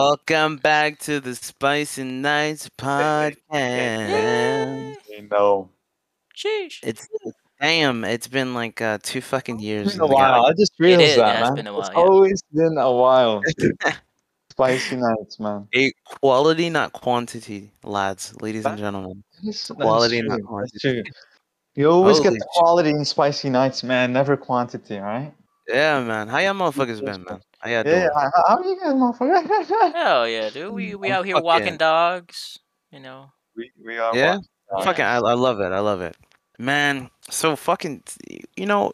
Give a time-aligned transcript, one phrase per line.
[0.00, 3.36] Welcome back to the Spicy Nights podcast.
[5.10, 5.68] You know,
[6.34, 6.78] Sheesh.
[6.82, 7.06] It's
[7.60, 9.88] damn, it's been like uh, two fucking years.
[9.88, 10.46] it's been a We got, while.
[10.46, 11.54] I just realized is, it that, has man.
[11.56, 11.98] been a while, it's yeah.
[12.00, 13.42] always been a while.
[14.52, 15.68] Spicy nights, man.
[15.74, 19.22] a quality, not quantity, lads, ladies and gentlemen.
[19.44, 20.46] That's, that's Quality, not true.
[20.46, 21.10] quantity.
[21.74, 22.48] You always Holy get the shit.
[22.54, 24.14] quality in spicy nights, man.
[24.14, 25.34] Never quantity, right?
[25.68, 26.28] Yeah, man.
[26.28, 27.40] How y'all motherfuckers been, man?
[27.60, 28.08] How y'all Yeah.
[28.14, 29.92] How, how you guys, motherfucker?
[29.94, 30.72] Hell yeah, dude.
[30.72, 32.58] We we I'm out here fucking- walking dogs.
[32.90, 33.30] You know.
[33.56, 34.16] we, we are.
[34.16, 34.38] Yeah?
[34.68, 34.84] what?
[34.84, 35.72] Fucking, I, I love it.
[35.72, 36.16] I love it,
[36.58, 37.10] man.
[37.30, 38.02] So fucking,
[38.56, 38.92] you know,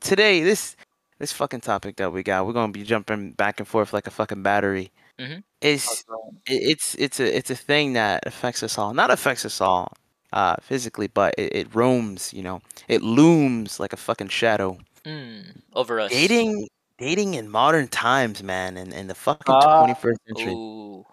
[0.00, 0.76] today this
[1.18, 4.10] this fucking topic that we got, we're gonna be jumping back and forth like a
[4.10, 4.90] fucking battery.
[5.18, 5.42] Mhm.
[5.60, 6.04] It's
[6.46, 8.92] it's it's a it's a thing that affects us all.
[8.94, 9.92] Not affects us all
[10.32, 12.60] uh physically, but it, it roams, you know.
[12.88, 14.78] It looms like a fucking shadow.
[15.04, 16.10] Mm, over us.
[16.10, 19.86] Dating dating in modern times, man, and in, the fucking Ah.
[19.86, 20.52] 21st century.
[20.52, 21.06] Ooh.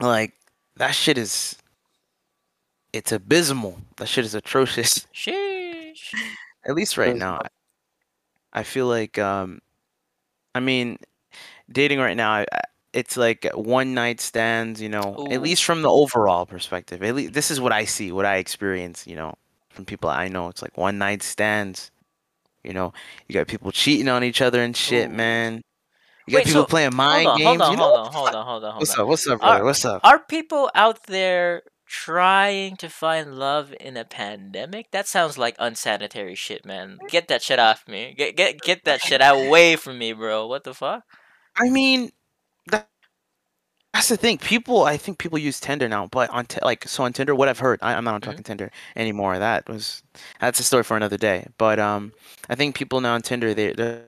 [0.00, 0.34] Like
[0.76, 1.56] that shit is
[2.92, 3.78] it's abysmal.
[3.96, 5.06] That shit is atrocious.
[5.14, 6.14] Sheesh.
[6.66, 7.40] At least right now.
[8.52, 9.60] I feel like um
[10.54, 10.98] I mean
[11.70, 12.60] dating right now I- I-
[12.94, 17.02] it's like one night stands, you know, at least from the overall perspective.
[17.02, 19.34] At least this is what I see, what I experience, you know,
[19.68, 20.48] from people I know.
[20.48, 21.90] It's like one night stands.
[22.68, 22.92] You know,
[23.26, 25.14] you got people cheating on each other and shit, Ooh.
[25.14, 25.62] man.
[26.26, 27.48] You got Wait, people so- playing mind hold on, games.
[27.48, 29.00] hold on, you know hold on, hold on, hold on, hold What's on.
[29.00, 29.08] up?
[29.08, 29.62] What's up, brother?
[29.62, 30.00] Are- What's up?
[30.04, 34.90] Are people out there trying to find love in a pandemic?
[34.92, 36.98] That sounds like unsanitary shit, man.
[37.08, 38.14] Get that shit off me.
[38.18, 40.46] Get get get that shit away from me, bro.
[40.46, 41.02] What the fuck?
[41.56, 42.10] I mean,
[42.66, 42.86] that,
[43.94, 44.38] that's the thing.
[44.38, 47.48] People, I think people use Tinder now, but on t- like so on Tinder, what
[47.48, 48.24] I've heard, I, I'm not on Mhm.
[48.24, 49.38] talking Tinder anymore.
[49.38, 50.02] That was
[50.40, 51.46] that's a story for another day.
[51.58, 52.12] But um,
[52.48, 54.04] I think people now on Tinder, they they're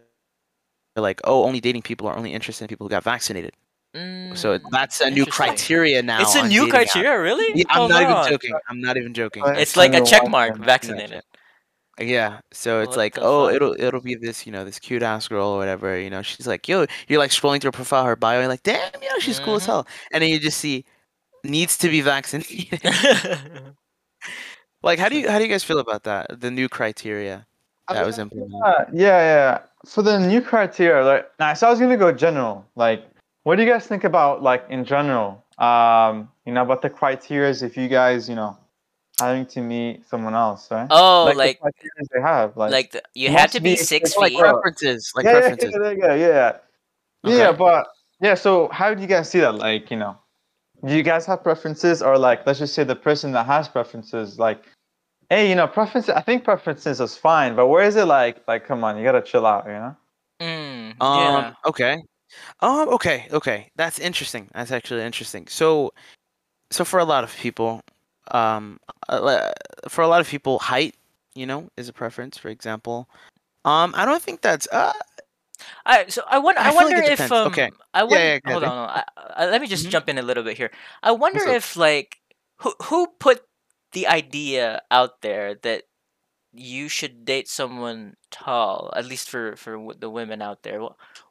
[0.96, 3.54] like, oh, only dating people are only interested in people who got vaccinated.
[3.92, 3.98] So
[4.56, 6.20] Mm, that's a new criteria now.
[6.22, 6.70] It's a new dating apps.
[6.70, 7.58] criteria, really?
[7.58, 8.10] Yeah, I'm Hold not on.
[8.10, 8.54] even joking.
[8.68, 9.42] I'm not even joking.
[9.42, 11.22] But- It's like a check mark, vaccinated.
[12.00, 13.56] Yeah, so it's What like, the oh, fuck?
[13.56, 16.22] it'll it'll be this, you know, this cute ass girl or whatever, you know.
[16.22, 18.90] She's like, yo, you're like scrolling through her profile, her bio, and you're like, damn,
[19.02, 19.66] you know, she's cool as Mhm.
[19.66, 19.86] hell.
[20.12, 20.84] And then you just see
[21.44, 22.80] needs to be vaccinated.
[24.82, 26.40] like, how do you how do you guys feel about that?
[26.40, 27.46] The new criteria
[27.88, 28.62] I that was implemented.
[28.64, 29.58] Uh, yeah, yeah.
[29.86, 32.64] For the new criteria, like, nah, so I was gonna go general.
[32.76, 33.04] Like,
[33.42, 35.42] what do you guys think about, like, in general?
[35.58, 38.56] Um, you know, about the criteria if you guys, you know,
[39.20, 40.86] having to meet someone else, right?
[40.90, 43.60] oh, like, like the criteria they have, like, like the, you it had must to
[43.60, 44.40] be be- six it's like feet.
[44.40, 45.74] Preferences, like yeah, yeah, preferences.
[45.80, 46.52] yeah, yeah, yeah,
[47.24, 47.36] yeah.
[47.36, 47.88] Yeah, but
[48.20, 48.34] yeah.
[48.34, 49.54] So, how do you guys see that?
[49.54, 50.16] Like, you know,
[50.86, 54.38] do you guys have preferences, or like, let's just say the person that has preferences,
[54.38, 54.64] like,
[55.28, 56.10] hey, you know, preferences.
[56.10, 58.06] I think preferences is fine, but where is it?
[58.06, 59.96] Like, like, come on, you gotta chill out, you know?
[60.40, 61.18] Mm, Um.
[61.18, 61.52] yeah.
[61.66, 62.02] Okay.
[62.60, 62.88] Um.
[62.88, 63.26] Okay.
[63.30, 63.70] Okay.
[63.76, 64.48] That's interesting.
[64.54, 65.46] That's actually interesting.
[65.48, 65.92] So,
[66.70, 67.82] so for a lot of people,
[68.30, 68.78] um,
[69.88, 70.94] for a lot of people, height,
[71.34, 72.38] you know, is a preference.
[72.38, 73.08] For example,
[73.64, 74.92] um, I don't think that's uh.
[75.84, 76.60] I so I wonder.
[76.60, 77.46] I I, feel like wonder if um.
[77.48, 77.70] Okay.
[77.92, 78.18] I wonder.
[78.18, 78.70] yeah, go hold on.
[78.70, 79.04] hold on.
[79.36, 79.90] I, I, let me just Mhm.
[79.90, 80.70] jump in a little bit here.
[81.02, 82.18] I wonder if like
[82.58, 83.42] who who put
[83.92, 85.84] the idea out there that
[86.52, 90.80] you should date someone tall, at least for for the women out there.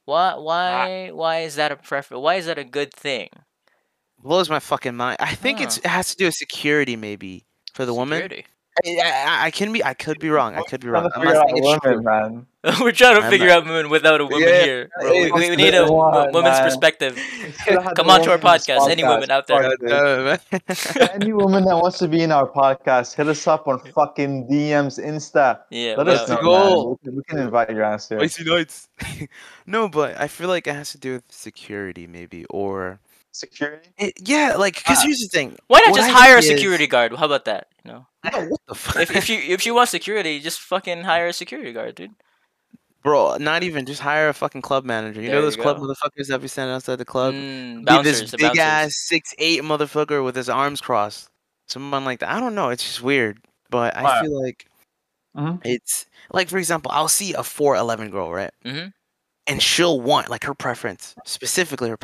[0.05, 2.21] Why why why is that a preference?
[2.21, 3.29] Why is that a good thing?
[4.21, 5.17] Blows my fucking mind.
[5.19, 5.81] I think it's oh.
[5.85, 8.21] it has to do with security, maybe for the woman.
[8.21, 8.45] Security.
[8.85, 10.55] I, I, I can be, I could be wrong.
[10.55, 11.11] I could be Trying wrong.
[11.11, 11.91] to I'm figure not out saying true.
[11.91, 12.45] women, man.
[12.81, 14.89] We're trying to I'm figure not- out women without a woman Yeah, here.
[15.01, 16.63] We, we, we need a one, woman's man.
[16.63, 17.17] perspective.
[17.95, 18.89] Come on to our woman in this podcast.
[18.89, 19.75] Any women out there.
[19.81, 20.37] No.
[21.13, 25.03] Any woman that wants to be in our podcast, hit us up on fucking DMs,
[25.03, 25.61] Insta.
[25.71, 25.95] Yeah.
[25.97, 26.89] Let we us know, go.
[27.01, 28.19] We can, we can invite your ass here.
[28.19, 28.87] Spicy nights.
[29.65, 32.99] no, but I feel like it has to do with security, maybe, or
[33.39, 33.89] Security?
[33.97, 35.03] it, yeah, like because Ah.
[35.05, 35.57] here's the thing.
[35.67, 37.15] Why not just hire a see is- security guard?
[37.15, 37.67] How about that?
[37.85, 41.03] You know, No, what the fuck, if if you if you want security, just fucking
[41.03, 42.11] hire a security guard, dude.
[43.03, 43.37] bro?
[43.37, 45.21] Not even just hire a fucking club manager.
[45.21, 47.33] You There know you those club motherfuckers that be standing outside the club.
[47.33, 48.59] Mm, Be bouncers, this the big bouncers.
[48.59, 51.29] ass six eight motherfucker with his arms crossed.
[51.67, 52.29] Someone like that.
[52.29, 52.69] I don't know.
[52.69, 54.21] It's just weird, but I Right.
[54.23, 54.65] feel like
[55.37, 55.61] Mhm.
[55.63, 58.51] it's like, for example, I'll see a four eleven girl, right?
[58.65, 58.91] Mhm.
[59.47, 61.97] And she'll want like her preference, specifically her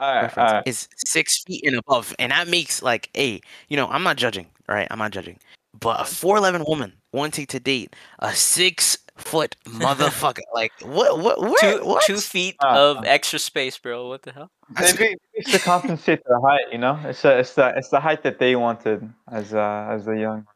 [0.00, 4.02] Alright, alright, is six feet and above, and that makes like a you know I'm
[4.02, 4.88] not judging, right?
[4.90, 5.38] I'm not judging,
[5.78, 11.40] but a four eleven woman wanting to date a six foot motherfucker, like what what
[11.40, 12.02] where, Two what?
[12.04, 13.02] two feet Ah, of ah.
[13.06, 14.08] extra space, bro.
[14.08, 14.50] What the hell?
[14.80, 16.98] Maybe it's to compensate their height, you know?
[17.04, 20.46] It's, a, it's, the, it's the height that they wanted as uh, as a young.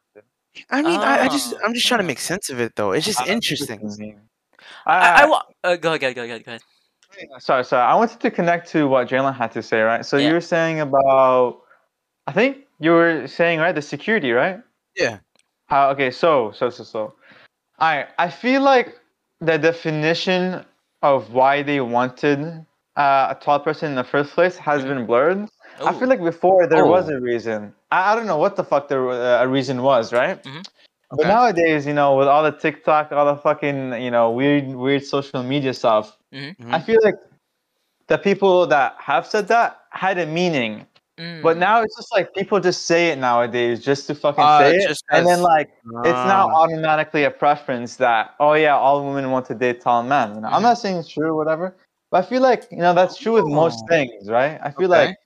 [0.71, 2.91] I mean, I, I just Ah, I'm just trying to make sense of it though.
[2.91, 3.79] It's just I- interesting.
[4.85, 6.61] I, I, I wa- uh, go ahead, go ahead, go ahead, go ahead.
[7.39, 7.83] Sorry, sorry.
[7.83, 10.05] I wanted to connect to what Jalen had to say, right?
[10.05, 10.27] So Yeah.
[10.27, 11.61] you were saying about,
[12.27, 14.59] I think you were saying right the security, right?
[14.95, 15.19] Yeah.
[15.67, 15.89] How?
[15.91, 17.13] Okay, so so so so.
[17.79, 18.99] I I feel like
[19.39, 20.65] the definition
[21.01, 22.65] of why they wanted
[22.97, 25.47] uh, a tall person in the first place has been blurred.
[25.85, 27.13] I feel like before there was Oh.
[27.15, 27.73] a reason.
[27.91, 30.43] I, I don't know what the fuck the uh, a reason was, right?
[30.43, 30.65] Mhm.
[31.11, 35.03] But nowadays, you know, with all the TikTok, all the fucking, you know, weird, weird
[35.03, 36.55] social media stuff, Mhm.
[36.73, 37.15] I feel like
[38.07, 40.85] the people that have said that had a meaning.
[41.17, 41.59] But Mm.
[41.59, 44.87] now it's just like people just say it nowadays just to fucking Uh, say it,
[44.87, 45.67] just and then as- like
[46.05, 46.61] it's now Ah.
[46.61, 50.35] automatically a preference that oh yeah, all women want to date tall men.
[50.35, 51.75] You know, I'm not saying it's true or whatever,
[52.09, 53.87] but I feel like you know that's true with most Oh.
[53.89, 54.59] things, right?
[54.63, 55.07] I feel Okay.
[55.07, 55.17] like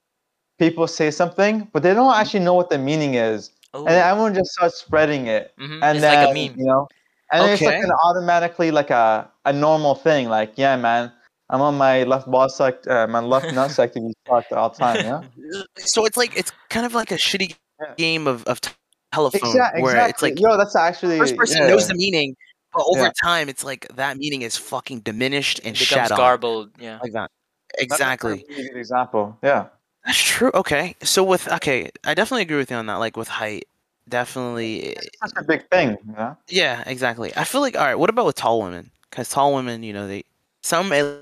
[0.58, 3.80] people say something, but they don't actually know what the meaning is, Ooh.
[3.86, 5.84] and then everyone just starts spreading it, Mhm.
[5.84, 6.58] and It's then like a meme.
[6.58, 6.88] you know,
[7.34, 10.30] and then it's like an automatically like a a normal thing.
[10.30, 11.12] Like yeah, man,
[11.50, 14.78] I'm on my left ball sect, uh, my left nut sector be fucked all the
[14.78, 14.98] time.
[14.98, 15.04] You
[15.52, 15.64] know.
[15.78, 17.94] So it's like it's kind of like a shitty Yeah.
[17.98, 18.72] game of, of t-
[19.12, 19.82] telephone Exactly.
[19.84, 21.68] where it's like Yo, that's actually the first person yeah.
[21.68, 22.36] knows the meaning,
[22.74, 23.12] but over Yeah.
[23.22, 26.70] time it's like that meaning is fucking diminished and It becomes shat garbled.
[26.80, 27.00] Yeah.
[27.02, 27.30] Like that.
[27.78, 28.46] That's a Exactly.
[28.48, 29.38] good example.
[29.44, 29.68] Yeah.
[30.06, 30.52] That's true.
[30.54, 30.96] Okay.
[31.04, 32.96] So with okay, I definitely agree with you on that.
[32.96, 33.66] Like with height,
[34.10, 34.90] definitely.
[34.90, 35.98] It's such a big thing.
[36.06, 36.38] You know?
[36.48, 37.32] Yeah, exactly.
[37.36, 37.96] I feel like all right.
[37.96, 38.92] What about with tall women?
[39.10, 40.24] Because tall women, you know, they
[40.62, 41.20] some at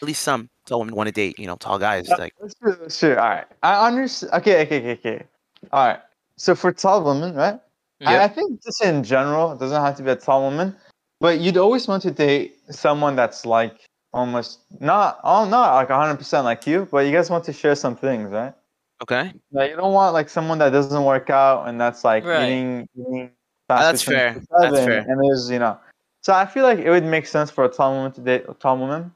[0.00, 1.38] least some tall women want to date.
[1.38, 2.08] You know, tall guys.
[2.08, 3.02] Like Let's do this.
[3.02, 3.46] All right.
[3.62, 4.32] I understand.
[4.34, 5.24] Okay, okay, okay, okay.
[5.72, 6.00] All right.
[6.36, 7.60] So for tall women, right?
[8.00, 8.24] I, Yeah.
[8.24, 10.76] I think just in general, it doesn't have to be a tall woman,
[11.20, 16.44] but you'd always want to date someone that's like almost not, oh, not like 100%
[16.44, 18.54] like you, but you guys want to share some things, right?
[19.02, 22.44] Okay, Yeah, you don't want like someone that doesn't work out and that's like Right.
[22.44, 23.30] eating, eating
[23.68, 24.34] fast that's fair.
[24.50, 25.00] That's fair.
[25.00, 25.78] And there's, you know,
[26.22, 28.54] so I feel like it would make sense for a tall woman to date a
[28.54, 29.12] tall woman.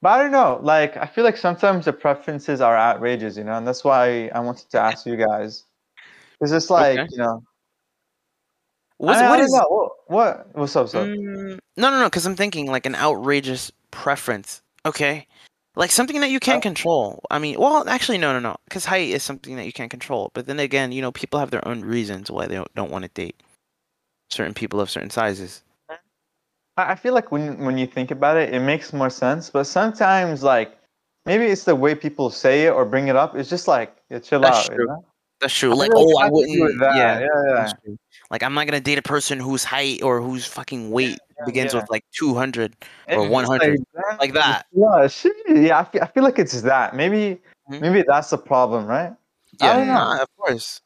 [0.00, 0.60] But I don't know.
[0.62, 4.38] Like, I feel like sometimes the preferences are outrageous, you know, and that's why I
[4.40, 5.64] wanted to ask you guys.
[6.40, 7.08] It's just like, Okay.
[7.10, 7.42] you know,
[8.98, 9.52] what's, I, I what don't is?
[9.68, 11.04] What, what what's up, so?
[11.04, 12.04] Mm, no, no, no.
[12.04, 14.62] Because I'm thinking like an outrageous preference.
[14.86, 15.26] Okay,
[15.78, 17.22] like something that you can't control.
[17.30, 18.56] I mean, well, actually, no, no, no.
[18.64, 20.32] Because height is something that you can't control.
[20.34, 23.04] But then again, you know, people have their own reasons why they don't, don't want
[23.04, 23.40] to date
[24.28, 25.62] certain people of certain sizes.
[26.76, 29.50] I feel like when when you think about it, it makes more sense.
[29.50, 30.76] But sometimes, like,
[31.26, 33.36] maybe it's the way people say it or bring it up.
[33.36, 34.66] It's just like, yeah, chill That's out.
[34.66, 34.84] true.
[34.84, 35.04] You know?
[35.40, 35.74] That's true.
[35.74, 36.80] Like, feel oh, I it has to do with wouldn't.
[36.80, 36.96] that.
[36.96, 37.94] Yeah, yeah, yeah.
[38.32, 41.80] Like, I'm not gonna date a person whose height or whose fucking weight begins yeah.
[41.80, 42.76] with like 200
[43.08, 43.80] or just 100.
[43.94, 44.66] that- like that.
[44.72, 45.36] Yeah, shit.
[45.48, 46.94] Yeah, I feel, I feel like it's that.
[46.94, 47.40] Maybe
[47.70, 47.80] Mhm.
[47.80, 49.12] maybe that's the problem, right?
[49.60, 49.94] I Yeah, don't know.
[49.94, 50.80] nah, of course.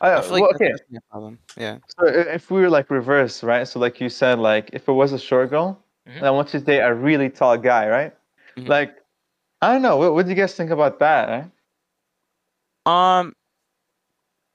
[0.00, 1.38] Uh, I feel like well, that's okay, definitely a problem.
[1.56, 1.78] Yeah.
[1.98, 3.66] so if we were like reverse, right?
[3.68, 5.78] So like you said, like if it was a short girl,
[6.08, 6.16] Mhm.
[6.16, 8.12] and I want to date a really tall guy, right?
[8.56, 8.68] Mhm.
[8.68, 8.96] Like,
[9.60, 9.96] I don't know.
[9.96, 11.28] What, what do you guys think about that?
[11.28, 11.44] Eh?
[12.86, 13.34] Um.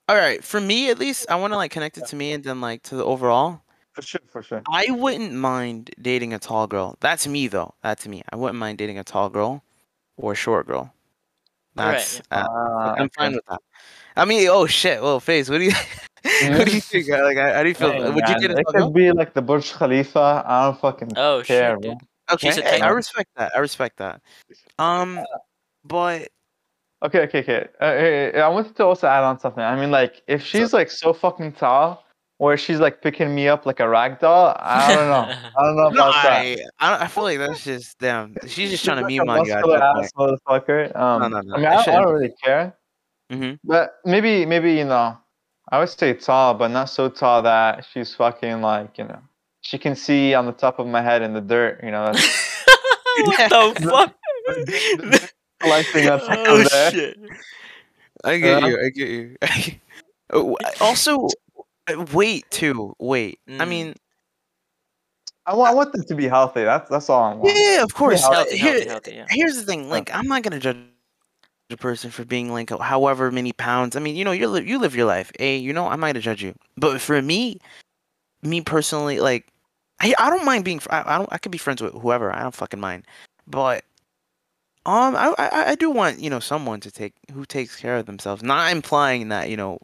[0.10, 0.44] All right.
[0.44, 2.84] For me, at least, I want to like connect it to me and then like
[2.84, 3.62] to the overall.
[3.98, 4.62] For sure, for sure.
[4.72, 6.98] I wouldn't mind dating a tall girl.
[7.00, 7.74] That's me though.
[7.82, 8.22] That's me.
[8.32, 9.64] I wouldn't mind dating a tall girl
[10.18, 10.94] or a short girl.
[11.76, 13.60] Right, That's uh, Ah, I'm fine with that.
[14.16, 15.02] I mean, oh shit.
[15.02, 15.50] Well, face.
[15.50, 15.72] What do you?
[16.58, 17.10] what do you think?
[17.10, 17.92] Uh, Like, how do you feel?
[17.92, 18.86] Hey, Would you man, date a it tall girl?
[18.86, 20.44] could be like the Burj Khalifa.
[20.46, 21.98] I don't fucking Oh care, shit, bro.
[22.36, 23.56] Okay, hey, I respect that.
[23.56, 24.22] I respect that.
[24.78, 25.20] Um,
[25.84, 26.30] but
[27.04, 27.68] Okay, okay, okay.
[27.80, 29.64] Uh, hey, hey, I wanted to also add on something.
[29.64, 32.04] I mean, like, if she's like so fucking tall,
[32.40, 35.36] or she's like picking me up like a rag doll, I don't know.
[35.58, 36.42] I don't know no, about that.
[36.42, 38.36] I, I, I feel like that's just damn.
[38.48, 40.06] She's just trying to She's meme like on a you at muscular that point.
[40.06, 40.12] ass
[40.68, 40.96] motherfucker.
[40.96, 42.76] Um, No, no, no, I mean, I I, don't- I don't really care,
[43.32, 45.18] hmm but maybe, maybe you know,
[45.70, 49.20] I would say tall, but not so tall that she's fucking like you know,
[49.62, 51.80] she can see on the top of my head in the dirt.
[51.84, 52.66] You know, that's
[53.26, 54.14] what the fuck?
[55.60, 57.18] collecting us oh shit.
[58.24, 58.68] I get Yeah.
[58.68, 58.80] you.
[58.80, 59.36] I get you.
[60.32, 61.28] Oh, also,
[61.88, 62.96] uh, weight too.
[63.00, 63.40] Weight.
[63.48, 63.68] I Mm.
[63.70, 63.96] mean,
[65.46, 66.64] I want, I want them to be healthy.
[66.64, 67.56] That's that's all I want.
[67.56, 68.22] yeah, of course.
[68.22, 69.26] healthy, uh, Healthy, here- healthy, healthy, yeah.
[69.30, 69.90] Here's the thing.
[69.90, 70.78] Like, I'm not gonna judge
[71.70, 73.96] a person for being like however many pounds.
[73.96, 75.32] I mean, you know, you live you live your life.
[75.40, 76.54] A, you know, I'm not gonna judge you.
[76.78, 77.60] But for me,
[78.42, 79.48] me personally, like,
[80.02, 80.80] I I don't mind being.
[80.80, 81.30] fr- I, I don't.
[81.32, 82.34] I could be friends with whoever.
[82.36, 83.06] I don't fucking mind.
[83.48, 83.84] But
[84.86, 88.06] um, I, I I do want you know someone to take who takes care of
[88.06, 88.44] themselves.
[88.44, 89.80] Not implying that you know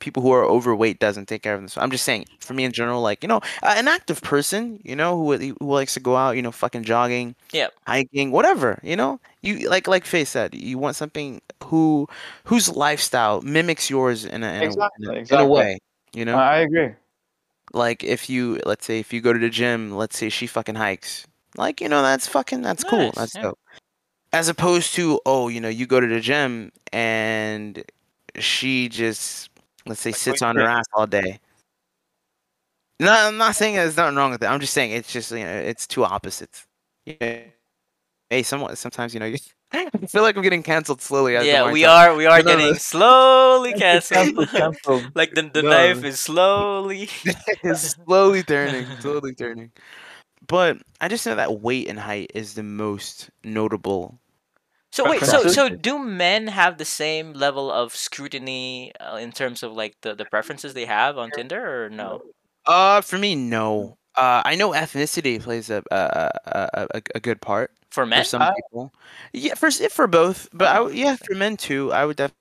[0.00, 1.82] people who are overweight doesn't take care of themselves.
[1.84, 4.96] I'm just saying for me in general, like you know, uh, an active person, you
[4.96, 7.74] know, who who likes to go out, you know, fucking jogging, Yep.
[7.86, 8.80] hiking, whatever.
[8.82, 12.08] You know, you like like Faye said, you want something who
[12.44, 15.78] whose lifestyle mimics yours in a in, Exactly, a, in, a, in a way.
[16.12, 16.94] You know, I agree.
[17.72, 20.74] like if you let's say if you go to the gym, let's say she fucking
[20.76, 21.26] hikes.
[21.56, 23.12] Like, you know, that's fucking that's cool.
[23.16, 23.42] That's yeah.
[23.42, 23.58] dope.
[24.32, 27.84] As opposed to, oh, you know, you go to the gym and
[28.38, 29.49] she just
[29.86, 31.40] let's say Like, sits on her ass all day.
[33.00, 34.46] No, I'm not saying there's nothing wrong with it.
[34.46, 36.66] I'm just saying it's just you know it's two opposites.
[37.06, 37.40] You know,
[38.28, 39.38] hey, somewhat sometimes you know you,
[39.72, 41.36] I feel like I'm getting canceled slowly.
[41.36, 42.08] as Yeah, we I talk.
[42.08, 42.78] are we are No, no, getting no.
[42.78, 44.48] slowly Cancel, canceled.
[44.50, 45.02] cancel.
[45.14, 45.70] like the the No.
[45.70, 47.08] knife is slowly.
[47.24, 49.72] it's slowly turning, slowly turning.
[50.46, 54.18] But I just know that weight and height is the most notable.
[54.92, 59.62] So wait, so so do men have the same level of scrutiny uh, in terms
[59.62, 62.22] of like the, the preferences they have on Tinder or no?
[62.66, 63.96] Uh, for me, no.
[64.16, 68.24] Uh, I know ethnicity plays a a a, a, good part For for men?
[68.24, 68.92] some I- people.
[69.32, 71.92] Yeah, for for both, but I yeah, for men too.
[71.92, 72.32] I would def-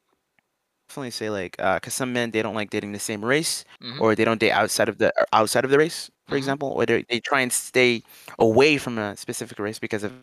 [0.89, 4.01] definitely say like, uh, because some men they don't like dating the same race, Mhm.
[4.01, 6.37] or they don't date outside of the outside of the race, for Mhm.
[6.37, 8.03] example, or they they try and stay
[8.39, 10.13] away from a specific race because of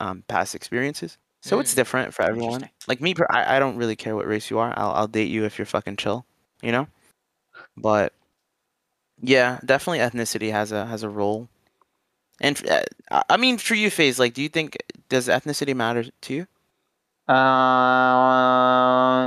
[0.00, 1.18] um past experiences.
[1.42, 2.68] So it's Mm, different for everyone.
[2.88, 4.72] Like me, I, I don't really care what race you are.
[4.76, 6.24] I'll I'll date you if you're fucking chill,
[6.62, 6.88] you know.
[7.76, 8.12] But
[9.20, 11.48] yeah, definitely ethnicity has a has a role.
[12.40, 14.76] And uh, I mean, for you, Phase, like, do you think
[15.08, 16.46] does ethnicity matter to you?
[17.28, 17.32] Uh,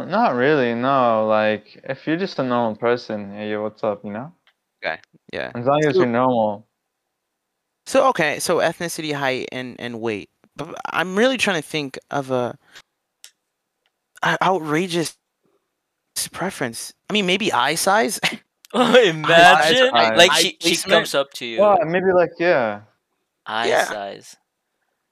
[0.05, 0.73] not really.
[0.75, 4.03] No, like if you're just a normal person, hey, what's up?
[4.03, 4.33] You know,
[4.83, 4.99] Okay.
[5.33, 5.53] Yeah.
[5.55, 6.67] as long as you're normal.
[7.85, 10.29] So okay, so ethnicity, height, and and weight.
[10.59, 12.57] But I'm really trying to think of a,
[14.21, 15.17] a outrageous
[16.31, 16.93] preference.
[17.09, 18.19] I mean, maybe eye size.
[18.73, 22.81] Imagine eye- like eye she she comes up to you, Well, maybe like yeah.
[23.45, 23.85] eye Yeah.
[23.85, 24.35] size.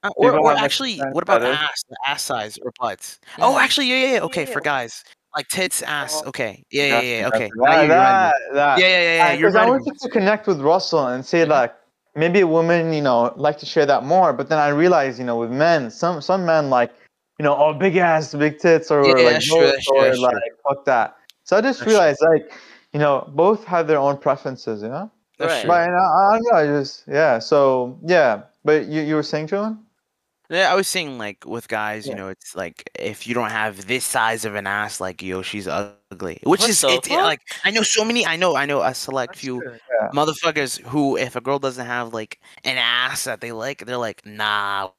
[0.03, 1.57] Uh, or, or actually, what about feathers.
[1.59, 1.83] ass?
[2.05, 3.19] Ass size or butts?
[3.39, 3.63] Oh, Mm.
[3.63, 4.19] actually, yeah, yeah, yeah.
[4.23, 4.53] Okay, Yeah.
[4.53, 5.03] for guys,
[5.35, 6.21] like tits, ass.
[6.23, 7.27] Oh, Okay, yeah, yeah, Gotcha, yeah.
[7.29, 7.95] Okay, That, you reminded me.
[7.95, 8.79] that, that.
[8.79, 9.31] Yeah, yeah, yeah, yeah.
[9.31, 9.85] You're Because I reminding me.
[9.87, 11.49] wanted to connect with Russell and say Mhm.
[11.49, 11.73] like
[12.17, 14.33] maybe a woman, you know, like to share that more.
[14.33, 16.91] But then I realized, you know, with men, some some men like,
[17.39, 19.97] you know, oh big ass, big tits, or Yeah, like that's true, both, that's true,
[19.97, 20.25] or that's true.
[20.25, 21.17] like fuck that.
[21.43, 22.51] So I just That's realized like,
[22.91, 25.09] you know, both have their own preferences, you know.
[25.38, 25.67] That's Right.
[25.67, 27.39] But you know, I don't know, I just yeah.
[27.39, 29.79] So yeah, but you you were saying, Joan?
[30.50, 33.86] Yeah, I was saying like with guys, you know, it's like if you don't have
[33.88, 35.67] this size of an ass, like yo, she's
[36.11, 36.39] ugly.
[36.43, 37.23] Which What is it's fuck?
[37.23, 38.25] like I know so many.
[38.25, 40.09] I know I know a select few Yeah.
[40.13, 44.25] motherfuckers who, if a girl doesn't have like an ass that they like, they're like,
[44.25, 44.89] nah.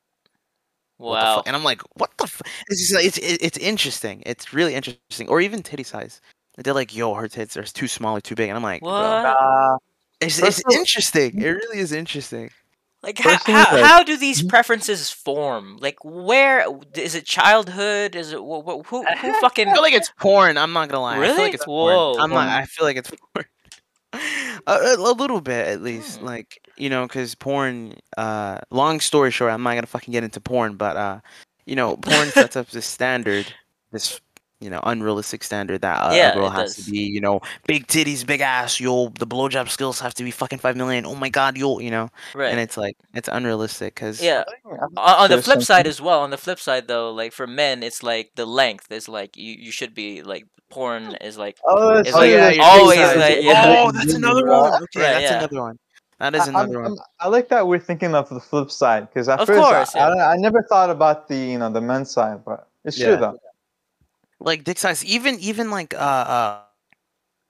[0.99, 1.43] What the Wow.
[1.47, 2.25] And I'm like, what the?
[2.25, 2.43] F-?
[2.69, 4.23] It's just it's it- it's interesting.
[4.27, 5.29] It's really interesting.
[5.29, 6.21] Or even titty size.
[6.57, 9.79] They're like, yo, her tits are too small or too big, and I'm like, What?
[10.21, 11.41] It's, it's interesting.
[11.41, 12.51] It really is interesting.
[13.03, 14.49] Like how, First thing how, is, like- how do these Mhm.
[14.49, 15.77] preferences form?
[15.81, 18.17] Like where is it childhood?
[18.17, 20.59] Is it wh- wh- who who fucking I feel like it's porn.
[20.59, 21.13] I'm not gonna lie.
[21.13, 21.43] I feel Really?
[21.45, 22.13] like it's Whoa.
[22.15, 22.21] porn.
[22.23, 22.49] I'm not.
[22.49, 23.47] I feel like it's porn.
[24.67, 26.27] a, a, a little bit at least, Hmm.
[26.27, 27.95] like you know, because porn.
[28.17, 31.21] Uh, long story short, I'm not gonna fucking get into porn, but uh,
[31.67, 33.47] you know, porn sets up this standard,
[33.93, 34.21] this
[34.61, 36.85] you know, unrealistic standard that uh, Yeah, a girl has does.
[36.87, 38.81] to be, you know, big titties, big ass.
[38.81, 41.07] You'll the blowjob skills have to be fucking five million.
[41.07, 42.51] Oh my god, you'll you know, right?
[42.51, 44.43] and it's like it's unrealistic because yeah.
[44.47, 46.59] I think- I think On, on the there's flip side as well, on the flip
[46.61, 50.23] side though, like for men, it's like the length is like you, you should be
[50.23, 52.81] like porn is like Oh, that's It's true, like that's your true.
[52.81, 53.75] always like- yeah.
[53.87, 54.73] Oh, that's another one.
[54.83, 55.39] Okay, Right, that's yeah.
[55.39, 55.79] another one.
[56.19, 56.99] That is I- another I'm- one.
[56.99, 59.95] I'm- I like that we're thinking of the flip side because at Of first course,
[59.95, 60.25] I, yeah.
[60.27, 63.39] I, I never thought about the you know the men's side, but it's true though.
[64.41, 66.63] Like dick size even even like uh uh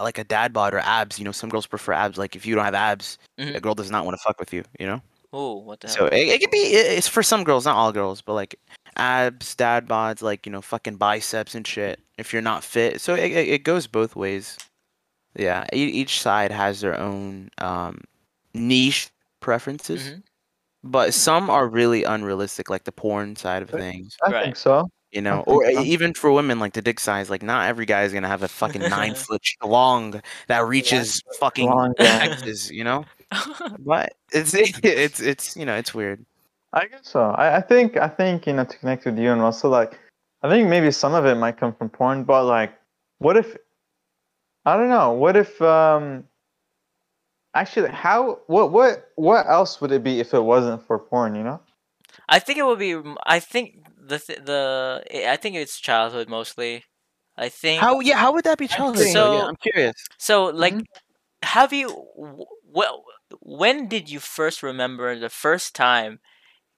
[0.01, 2.55] like a dad bod or abs you know some girls prefer abs like if you
[2.55, 3.55] don't have abs Mhm.
[3.57, 5.01] a girl does not want to fuck with you you know
[5.33, 5.97] oh what the hell?
[5.97, 8.59] so it, it could be it- it's for some girls not all girls but like
[8.97, 13.15] abs dad bods like you know fucking biceps and shit if you're not fit so
[13.15, 14.57] it, it, it goes both ways
[15.37, 18.01] yeah e- each side has their own um
[18.55, 20.23] niche preferences Mhm.
[20.85, 24.45] but some are really unrealistic like the porn side of things I Right.
[24.45, 24.89] think so.
[25.13, 28.13] You know, or even for women, like the dick size, like not every guy is
[28.13, 32.19] gonna have a fucking nine foot long that reaches fucking Long, yeah.
[32.19, 33.05] Texas, you know.
[33.79, 36.25] But it's it's it's you know it's weird.
[36.73, 37.31] I guess so.
[37.31, 39.99] I, I think I think you know to connect with you and Russell, like
[40.43, 42.73] I think maybe some of it might come from porn, but like,
[43.19, 43.57] what if?
[44.65, 45.13] I don't know.
[45.13, 45.61] What if?
[45.63, 46.25] um
[47.55, 48.41] Actually, how?
[48.47, 48.73] What?
[48.73, 49.11] What?
[49.17, 51.35] What else would it be if it wasn't for porn?
[51.35, 51.61] You know?
[52.29, 53.01] I think it would be.
[53.27, 56.85] I think the th- the I think it's childhood mostly.
[57.37, 58.17] I think How yeah?
[58.19, 59.05] How would that be childhood?
[59.05, 59.33] think- though?
[59.35, 59.95] yeah, So- I'm curious.
[60.19, 60.45] so.
[60.47, 60.85] Like, Mhm.
[61.43, 61.87] have you?
[62.65, 63.05] Well,
[63.41, 66.21] when did you first remember the first time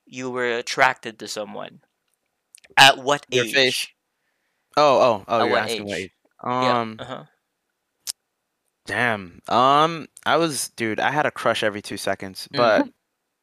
[0.07, 1.81] you were attracted to someone?
[2.77, 3.55] At what Your age?
[3.55, 3.87] face.
[4.77, 5.35] Oh oh oh!
[5.41, 6.05] At You're what asking what age?
[6.05, 6.13] age?
[6.45, 7.05] Um, yeah.
[7.05, 7.25] Uh-huh.
[8.87, 9.41] damn.
[9.49, 11.01] Um, I was dude.
[11.01, 12.89] I had a crush every two seconds, but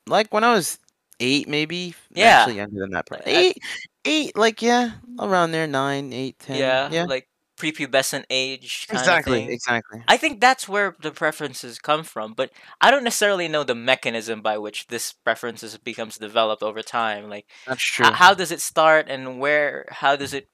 [0.08, 0.80] like when I was
[1.20, 1.96] eight, maybe.
[2.12, 2.40] Yeah.
[2.42, 3.06] Actually younger than that.
[3.08, 3.34] Probably.
[3.34, 3.58] I- Eight,
[4.06, 6.58] eight, like yeah, around there, nine, eight, ten.
[6.58, 7.04] yeah, yeah.
[7.06, 8.86] like prepubescent age.
[8.88, 9.52] Kind exactly, Of thing.
[9.54, 10.04] exactly.
[10.08, 14.42] I think that's where the preferences come from, but I don't necessarily know the mechanism
[14.42, 17.30] by which this preferences becomes developed over time.
[17.30, 18.12] Like, That's h- true.
[18.12, 19.86] how does it start, and where?
[19.90, 20.48] How does it,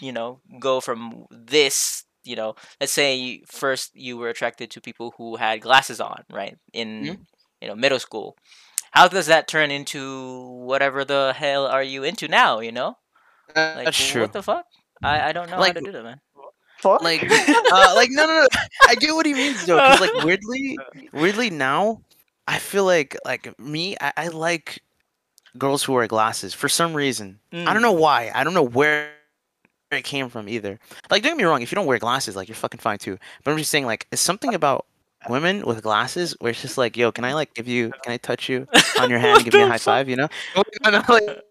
[0.00, 2.04] you know, go from this?
[2.24, 6.24] You know, let's say you, first you were attracted to people who had glasses on,
[6.30, 6.56] right?
[6.74, 7.18] In Mhm.
[7.62, 8.36] you know middle school.
[8.92, 12.60] How does that turn into whatever the hell are you into now?
[12.60, 12.96] You know,
[13.54, 14.22] like That's true.
[14.22, 14.66] what the fuck?
[15.02, 16.20] I, I don't know Like- how to do that, man.
[16.80, 17.02] Fuck.
[17.02, 18.46] like uh, like no no no
[18.86, 20.78] i get what he means though because like weirdly
[21.12, 22.00] weirdly now
[22.46, 24.80] i feel like like me I, I like
[25.58, 27.72] girls who wear glasses for some reason i Mm.
[27.72, 29.10] don't know why i don't know where
[29.90, 30.78] it came from either
[31.10, 33.18] like don't get me wrong if you don't wear glasses like you're fucking fine too
[33.42, 34.86] but i'm just saying like it's something about
[35.28, 38.16] women with glasses where it's just like yo can i like give you can i
[38.16, 38.66] touch you
[39.00, 40.28] on your hand and give you a high five you know
[40.84, 41.42] no, no, like,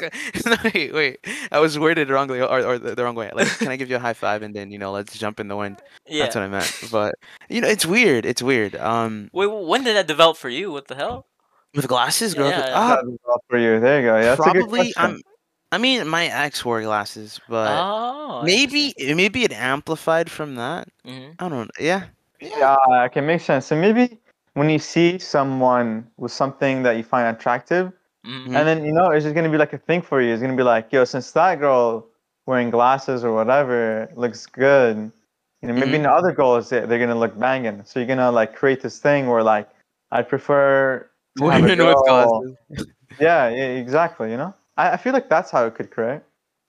[0.00, 0.14] like,
[0.46, 1.26] no, wait, wait.
[1.50, 3.32] I was worded wrongly, or, or the, the wrong way.
[3.34, 5.48] Like, can I give you a high five and then you know, let's jump in
[5.48, 5.82] the wind?
[6.06, 6.22] Yeah.
[6.22, 6.72] That's what I meant.
[6.92, 7.16] But
[7.48, 8.24] you know, it's weird.
[8.24, 8.76] It's weird.
[8.76, 10.70] Um, Wait, when did that develop for you?
[10.70, 11.26] What the hell?
[11.74, 12.50] with glasses, Yeah, girls.
[12.52, 12.74] yeah, with- yeah.
[12.76, 13.80] ah, That'd be well for you.
[13.80, 14.16] There you go.
[14.18, 14.92] Yeah, that's a good probably.
[14.96, 15.20] I'm.
[15.72, 20.86] I mean, my ex wore glasses, but oh, maybe maybe it amplified from that.
[21.04, 21.66] hmm I don't.
[21.66, 21.68] Know.
[21.80, 22.04] Yeah.
[22.42, 23.66] Yeah, okay, makes sense.
[23.66, 24.18] So maybe
[24.54, 27.92] when you see someone with something that you find attractive,
[28.24, 30.32] hmm and then you know it's just gonna be like a thing for you.
[30.32, 32.06] It's gonna be like, yo, since that girl
[32.46, 35.10] wearing glasses or whatever looks good,
[35.60, 36.00] you know, maybe Mhm.
[36.00, 37.82] in other girls they, they're gonna look banging.
[37.84, 39.68] So you're gonna like create this thing where like
[40.10, 41.08] I prefer
[41.38, 42.56] to have Women with glasses.
[43.20, 44.30] Yeah, yeah, exactly.
[44.30, 46.22] You know, I, I feel like that's how it could create.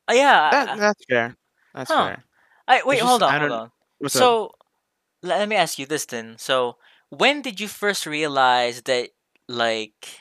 [0.10, 0.50] Uh, yeah.
[0.52, 1.36] That, that's fair.
[1.74, 2.06] That's Huh.
[2.06, 2.24] fair.
[2.68, 3.72] I, wait, just- hold on, I hold don't- on.
[4.00, 4.52] What's up?
[5.24, 6.36] Let me ask you this then.
[6.38, 6.78] So,
[7.10, 9.10] when did you first realize that,
[9.48, 10.20] like,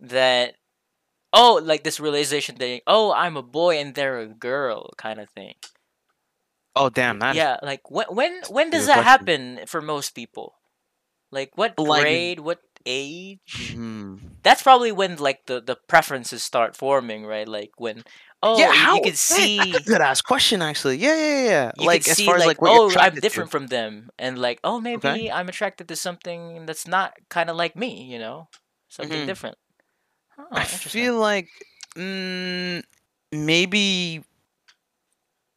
[0.00, 0.54] that,
[1.32, 5.28] oh, like this realization thing, oh, I'm a boy and they're a girl kind of
[5.30, 5.54] thing?
[6.74, 9.58] Oh damn, that yeah, like, when, when, when does that question.
[9.58, 10.54] happen for most people?
[11.30, 13.72] Like, what Like- grade, what age?
[13.74, 14.16] Hmm.
[14.42, 17.48] That's probably when, like, the, the preferences start forming, right?
[17.48, 18.02] Like, when,
[18.42, 18.94] oh, yeah, you- how?
[18.96, 19.56] you could that- see.
[19.58, 20.96] That's a good ass question, actually.
[20.98, 21.72] Yeah, yeah, yeah.
[21.78, 23.20] you like could as see far as like, like what you're oh i'm attracted to.
[23.20, 25.30] different from them and like oh maybe Okay.
[25.30, 28.48] i'm attracted to something that's not kind of like me you know
[28.88, 29.26] something Mhm.
[29.26, 29.56] different
[30.38, 31.48] oh, I feel like
[31.96, 32.82] mm,
[33.32, 34.24] maybe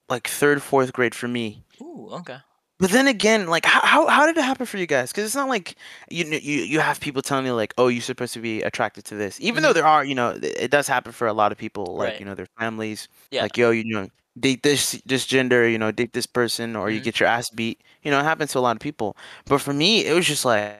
[0.10, 1.64] like third, fourth grade for me.
[1.82, 2.38] Ooh, okay
[2.80, 5.12] But then again, like how how, how did it happen for you guys?
[5.12, 5.76] Because it's not like
[6.10, 9.16] you you you have people telling you like, oh, you're supposed to be attracted to
[9.16, 9.40] this.
[9.42, 11.96] Even though there are, you know, it does happen for a lot of people.
[11.96, 12.20] Like Right.
[12.20, 13.44] you know, their families, Yeah.
[13.44, 14.10] like yo, you know,
[14.40, 17.04] date this this gender, you know, date this person, or you Mhm.
[17.04, 17.82] get your ass beat.
[18.04, 19.16] You know, it happens to a lot of people.
[19.46, 20.76] But for me, it was just like,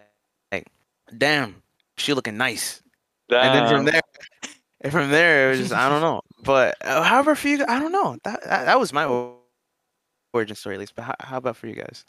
[0.52, 0.68] like,
[1.18, 1.64] damn,
[1.98, 2.82] she looking nice.
[3.40, 4.02] And then from there,
[4.82, 6.22] and from there, it was just I don't know.
[6.44, 8.18] But uh, however, for you, I don't know.
[8.24, 9.06] That that, that was my
[10.36, 10.96] origin story, at least.
[10.96, 12.06] But how, how about for you guys?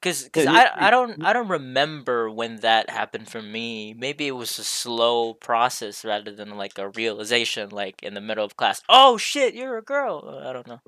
[0.00, 4.26] because Yeah, you- I, I don't i don't remember when that happened for me maybe
[4.28, 8.56] it was a slow process rather than like a realization like in the middle of
[8.56, 10.80] class oh shit you're a girl Uh, i don't know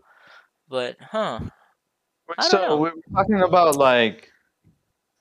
[0.68, 1.40] but huh
[2.40, 2.78] So know.
[2.78, 4.30] we're talking about like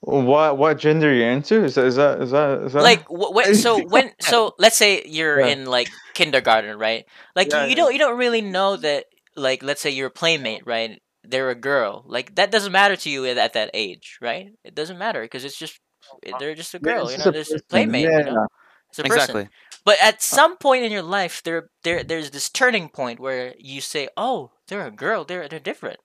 [0.02, 1.64] what what gender you're into.
[1.64, 4.78] Is that is that is that, is that like wh- when so when so let's
[4.78, 5.42] say you're Yeah.
[5.42, 7.76] in like kindergarten right like Yeah, you, you yeah.
[7.76, 11.02] don't you don't really know that like let's say your playmate right?
[11.24, 12.04] They're a girl.
[12.08, 14.52] Like that doesn't matter to you at, at that age right?
[14.64, 15.80] It doesn't matter because it's just
[16.28, 18.18] uh, they're just a girl it's you know a there's a person, playmate you know?
[18.18, 18.46] Yeah.
[18.90, 19.18] it's a person.
[19.18, 19.50] Exactly.
[19.86, 23.54] but at uh, some point in your life there there there's this turning point where
[23.58, 25.26] you say oh they're a girl.
[25.26, 26.00] They're they're different.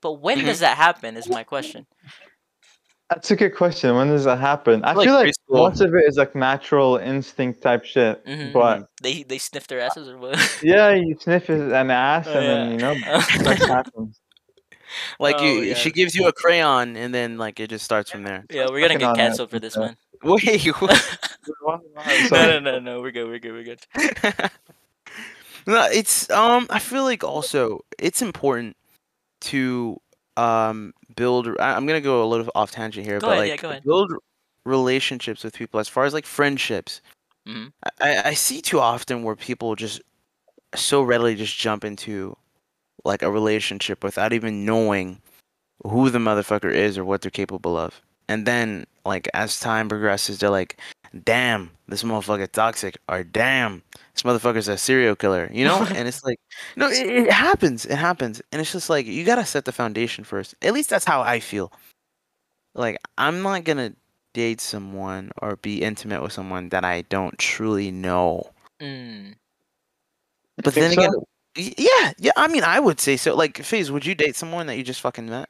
[0.00, 0.62] But when does mm-hmm.
[0.62, 1.86] that happen is my question
[3.10, 3.94] That's a good question.
[3.96, 4.84] When does that happen?
[4.84, 5.54] I Like feel like preschool.
[5.54, 8.24] most of it is like natural instinct type shit.
[8.26, 8.52] Mhm.
[8.52, 12.38] But they they sniff their asses or what yeah, you sniff it- an ass Oh,
[12.38, 14.20] and then you know sex happens.
[15.18, 15.74] Like Oh, you, yeah.
[15.74, 18.44] she gives you a crayon, and then like it just starts from there.
[18.50, 19.82] yeah we're gonna get on that, canceled for this yeah.
[19.86, 21.00] man Wait, what?
[21.62, 21.80] no,
[22.30, 23.00] no, no, no.
[23.00, 23.28] We're good.
[23.28, 23.52] We're good.
[23.52, 24.50] We're good.
[25.66, 26.66] no, it's um.
[26.70, 28.76] I feel like also it's important
[29.42, 30.00] to
[30.36, 31.48] um build.
[31.60, 33.84] I- I'm gonna go a little off tangent here, Go but ahead, yeah, like ahead.
[33.84, 34.12] build
[34.64, 37.00] relationships with people as far as like friendships.
[37.46, 37.72] Mhm.
[37.82, 40.00] I- I, I see too often where people just
[40.74, 42.36] so readily just jump into
[43.04, 45.20] like a relationship without even knowing
[45.86, 48.02] who the motherfucker is or what they're capable of.
[48.28, 50.78] And then like as time progresses, they're like,
[51.24, 53.82] damn, this motherfucker toxic, or damn,
[54.14, 55.86] this motherfucker's a serial killer, you know?
[55.94, 56.40] and it's like,
[56.76, 60.24] no, it, it happens, it happens, and it's just like you gotta set the foundation
[60.24, 60.54] first.
[60.62, 61.72] At least that's how I feel.
[62.74, 63.94] Like I'm not gonna
[64.34, 68.50] date someone or be intimate with someone that I don't truly know.
[68.80, 69.34] Mm.
[70.62, 71.00] But then so?
[71.00, 71.12] again,
[71.76, 72.32] yeah, yeah.
[72.36, 73.34] I mean, I would say so.
[73.34, 75.48] Like, Faze, would you date someone that you just fucking met?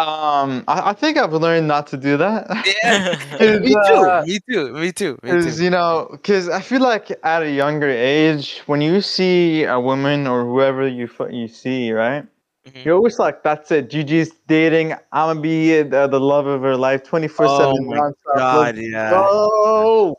[0.00, 2.48] Um, I, I think I've learned not to do that.
[2.64, 3.00] Yeah,
[3.60, 4.04] me too.
[4.08, 4.72] uh, me too.
[4.72, 5.18] Me too.
[5.22, 5.64] Me Because too.
[5.64, 10.26] you know, because I feel like at a younger age, when you see a woman
[10.26, 12.24] or whoever you you see, right,
[12.66, 12.84] Mhm.
[12.84, 13.90] you're always like, "That's it.
[13.90, 14.92] Gigi's dating.
[15.12, 17.86] I'm gonna be the, the love of her life, 24 Oh seven.
[17.88, 18.36] my nonstop.
[18.38, 19.10] God, Let's yeah.
[19.10, 20.16] go!"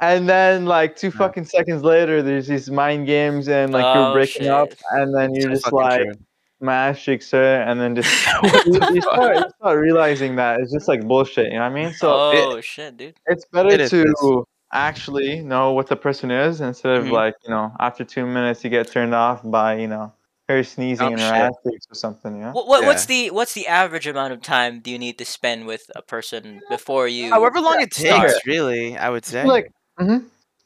[0.00, 1.18] And then like two Yeah.
[1.18, 5.34] fucking seconds later, there's these mind games and like Oh, you're breaking up, and then
[5.34, 6.14] you're So just like, true.
[6.60, 10.72] My ass cheeks her, and then just you, you start, you start realizing that it's
[10.72, 11.46] just like bullshit.
[11.46, 11.92] You know what I mean?
[11.92, 13.14] So oh shit, dude.
[13.26, 17.12] it's better it to actually know what the person is instead of Mhm.
[17.12, 20.12] like you know after two minutes you get turned off by you know
[20.48, 21.36] her sneezing Oh, in her shit.
[21.36, 22.38] ass cheeks or something.
[22.40, 22.52] Yeah.
[22.52, 22.86] What, what Yeah.
[22.88, 26.02] what's the what's the average amount of time do you need to spend with a
[26.02, 27.30] person before you?
[27.30, 28.20] However long it Yeah.
[28.22, 29.42] takes, really, I would say.
[29.42, 30.18] feel like hmm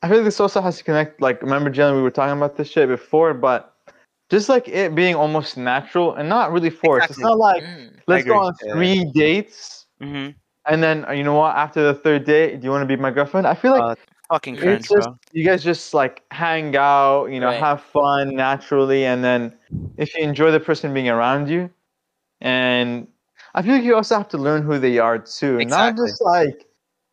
[0.02, 1.20] I feel like this also has to connect.
[1.20, 3.74] Like remember, Jalen, we were talking about this shit before, but
[4.30, 7.10] just like it being almost natural and not really forced.
[7.10, 8.00] It's not like Mm.
[8.06, 8.72] let's go on Yeah.
[8.72, 10.28] three dates hmm
[10.68, 11.56] and then uh, you know what?
[11.56, 13.46] After the third date, do you want to be my girlfriend?
[13.46, 13.94] I feel like Uh,
[14.28, 15.18] fucking cringe, just bro.
[15.32, 17.60] you guys just like hang out, you know, Right.
[17.60, 19.54] have fun naturally, and then
[19.96, 21.70] if you enjoy the person being around you,
[22.40, 23.08] and
[23.54, 26.66] I feel like you also have to learn who they are too, not just like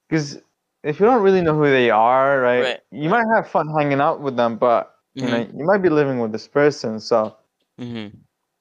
[0.09, 0.39] because
[0.83, 4.01] if you don't really know who they are, right, Right, you might have fun hanging
[4.01, 5.57] out with them, but you know Mm-hmm.
[5.57, 7.35] you might be living with this person, so
[7.79, 8.07] hmm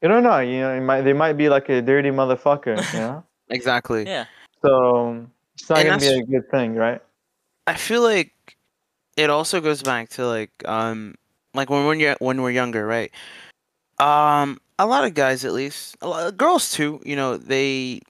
[0.02, 2.98] you don't know, you know, it might they might be like a dirty motherfucker, you
[2.98, 4.04] know, Exactly.
[4.06, 4.26] Yeah.
[4.64, 7.00] so it's not And gonna be a good thing, right?
[7.66, 8.32] I feel like
[9.16, 11.14] it also goes back to like um
[11.54, 13.12] like when when you're when we're younger, right?
[13.98, 17.00] Um, a lot of guys, at least, a lot, girls too.
[17.04, 18.00] You know, they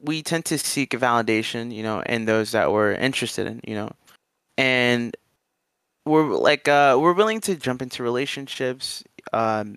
[0.00, 3.90] we tend to seek validation, you know, in those that we're interested in, you know,
[4.58, 5.16] and
[6.06, 9.76] we're like uh we're willing to jump into relationships um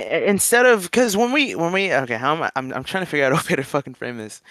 [0.00, 3.10] instead of because when we when we okay how am I I'm, I'm trying to
[3.10, 4.42] figure out a way to fucking frame this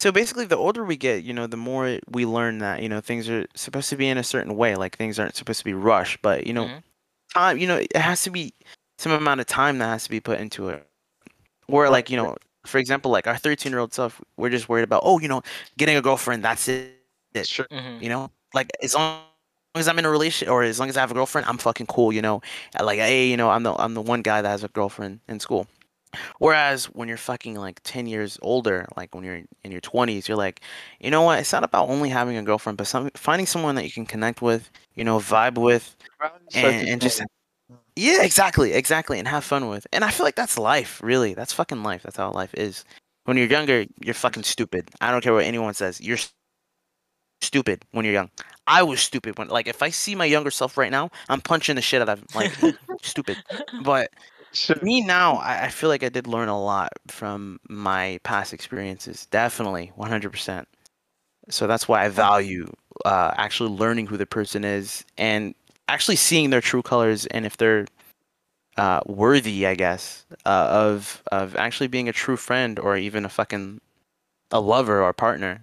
[0.00, 3.00] so basically the older we get you know the more we learn that you know
[3.00, 5.74] things are supposed to be in a certain way like things aren't supposed to be
[5.74, 6.82] rushed but you know Mhm.
[7.34, 8.54] time you know it has to be
[8.98, 10.86] some amount of time that has to be put into it
[11.68, 14.84] where like you know for example like our 13 year old self we're just worried
[14.84, 15.42] about oh you know
[15.78, 16.96] getting a girlfriend that's it
[17.46, 17.66] Sure.
[17.72, 18.02] Mhm.
[18.02, 19.24] you know like as long
[19.78, 21.86] as i'm in a relationship or as long as i have a girlfriend i'm fucking
[21.86, 22.40] cool you know?
[22.80, 25.40] Like hey you know i'm the i'm the one guy that has a girlfriend in
[25.40, 25.66] school.
[26.38, 30.36] Whereas when you're fucking like 10 years older like when you're in your 20s you're
[30.36, 30.60] like
[31.00, 31.40] you know what?
[31.40, 34.40] It's not about only having a girlfriend but some finding someone that you can connect
[34.40, 35.94] with you know vibe with
[36.54, 37.22] and, and just
[37.96, 39.86] yeah exactly exactly and have fun with.
[39.92, 41.34] And i feel like that's life really.
[41.34, 42.02] That's fucking life.
[42.02, 42.84] That's how life is.
[43.24, 44.88] When you're younger you're fucking stupid.
[45.00, 46.00] I don't care what anyone says.
[46.00, 46.18] You're
[47.40, 48.30] stupid when you're young.
[48.66, 51.76] I was stupid when like if i see my younger self right now i'm punching
[51.76, 52.56] the shit out of him like
[53.02, 53.38] stupid.
[53.78, 54.10] But
[54.52, 54.76] Sure.
[54.82, 59.26] me now I, I feel like i did learn a lot from my past experiences
[59.26, 60.66] definitely 100%
[61.50, 62.66] so that's why i value
[63.04, 65.54] uh, actually learning who the person is and
[65.88, 67.86] actually seeing their true colors and if they're
[68.76, 73.28] uh, worthy i guess uh, of of actually being a true friend or even a
[73.28, 73.80] fucking
[74.52, 75.60] a lover or partner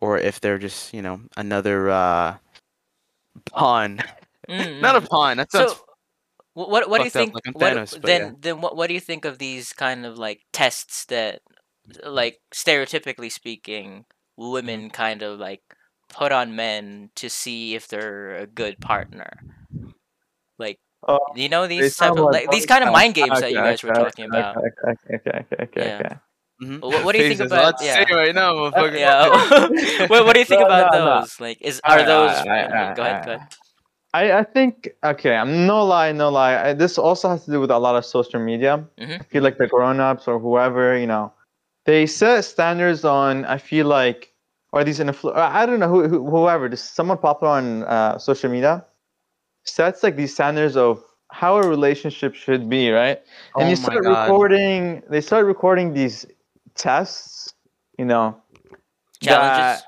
[0.00, 2.36] or if they're just you know another uh
[3.50, 4.02] pawn
[4.48, 5.84] Mm, not a pawn that sounds So,
[6.54, 7.34] what what do you think?
[7.34, 8.30] like I'm what, then yeah.
[8.40, 11.42] then what what do you think of these kind of like tests that,
[12.04, 14.04] like stereotypically speaking,
[14.64, 14.80] Mm-hmm.
[14.80, 15.62] women kind of like
[16.08, 19.44] put on men to see if they're a good partner.
[20.58, 23.54] Like Oh, you know these type of like like these kind of mind games that
[23.54, 24.58] you okay, guys were okay, talking about.
[24.66, 26.02] Okay, okay, okay, okay, okay, Yeah.
[26.62, 26.70] Okay.
[26.70, 26.80] Mhm.
[26.82, 27.94] What- what do you think about- Let's yeah.
[28.08, 28.98] say right now, motherfucker.
[28.98, 29.28] Yeah.
[30.08, 31.20] what, what do you think No, about no, no.
[31.20, 31.40] those?
[31.40, 32.30] Like, is are Alright, those?
[32.30, 33.24] alright, okay, alright, go ahead.
[33.26, 33.48] Go ahead.
[34.12, 35.36] I, I think okay.
[35.36, 36.70] I'm no lie, no lie.
[36.70, 38.84] I, this also has to do with a lot of social media.
[38.98, 39.20] Mhm.
[39.20, 41.32] I feel like the grown-ups or whoever, you know,
[41.86, 43.44] they set standards on.
[43.44, 44.32] I feel like,
[44.72, 48.50] or these influ- I don't know who, who whoever, just someone popular on uh, social
[48.50, 48.84] media,
[49.64, 53.18] sets like these standards of how a relationship should be, right?
[53.54, 54.22] and Oh you my start God.
[54.22, 55.02] recording.
[55.08, 56.26] They start recording these
[56.74, 57.54] tests,
[57.98, 58.40] you know.
[59.22, 59.58] Challenges.
[59.58, 59.84] that-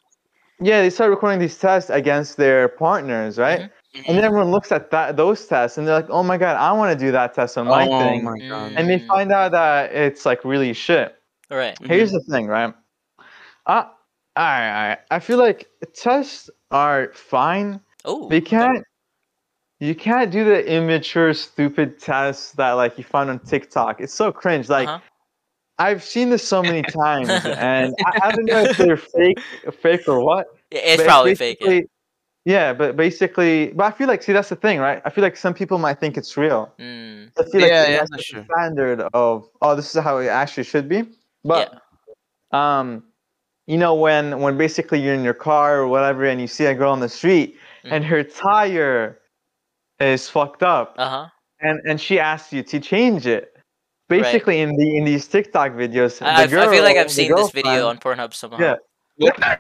[0.60, 3.62] yeah, they start recording these tests against their partners, right?
[3.94, 4.04] Mhm.
[4.06, 6.70] And then everyone looks at that those tests and they're like, "Oh my god, I
[6.72, 8.72] want to do that test on my oh thing." my god.
[8.76, 9.06] And they Mm.
[9.08, 11.16] find out that it's like really shit.
[11.50, 11.76] All right.
[11.82, 12.72] Here's the thing, right?
[13.66, 13.84] Uh,
[14.36, 14.42] I,
[14.90, 17.80] I I feel like tests are fine.
[18.04, 18.28] Oh.
[18.28, 18.84] They can't.
[19.80, 24.00] You can't do the immature, stupid tests that like you find on TikTok.
[24.00, 24.68] It's so cringe.
[24.68, 25.00] Like Uh-huh.
[25.78, 29.40] I've seen this so many times, and I, I don't know if they're fake,
[29.80, 30.48] fake or what.
[30.70, 31.58] It's but probably fake.
[31.60, 31.80] Yeah.
[32.44, 35.00] Yeah, but basically, but I feel like, see, that's the thing, right?
[35.04, 36.74] I feel like some people might think it's real.
[36.76, 38.44] Mm, I feel like Yeah, yeah, that's true.
[38.52, 41.04] standard of, oh, this is how it actually should be.
[41.44, 41.80] But,
[42.50, 43.04] um,
[43.66, 46.74] you know, when when basically you're in your car or whatever, and you see a
[46.74, 49.20] girl on the street, and her tire
[50.00, 51.26] is fucked up, uh huh.
[51.60, 53.51] and and she asks you to change it.
[54.20, 57.34] Basically, in the in these TikTok videos, the I, I feel like I've the seen
[57.34, 58.76] this video on Pornhub somehow.
[59.18, 59.56] Yeah.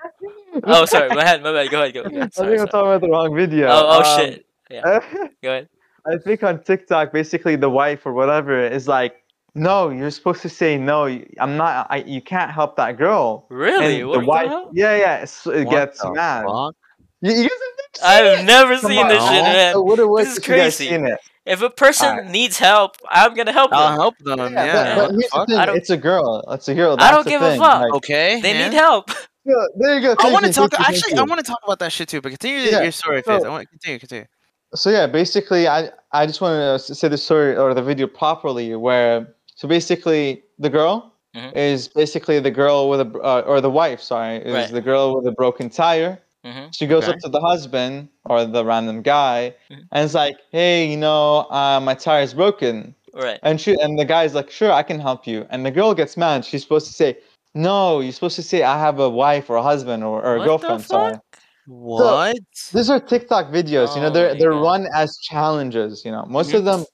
[0.64, 1.08] Oh, sorry.
[1.08, 1.42] My bad.
[1.42, 1.70] My bad.
[1.70, 1.94] Go ahead.
[1.94, 2.00] Go.
[2.04, 2.12] I ahead.
[2.20, 3.68] think Sorry, I'm talking about the wrong video.
[3.68, 4.46] Oh, oh Um, shit.
[4.70, 5.00] Yeah.
[5.42, 5.68] Go ahead.
[6.06, 9.22] I think on TikTok, basically the wife or whatever is like,
[9.54, 11.04] no, you're supposed to say no.
[11.38, 11.86] I'm not.
[11.90, 13.46] I, you can't help that girl.
[13.50, 14.00] Really?
[14.00, 14.70] And What the wife, hell?
[14.72, 16.44] yeah, yeah, it's, it gets mad.
[16.46, 16.74] fuck?
[17.22, 18.44] You, you guys have never seen I've it?
[18.44, 19.72] never Come seen this shit, man.
[19.74, 20.94] So what, what This is if you guys crazy.
[20.94, 21.18] it?
[21.44, 22.30] If a person Alright.
[22.30, 23.78] needs help, I'm gonna help them.
[23.80, 23.96] I'll them.
[24.00, 24.38] help them.
[24.54, 24.94] Yeah, Yeah.
[24.96, 25.76] but, but here's the thing.
[25.76, 26.44] It's a girl.
[26.50, 26.96] It's a girl.
[27.00, 27.80] I don't the give a fuck.
[27.82, 28.40] Like, Okay.
[28.40, 28.68] They yeah.
[28.68, 29.08] need help.
[29.44, 30.16] yeah, there you go.
[30.20, 30.70] I want to talk.
[30.70, 32.20] thank you, thank Actually, I want to talk about that shit too.
[32.20, 33.44] But continue Yeah, your story, so- Fizz.
[33.44, 34.26] I want continue, continue.
[34.74, 36.54] so yeah, basically, I I just want
[36.86, 38.74] to say the story or the video properly.
[38.76, 41.56] Where so basically, the girl Mhm.
[41.56, 44.00] is basically the girl with a uh, or the wife.
[44.00, 44.70] Sorry, is Right.
[44.70, 46.18] the girl with a broken tire.
[46.44, 47.12] Hmm She goes Okay.
[47.12, 49.88] up to the husband or the random guy Mhm.
[49.92, 53.38] and it's like, "Hey, you know, uh, my tire is broken." Right.
[53.42, 56.16] And she and the guy's like, "Sure, I can help you." And the girl gets
[56.16, 56.44] mad.
[56.44, 57.18] She's supposed to say,
[57.54, 60.38] "No, you're supposed to say I have a wife or a husband or, or a
[60.38, 61.12] What girlfriend." Sorry.
[61.12, 61.22] fuck?
[61.66, 62.36] What?
[62.72, 63.94] These are TikTok videos.
[63.94, 64.62] you know, Oh they're they're God.
[64.70, 66.04] run as challenges.
[66.04, 66.58] You know, most Mhm.
[66.58, 66.84] of them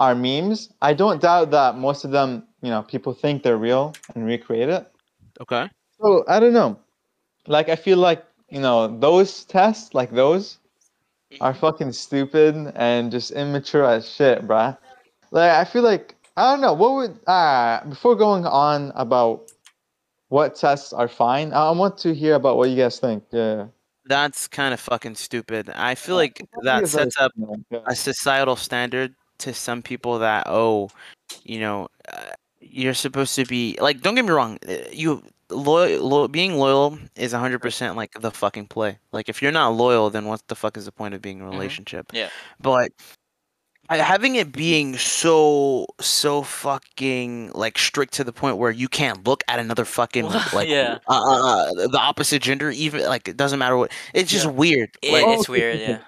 [0.00, 0.72] are memes.
[0.82, 4.68] I don't doubt that most of them, you know, people think they're real and recreate
[4.68, 4.90] it.
[5.40, 5.68] Okay.
[6.00, 6.78] So I don't know.
[7.46, 10.58] Like I feel like you know those tests, like those,
[11.40, 14.76] are fucking stupid and just immature as shit, bruh.
[15.30, 19.50] Like I feel like I don't know what would uh before going on about
[20.28, 21.52] what tests are fine.
[21.54, 23.24] I I want to hear about what you guys think.
[23.30, 23.68] Yeah.
[24.04, 25.70] That's kind of fucking stupid.
[25.70, 27.32] I feel like that sets up
[27.86, 30.90] a societal standard to some people that oh,
[31.44, 34.02] you know, uh, you're supposed to be like.
[34.02, 34.58] Don't get me wrong.
[34.68, 35.22] uh, You
[35.54, 38.98] loyal, lo- being loyal is hundred percent like the fucking play.
[39.12, 41.44] Like if you're not loyal, then what the fuck is the point of being in
[41.44, 42.10] a relationship?
[42.12, 42.28] Yeah.
[42.60, 42.92] But
[43.88, 49.44] having it being so so fucking like strict to the point where you can't look
[49.48, 50.98] at another fucking like Yeah.
[51.08, 54.50] uh, uh, uh, the opposite gender even like it doesn't matter what it's just Yeah.
[54.52, 55.80] weird It, like it's okay, weird.
[55.80, 55.98] Yeah.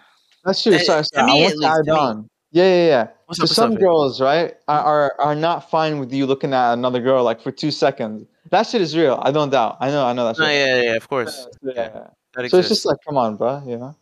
[0.44, 0.74] That's true.
[0.74, 1.26] Uh, Sorry, sorry.
[1.26, 2.28] me, I at want to least, add on.
[2.52, 3.06] Yeah, yeah, yeah.
[3.38, 6.72] What's So up, some girls, right, are, are are not fine with you looking at
[6.72, 8.26] another girl like for two seconds.
[8.50, 9.18] That shit is real.
[9.22, 9.76] I don't doubt.
[9.80, 10.04] I know.
[10.06, 10.54] I know that's No, real.
[10.54, 11.72] yeah, yeah, of course Yeah.
[11.74, 11.88] yeah,
[12.34, 13.62] that So it's just like, come on, bro.
[13.66, 13.96] You know.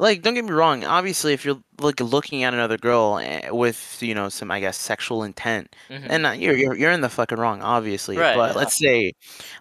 [0.00, 3.98] like don't get me wrong obviously if you're like looking at another girl eh, with
[4.00, 6.06] you know some i guess sexual intent Mhm.
[6.08, 8.58] and uh, you're, you're you're in the fucking wrong obviously Right, but yeah.
[8.60, 9.12] let's say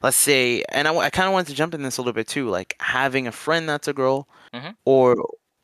[0.03, 2.27] let's say and I, I kind of wanted to jump in this a little bit
[2.27, 4.75] too like having a friend that's a girl Mhm.
[4.85, 5.15] or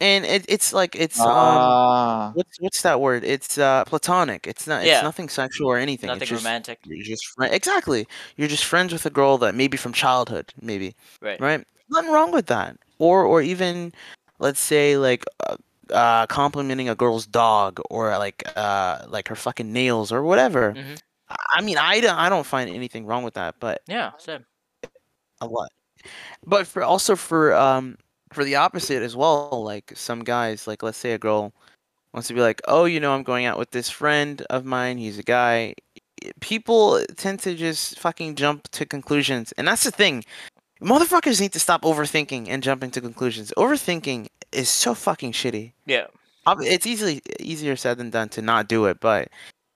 [0.01, 2.31] and it, it's like it's um Ah.
[2.33, 5.01] what's what's that word it's uh platonic it's not it's Yeah.
[5.01, 6.79] nothing sexual or anything Nothing it's just romantic.
[6.85, 10.95] you're just fri- exactly you're just friends with a girl that maybe from childhood maybe
[11.21, 11.39] Right.
[11.39, 13.93] right nothing wrong with that or or even
[14.39, 15.55] let's say like uh,
[15.91, 20.95] uh complimenting a girl's dog or like uh like her fucking nails or whatever mm-hmm.
[21.29, 24.11] I- i mean i don't i don't find anything wrong with that but Yeah.
[24.17, 24.45] Same.
[25.41, 25.69] a lot
[26.45, 27.97] but for also for um
[28.33, 31.53] for the opposite as well like some guys like let's say a girl
[32.13, 34.97] wants to be like oh you know i'm going out with this friend of mine
[34.97, 35.73] he's a guy
[36.39, 40.23] people tend to just fucking jump to conclusions and that's the thing.
[40.81, 43.53] Motherfuckers need to stop overthinking and jumping to conclusions.
[43.55, 45.71] Overthinking is so fucking shitty.
[45.85, 46.07] Yeah.
[46.59, 49.29] It's easily easier said than done to not do it but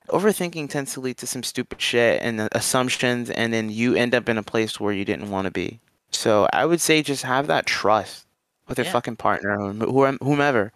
[0.09, 4.15] overthinking tends to lead to some stupid shit and uh, assumptions and then you end
[4.15, 5.79] up in a place where you didn't want to be.
[6.11, 8.26] So i would say just have that trust
[8.67, 8.91] with their Yeah.
[8.93, 10.71] fucking partner or whom- whom- whomever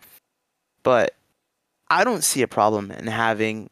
[0.84, 1.14] but
[1.90, 3.70] i don't see a problem in having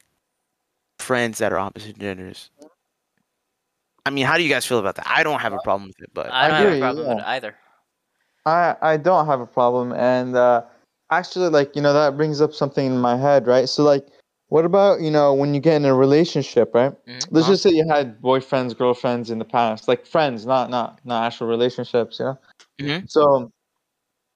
[1.00, 2.50] friends that are opposite genders
[4.06, 6.02] i mean how do you guys feel about that i don't have a problem with
[6.02, 7.56] it but I don't have a problem with it either.
[8.46, 10.64] I I don't have a problem, and uh,
[11.12, 13.68] actually, like you know, that brings up something in my head, right?
[13.68, 14.08] So like,
[14.48, 16.94] what about you know when you get in a relationship, right?
[17.06, 17.28] Mhm.
[17.32, 17.52] Let's Uh-huh.
[17.54, 21.48] just say you had boyfriends, girlfriends in the past, like friends, not not not actual
[21.48, 22.38] relationships, you know.
[22.80, 23.10] Mhm.
[23.10, 23.52] So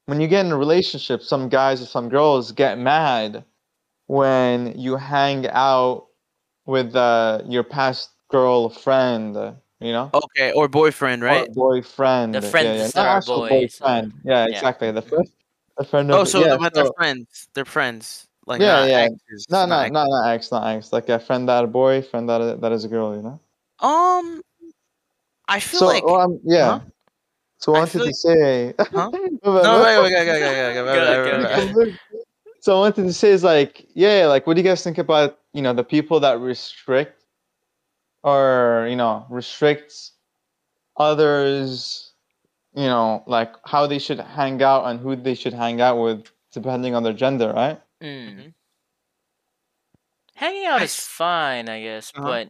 [0.05, 3.43] when you get in a relationship, some guys or some girls get mad
[4.07, 6.07] when you hang out
[6.65, 9.35] with uh, your past girlfriend,
[9.79, 10.09] you know.
[10.13, 12.35] okay or boyfriend Or right boyfriend.
[12.35, 14.13] The yeah, friends yeah, that not are actual boys or- boyfriend.
[14.23, 14.55] Yeah, Yeah.
[14.55, 14.91] exactly.
[14.91, 15.27] The friend,
[15.77, 19.07] the friend of oh so yeah, so- they're friends they're friends like Yeah, not yeah.
[19.09, 20.91] exes, no, not no, ex- not not ex, not ex.
[20.93, 23.15] Like a friend that a boy, friend that a, that is a girl.
[23.15, 23.39] You know.
[23.79, 24.41] Um,
[25.47, 26.79] I feel So like well, um, yeah.
[26.79, 26.79] huh?
[27.63, 28.73] So I I wanted feel to like- say.
[28.77, 29.09] Huh?
[29.09, 31.73] No, no, wait, wait, go.
[31.73, 31.93] go.
[32.59, 35.39] so I wanted to say is like, yeah, like what do you guys think about
[35.53, 37.23] you know the people that restrict
[38.23, 40.11] or you know restricts
[40.97, 42.11] others,
[42.75, 46.27] you know, like how they should hang out and who they should hang out with
[46.51, 47.79] depending on their gender, right?
[48.01, 48.35] Mm.
[48.35, 48.53] Mhm.
[50.35, 52.27] Hanging out I is fine, I guess, Uh-huh.
[52.27, 52.49] but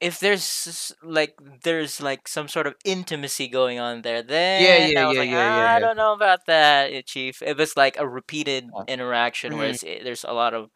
[0.00, 1.34] if there's like
[1.64, 5.30] there's like some sort of intimacy going on there, then yeah, I was yeah, like,
[5.30, 7.42] yeah, yeah, I don't know about that, eh, Chief.
[7.42, 8.84] If it's like a repeated Yeah.
[8.86, 9.74] interaction where Mhm.
[9.74, 10.70] it's, eh, there's a lot of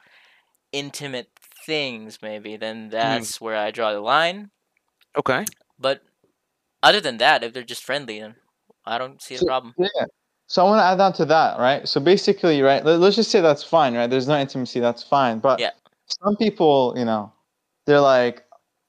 [0.73, 1.29] intimate
[1.67, 2.91] things, maybe, then Mm-hmm.
[2.91, 4.51] that's where I draw the line.
[5.17, 5.45] Okay.
[5.79, 6.03] But
[6.83, 8.35] other than that, if they're just friendly, then
[8.85, 9.75] I don't see So- problem.
[9.79, 10.07] Yeah.
[10.49, 11.89] So I want to add on to that, right?
[11.89, 14.11] So basically, right, let, us just say that's fine, right?
[14.11, 15.39] There's no intimacy, that's fine.
[15.39, 15.71] But Yeah.
[16.23, 17.33] some people, you know,
[17.87, 18.45] they're like,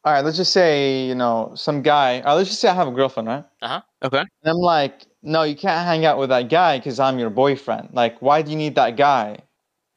[0.06, 2.88] all right, let's just say, you know, some guy, or let's just say I have
[2.88, 3.46] a girlfriend, right?
[3.62, 3.82] Uh huh.
[4.04, 4.24] Okay.
[4.44, 7.90] And I'm like, no, you can't hang out with that guy because I'm your boyfriend.
[7.94, 9.40] Like, why do you need that guy?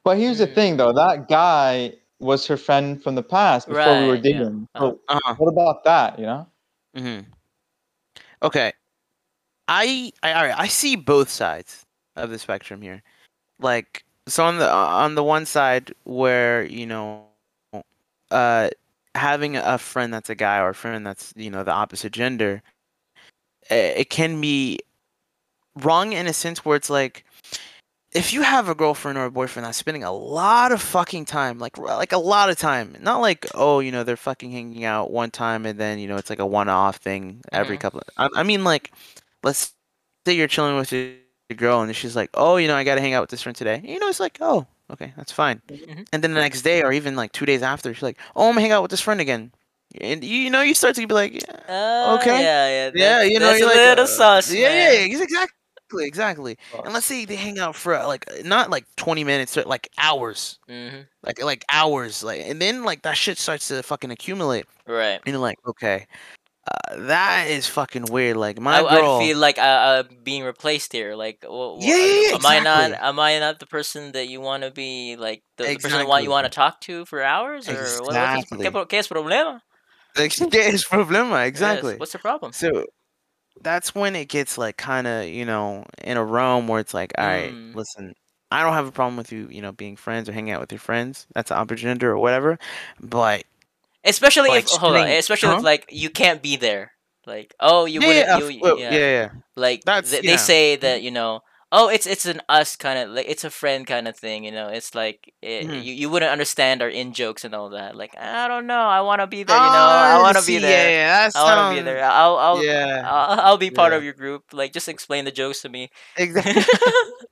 [0.05, 0.55] But here's the Mm.
[0.55, 4.43] thing, though, that guy was her friend from the past before we were Right, yeah.
[4.43, 4.69] dating.
[4.75, 4.93] Uh-huh.
[4.93, 5.37] So Uh huh.
[5.37, 6.47] what about that, you know?
[6.95, 7.31] Mm hmm
[8.43, 8.73] Okay.
[9.69, 13.03] I I all right, I see both sides of the spectrum here.
[13.61, 17.27] Like so on the on the one side where, you know,
[18.31, 18.71] uh
[19.17, 22.63] having a friend that's a guy or a friend that's, you know, the opposite gender,
[23.71, 24.81] eh, it can be
[25.77, 27.25] wrong in a sense where it's like
[28.13, 31.59] if you have a girlfriend or a boyfriend that's spending a lot of fucking time,
[31.59, 35.11] like like a lot of time, not like oh you know they're fucking hanging out
[35.13, 37.81] one time and then you know it's like a one-off thing every Mhm.
[37.81, 38.03] couple.
[38.19, 38.93] I, I mean like,
[39.45, 39.75] let's
[40.27, 43.15] say you're chilling with your girl and she's like oh you know I gotta hang
[43.15, 43.83] out with this friend today.
[43.85, 45.61] You know it's like oh okay that's fine.
[45.71, 46.07] Mhm.
[46.13, 48.53] And then the next day or even like two days after she's like oh I'm
[48.55, 49.53] gonna hang out with this friend again.
[50.01, 52.43] And you, you know you start to be like yeah, Uh, okay.
[52.43, 52.91] Yeah, yeah.
[52.95, 54.53] yeah, you know, you're a like, little uh, sus.
[54.53, 54.93] Yeah, man.
[54.93, 56.59] yeah, yeah, exactly, exactly.
[56.85, 59.89] And let's say they hang out for uh, like not like 20 minutes, or like
[59.99, 64.67] hours, hmm like like hours, like, and then like that shit starts to fucking accumulate,
[64.87, 65.21] Right.
[65.25, 66.07] and you're like, okay,
[66.67, 68.37] uh, that is fucking weird.
[68.37, 71.15] Like my I, girl, I'd feel like uh, uh, being replaced here.
[71.15, 72.93] Like, wh- Yeah, yeah, yeah, am I not?
[72.93, 75.17] Am I not the person that you want to be?
[75.17, 78.07] Like the, the person that want you want to talk to for hours, or what,
[78.07, 78.65] what's Exactly.
[78.65, 79.61] ¿qué, es problema?
[80.17, 81.39] ¿qué es problema?
[81.41, 81.97] Yes, Exactly.
[81.97, 82.53] What's the problem?
[82.53, 82.87] So
[83.63, 87.13] that's when it gets like kind of you know in a realm where it's like,
[87.19, 87.75] all right, Mm.
[87.75, 88.15] listen,
[88.51, 90.73] I don't have a problem with you, you know, being friends or hanging out with
[90.73, 91.27] your friends.
[91.35, 92.59] That's opposite gender or whatever.
[93.01, 93.45] But
[94.07, 95.09] Especially Like if hold on.
[95.09, 95.57] Especially huh?
[95.59, 96.93] if like you can't be there.
[97.27, 98.29] Like, oh, you yeah, wouldn't.
[98.29, 98.91] yeah, you, yeah.
[98.93, 99.29] yeah, yeah.
[99.57, 100.31] Like That's- th- yeah.
[100.31, 101.41] they say that you know.
[101.73, 104.53] Oh, it's it's an us kind of like it's a friend kind of thing, you
[104.53, 104.69] know.
[104.69, 105.83] It's like it, Mhm.
[105.85, 107.97] you you wouldn't understand our in jokes and all that.
[107.97, 109.69] Like I don't know, I want to be there, you know.
[109.69, 110.91] I Oh, want to be there.
[110.91, 112.05] Yeah, I want to be there.
[112.05, 114.45] I'll I'll Yeah, I'll, I'll be part of your group.
[114.53, 115.91] Like just explain the jokes to me.
[116.17, 116.63] exactly.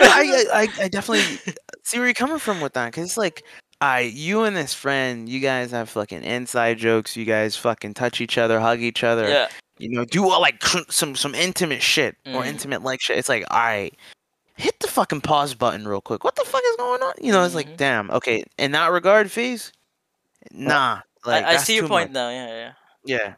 [0.00, 1.24] I, I, I- I definitely
[1.82, 3.42] see where you're coming from with that, because it's like,
[3.80, 7.16] I, you and this friend, you guys have fucking inside jokes.
[7.16, 9.28] You guys fucking touch each other, hug each other.
[9.28, 9.48] yeah.
[9.78, 10.60] You know, do all like
[10.90, 12.46] some some intimate shit or Mm.
[12.46, 13.16] intimate like shit.
[13.16, 13.94] It's like, all right,
[14.56, 16.24] hit the fucking pause button real quick.
[16.24, 17.12] What the fuck is going on?
[17.22, 17.56] You know, it's Mhm.
[17.56, 18.10] like, damn.
[18.10, 19.70] Okay, in that regard, fees,
[20.50, 21.00] nah.
[21.24, 22.14] Like, I, I see your point much.
[22.14, 22.30] now.
[22.30, 22.72] Yeah, yeah.
[23.04, 23.34] Yeah.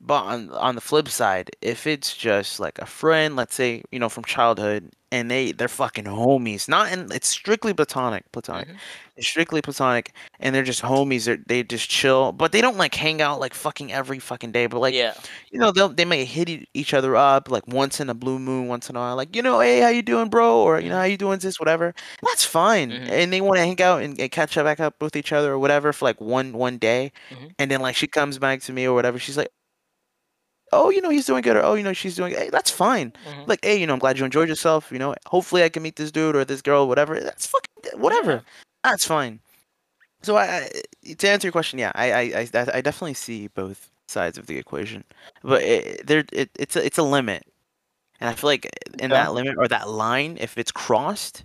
[0.00, 3.98] But on on the flip side, if it's just like a friend, let's say, you
[3.98, 6.66] know, from childhood and they they're fucking homies.
[6.68, 8.68] Not in it's strictly platonic, platonic.
[8.68, 8.76] Mhm.
[9.20, 11.24] Strictly platonic and they're just homies.
[11.26, 14.66] They they just chill, but they don't like hang out like fucking every fucking day,
[14.66, 15.14] but like yeah.
[15.52, 18.66] you know, they'll they may hit each other up like once in a blue moon,
[18.66, 20.58] once in a while, like, you know, hey, how you doing, bro?
[20.58, 21.94] Or you know, how you doing this, whatever.
[22.24, 22.90] That's fine.
[22.90, 23.08] Mhm.
[23.08, 25.52] And they want to hang out and, and catch up back up with each other
[25.52, 27.12] or whatever for like one one day.
[27.30, 27.52] Mhm.
[27.60, 29.18] And then like she comes back to me or whatever.
[29.20, 29.50] She's like,
[30.72, 32.34] oh, you know, he's doing good, or oh, you know, she's doing.
[32.34, 33.12] Hey, that's fine.
[33.26, 33.46] Mhm.
[33.48, 34.90] Like, hey, you know, I'm glad you enjoyed yourself.
[34.92, 37.20] You know, hopefully I can meet this dude or this girl, whatever.
[37.20, 38.44] That's fucking whatever.
[38.84, 38.90] Yeah.
[38.90, 39.40] That's fine.
[40.22, 40.68] So I,
[41.06, 42.20] I to answer your question, yeah, I I,
[42.54, 45.04] I, I definitely see both sides of the equation,
[45.42, 47.44] but it, there it, it's a, it's a limit,
[48.20, 48.64] and I feel like
[49.00, 49.24] in Yeah.
[49.24, 51.44] that limit or that line, if it's crossed,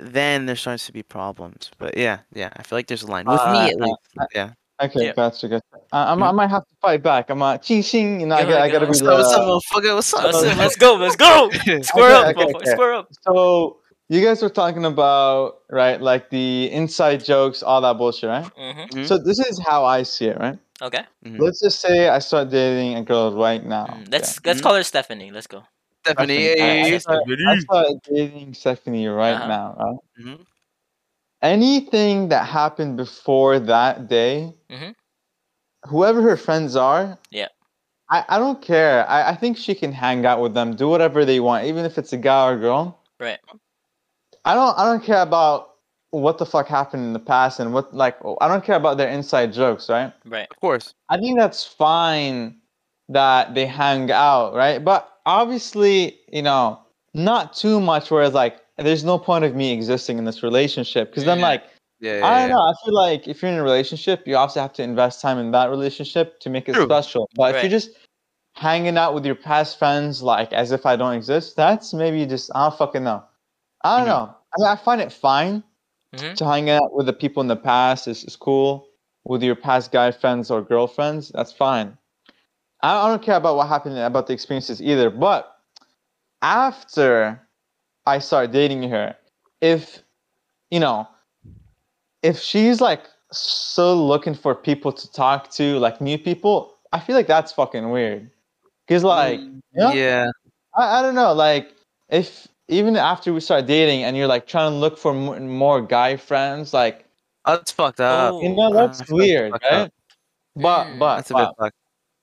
[0.00, 1.70] then there starts to be problems.
[1.78, 4.30] But yeah, yeah, I feel like there's a line with Uh, me at uh, least.
[4.34, 4.50] yeah.
[4.82, 5.12] Okay, Yeah.
[5.12, 5.62] gotcha, gotcha.
[5.92, 7.30] I, I'm, I might have to fight back.
[7.30, 8.20] I'm uh, ching ching.
[8.20, 9.04] You know, I, Go got, I gotta be ahead.
[9.06, 9.94] What's up, motherfucker?
[9.94, 10.24] What's up?
[10.58, 10.94] Let's, go.
[10.96, 11.50] Let's go.
[11.82, 12.70] Square Okay, up, okay, okay.
[12.72, 13.08] Square up.
[13.22, 13.76] So
[14.08, 18.50] you guys were talking about right, like the inside jokes, all that bullshit, right?
[18.56, 19.06] hmm Mhm.
[19.06, 20.58] So this is how I see it, right?
[20.82, 21.04] Okay.
[21.24, 21.38] Mhm.
[21.38, 23.86] Let's just say I start dating a girl right now.
[23.86, 24.48] Mm, Let's okay?
[24.48, 24.62] let's Mhm.
[24.62, 25.30] call her Stephanie.
[25.30, 25.64] Let's go.
[26.04, 29.46] Stephanie, Stephanie, I- I start- I start dating Stephanie right Uh-huh.
[29.46, 29.98] now, right?
[30.20, 30.46] Mhm.
[31.42, 34.94] Anything that happened before that day, Mhm.
[35.88, 37.18] whoever her friends are.
[37.30, 37.48] Yeah.
[38.10, 39.08] I, I don't care.
[39.08, 41.98] I, I think she can hang out with them, do whatever they want, even if
[41.98, 42.98] it's a guy or a girl.
[43.18, 43.38] Right.
[44.44, 45.70] I don't I don't care about
[46.10, 49.08] what the fuck happened in the past and what like I don't care about their
[49.08, 50.12] inside jokes, right?
[50.24, 50.46] Right.
[50.50, 50.94] Of course.
[51.08, 52.56] I think that's fine
[53.08, 54.82] that they hang out, right?
[54.82, 56.78] But obviously, you know,
[57.14, 61.10] not too much where it's like there's no point of me existing in this relationship
[61.10, 61.44] because then Yeah.
[61.48, 61.64] like
[62.00, 62.18] Yeah.
[62.18, 62.54] yeah, I don't yeah.
[62.54, 62.60] know.
[62.60, 65.50] I feel like if you're in a relationship, you also have to invest time in
[65.52, 66.84] that relationship to make it True.
[66.84, 67.28] special.
[67.34, 67.90] But if you're just
[68.54, 72.50] hanging out with your past friends, like as if I don't exist, that's maybe just
[72.54, 73.24] I don't fucking know.
[73.84, 74.34] I don't know.
[74.52, 75.62] I mean, I find it fine
[76.14, 76.36] Mhm.
[76.36, 78.08] to hang out with the people in the past.
[78.08, 78.88] Is is cool
[79.24, 81.30] with your past guy friends or girlfriends.
[81.34, 81.98] That's fine.
[82.82, 85.10] I, I don't care about what happened about the experiences either.
[85.10, 85.54] But
[86.42, 87.40] after
[88.06, 89.16] I start dating her,
[89.60, 90.02] if
[90.70, 91.08] you know,
[92.22, 97.16] if she's like so looking for people to talk to, like new people, I feel
[97.16, 98.30] like that's fucking weird.
[98.88, 99.40] Cause like,
[99.74, 100.26] yeah, Yeah.
[100.74, 101.72] I, I don't know, like
[102.10, 105.80] if even after we start dating and you're like trying to look for more, more
[105.82, 107.04] guy friends, like
[107.44, 108.34] That's fucked up.
[108.34, 108.42] Oh.
[108.42, 109.72] you know that's I feel like weird, fucked up.
[109.72, 109.92] right?
[110.56, 110.98] But Mm.
[110.98, 111.76] but, That's a but fucked.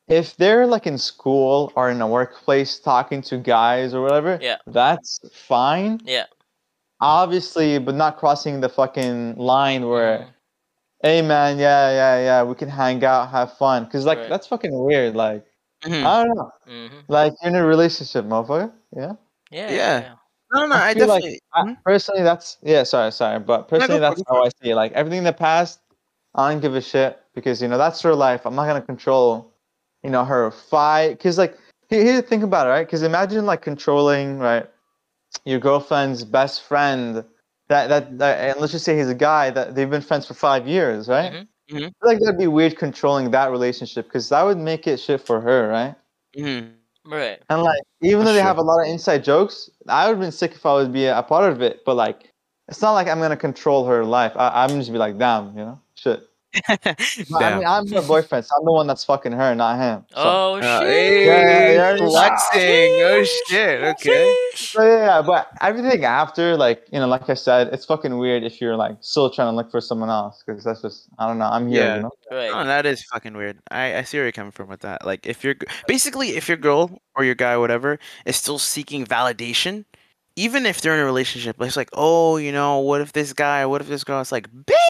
[0.07, 4.57] if they're like in school or in a workplace talking to guys or whatever, Yeah.
[4.67, 5.99] that's fine.
[6.05, 6.25] Yeah.
[7.01, 10.27] Obviously, but not crossing the fucking line where Mhm.
[11.03, 13.87] hey man, yeah, yeah, yeah, we can hang out, have fun.
[13.89, 14.29] Cause like Right.
[14.29, 15.15] that's fucking weird.
[15.15, 15.45] Like
[15.83, 16.05] Mhm.
[16.05, 16.51] I don't know.
[16.67, 17.03] Mhm.
[17.07, 18.71] Like you're in a relationship, motherfucker.
[18.95, 19.13] Yeah.
[19.51, 19.69] Yeah.
[19.71, 20.13] Yeah.
[20.53, 21.39] No, no, I I feel like- definitely.
[21.53, 21.77] I, Mhm.
[21.83, 22.83] personally, that's yeah.
[22.83, 24.75] Sorry, sorry, but personally, that's how I see it.
[24.75, 25.79] Like everything in the past,
[26.35, 28.45] I don't give a shit because you know that's her life.
[28.45, 29.53] I'm not gonna control,
[30.03, 31.19] you know, her fight.
[31.19, 31.57] Cause like
[31.89, 32.87] here, here think about it, right?
[32.89, 34.67] Cause imagine like controlling right
[35.45, 37.23] your girlfriend's best friend.
[37.69, 40.33] That, that that and let's just say he's a guy that they've been friends for
[40.33, 41.31] five years, right?
[41.31, 41.47] Mhm.
[41.71, 41.77] Mhm.
[41.77, 45.21] I feel like that'd be weird controlling that relationship because that would make it shit
[45.21, 45.95] for her, right?
[46.35, 46.73] Mhm.
[47.05, 47.41] Right.
[47.49, 48.47] And like, even though they true.
[48.47, 51.05] have a lot of inside jokes, I would have been sick if I would be
[51.05, 51.83] a, a part of it.
[51.85, 52.31] But like,
[52.67, 54.33] it's not like I'm gonna control her life.
[54.35, 56.21] I, I'm just be like, damn, you know, shit.
[56.73, 60.05] But I mean, I'm her boyfriend, so I'm the one that's fucking her, not him.
[60.09, 60.87] So, Oh Uh, shit.
[60.89, 62.07] hey, Yeah, yeah, yeah.
[62.07, 62.61] flexing.
[63.01, 63.83] Oh shit.
[63.83, 64.35] Okay.
[64.55, 68.43] so yeah, yeah, but everything after, like, you know, like I said, it's fucking weird
[68.43, 71.37] if you're like still trying to look for someone else because that's just, I don't
[71.37, 71.95] know, I'm here, Yeah.
[71.95, 72.11] you know.
[72.31, 72.51] Right.
[72.53, 73.59] Oh, that is fucking weird.
[73.69, 75.05] I, I see where you're coming from with that.
[75.05, 75.55] Like, if you're
[75.87, 79.85] basically if your girl or your guy, whatever, is still seeking validation,
[80.37, 83.65] even if they're in a relationship, it's like, oh, you know, what if this guy,
[83.65, 84.21] what if this girl?
[84.21, 84.80] It's like, bitch,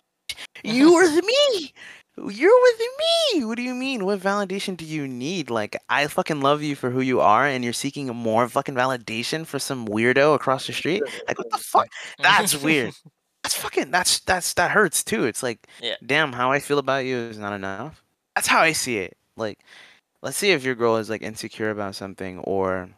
[0.64, 1.74] you were with me.
[2.18, 2.80] You're with
[3.34, 3.46] me.
[3.46, 4.06] What do you mean?
[4.06, 5.50] What validation do you need?
[5.50, 9.46] Like, I fucking love you for who you are, and you're seeking more fucking validation
[9.46, 11.02] for some weirdo across the street.
[11.28, 11.88] Like, what the fuck?
[12.22, 12.94] That's weird.
[13.44, 13.90] That's fucking.
[13.90, 15.26] That's that's that hurts too.
[15.26, 15.96] It's like, Yeah.
[16.06, 18.04] damn, how I feel about you is not enough.
[18.36, 19.18] That's how I see it.
[19.36, 19.58] Like,
[20.22, 22.90] let's see if your girl is like insecure about something, or,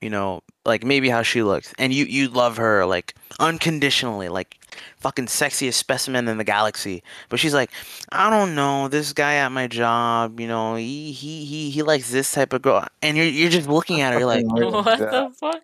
[0.00, 4.56] you know, like maybe how she looks, and you you love her like unconditionally, like
[4.98, 7.02] fucking sexiest specimen in the galaxy.
[7.28, 7.70] But she's like,
[8.12, 12.10] I don't know, this guy at my job, you know, he he he, he likes
[12.10, 15.62] this type of girl, and you're you're just looking at her, like, what the fuck?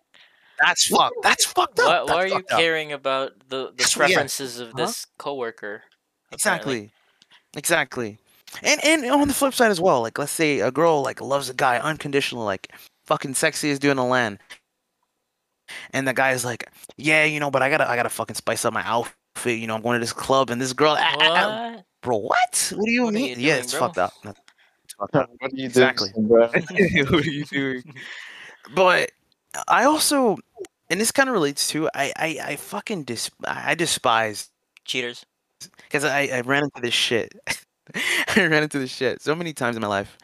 [0.58, 1.16] that's fucked.
[1.22, 2.08] That's fucked up.
[2.08, 2.48] Why, why are you up.
[2.48, 4.14] caring about the, the That's what- yeah.
[4.16, 4.74] preferences of Huh?
[4.86, 5.82] this coworker?
[6.32, 6.90] apparently?
[7.54, 8.16] Exactly.
[8.16, 8.18] Exactly.
[8.62, 11.50] And and on the flip side as well, like let's say a girl like loves
[11.50, 12.72] a guy unconditionally, like
[13.06, 14.38] fucking sexy as doing the land.
[15.92, 18.72] And the guy's like, Yeah, you know, but I gotta I gotta fucking spice up
[18.72, 21.82] my outfit, you know, I'm going to this club and this girl ah, ah, ah."
[22.02, 22.72] Bro, what?
[22.76, 23.40] What do you What mean?
[23.40, 23.80] you yeah, it's bro?
[23.80, 24.12] fucked up.
[24.24, 24.38] That's
[24.98, 25.30] fucked up.
[25.38, 26.10] What are you Exactly.
[26.14, 26.46] doing, bro?
[26.48, 27.82] what are you doing?
[28.74, 29.10] But
[29.68, 30.36] I also
[30.88, 34.50] and this kind of relates to I I, I fucking dis I despise
[34.84, 35.26] Cheaters.
[35.82, 37.32] because I, I ran into this shit.
[38.36, 40.16] I ran into this shit so many times in my life.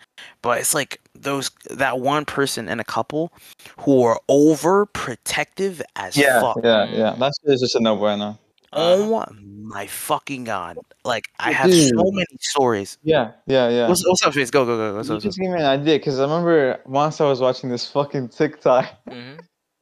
[0.43, 3.33] But it's like those that one person and a couple
[3.81, 6.59] who are overprotective as Yeah, fuck.
[6.62, 7.16] yeah, yeah.
[7.18, 8.39] That's just a no bueno.
[8.75, 9.27] Oh
[9.62, 10.79] my fucking god!
[11.05, 11.91] Like I have Dude.
[11.91, 12.97] so many stories.
[13.03, 13.87] Yeah, yeah, yeah.
[13.89, 14.51] What's, what's up, Face?
[14.51, 14.97] Go, go, go.
[14.97, 15.23] What's you up?
[15.23, 15.43] Just up?
[15.43, 18.87] gave me an idea because I remember once I was watching this fucking TikTok.
[19.09, 19.41] mhm.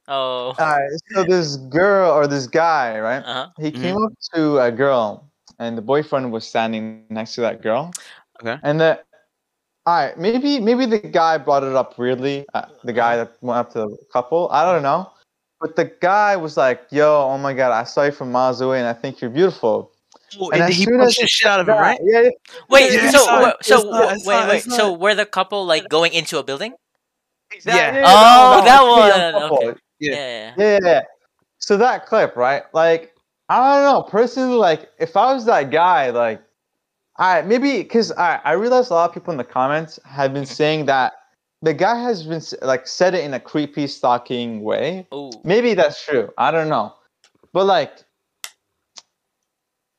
[0.09, 0.53] Oh.
[0.59, 3.19] Alright, so this girl or this guy, right?
[3.19, 3.47] Uh huh.
[3.59, 5.30] He came up to a girl,
[5.61, 7.91] and the boyfriend was standing next to that girl.
[8.41, 8.57] Okay.
[8.63, 8.99] And the,
[9.85, 12.45] all right, maybe maybe the guy brought it up weirdly.
[12.53, 15.11] Uh, the guy that went up to the couple, I don't know.
[15.61, 18.79] But the guy was like, "Yo, oh my god, I saw you from miles away,
[18.79, 19.91] and I think you're beautiful."
[20.39, 21.99] Oh, And and he soon punched as the shit out of him, right?
[22.01, 22.29] Yeah, yeah.
[22.69, 22.93] Wait.
[22.93, 24.65] Yeah, so it's not- so it's not- wait not- wait.
[24.65, 26.73] it's So were the couple like going into a building?
[27.51, 28.07] Exactly, Yeah.
[28.07, 29.79] Oh, no, that it's one, okay.
[29.99, 30.15] Yeah.
[30.15, 30.53] Yeah.
[30.57, 31.01] Yeah, yeah, yeah.
[31.59, 32.63] So that clip, right?
[32.73, 33.13] Like,
[33.51, 34.03] I don't know.
[34.03, 36.41] Personally, like, if I was that guy, like,
[37.17, 40.43] I maybe because I I realized a lot of people in the comments have been
[40.43, 40.53] mm-hmm.
[40.53, 41.13] saying that
[41.61, 45.05] the guy has been like said it in a creepy stalking way.
[45.11, 46.31] Oh, Maybe that's true.
[46.37, 46.95] I don't know,
[47.51, 48.05] but like,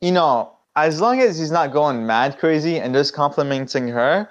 [0.00, 4.30] you know, as long as he's not going mad crazy and just complimenting her,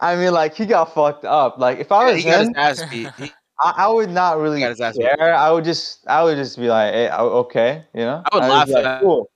[0.00, 1.58] I mean, like he got fucked up.
[1.58, 3.10] Like if I Yeah, was he got his him, ass beat.
[3.18, 5.04] He- I, I would not really got his ass beat.
[5.04, 5.34] care.
[5.34, 8.22] I would just, I would just be like, hey, o- okay, you know.
[8.30, 9.30] I would I'd laugh at like, it, cool.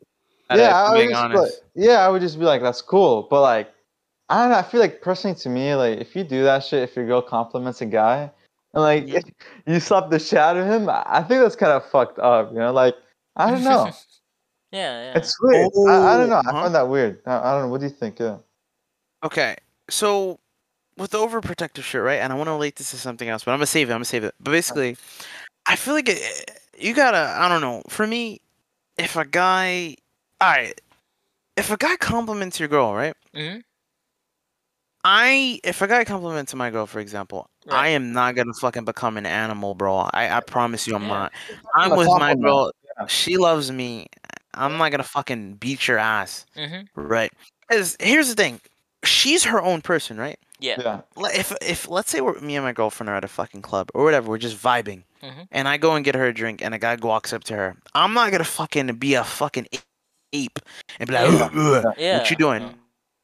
[0.51, 3.27] at Yeah, I would just be like, yeah, I would just be like, that's cool.
[3.31, 3.73] But like,
[4.29, 4.59] I don't know.
[4.59, 7.21] I feel like personally to me, like if you do that shit, if your girl
[7.23, 8.31] compliments a guy,
[8.75, 9.31] and like Mhm.
[9.67, 12.53] you slap the shit out of him, I I think that's kind of fucked up.
[12.53, 12.95] You know, like
[13.37, 13.87] I don't know.
[14.73, 15.17] yeah, yeah.
[15.17, 15.69] It's weird.
[15.89, 16.37] I, I don't know.
[16.37, 16.63] I Oh, huh?
[16.63, 17.21] find that weird.
[17.27, 17.69] I, I don't know.
[17.69, 18.19] What do you think?
[18.21, 18.39] Yeah.
[19.25, 19.57] Okay,
[19.91, 20.41] so
[20.97, 22.21] with the overprotective shit, right?
[22.21, 23.93] And I want to relate this to something else, but I'm gonna save it.
[23.93, 24.35] I'm gonna save it.
[24.41, 24.97] But basically,
[25.67, 27.35] I feel like it, you gotta.
[27.39, 27.83] I don't know.
[27.89, 28.41] For me,
[28.99, 29.97] if a guy,
[30.41, 30.79] all right,
[31.57, 33.15] if a guy compliments your girl, right?
[33.35, 33.63] Mhm.
[35.05, 39.17] I if a guy compliments my girl, for example, I am not gonna fucking become
[39.17, 39.97] an animal, bro.
[40.13, 41.33] I I promise you, I'm not.
[41.75, 42.71] I'm with my girl.
[42.99, 43.07] yeah.
[43.07, 44.07] She loves me.
[44.55, 46.87] I'm not gonna fucking beat your ass, Mhm.
[46.95, 47.33] right?
[47.69, 48.61] Because here's the thing,
[49.03, 50.39] she's her own person, right?
[50.63, 50.77] Yeah.
[50.81, 51.01] Yeah.
[51.35, 54.05] If if let's say we're, me and my girlfriend are at a fucking club or
[54.05, 55.49] whatever, we're just vibing, Mhm.
[55.51, 57.77] and I go and get her a drink, and a guy walks up to her,
[57.95, 59.67] I'm not gonna fucking be a fucking
[60.33, 60.59] ape
[60.99, 61.45] and be like, Yeah.
[61.53, 62.19] "Ugh, ugh, Yeah.
[62.19, 62.75] what you doing?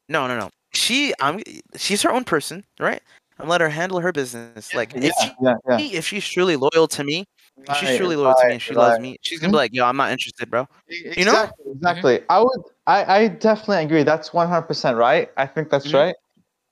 [0.09, 0.51] No, no, no.
[0.74, 1.41] She, I'm,
[1.76, 3.03] she's her own person, right?
[3.39, 4.74] And let her handle her business.
[4.74, 5.05] Like Yeah.
[5.09, 5.55] if she, Yeah.
[5.68, 5.78] Yeah.
[5.99, 7.24] if she's truly loyal to me,
[7.68, 9.84] if she's truly loyal to me and she loves me, she's gonna be like, yo,
[9.86, 10.66] I'm not interested, bro.
[10.89, 11.24] Exactly.
[11.24, 11.51] know?
[11.72, 12.22] Exactly.
[12.28, 12.61] I would.
[12.86, 13.05] I.
[13.16, 14.03] I definitely agree.
[14.03, 15.30] That's one hundred percent right.
[15.36, 15.95] I think that's Mhm.
[15.95, 16.16] right.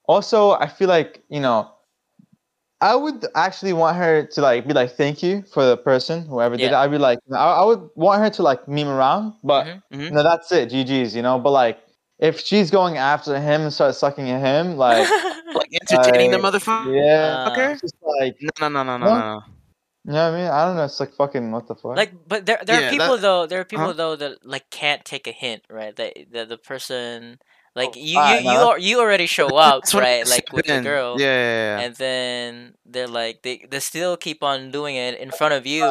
[0.06, 1.70] Also, I feel like you know.
[2.82, 6.58] I would actually want her to like be like thank you for the person whoever
[6.58, 6.74] did it.
[6.74, 9.82] I'd be like I, I would want her to like meme around, but Mhm.
[9.94, 10.10] Mhm.
[10.12, 10.68] no, that's it.
[10.70, 11.38] GG's, you know.
[11.38, 11.78] But like
[12.18, 15.08] if she's going after him and start sucking at him, like
[15.54, 16.94] Like entertaining the motherfucker.
[16.94, 19.14] yeah, Uh, just like No, no, no, no, no, No?
[19.14, 19.22] no.
[20.12, 20.50] know what I mean.
[20.50, 20.84] I don't know.
[20.84, 21.96] It's like fucking what the fuck.
[21.96, 23.46] like, but there there Yeah, are people that- though.
[23.46, 23.92] There are people Huh?
[23.94, 25.96] though that like can't take a hint, right?
[25.96, 27.38] That the the person
[27.76, 30.28] like Oh, you you you, that's- al- you already show up, That's when I right?
[30.28, 31.20] Like with the girl.
[31.20, 31.84] Yeah, yeah, yeah.
[31.84, 35.84] And then they're like they, they still keep on doing it in front of you.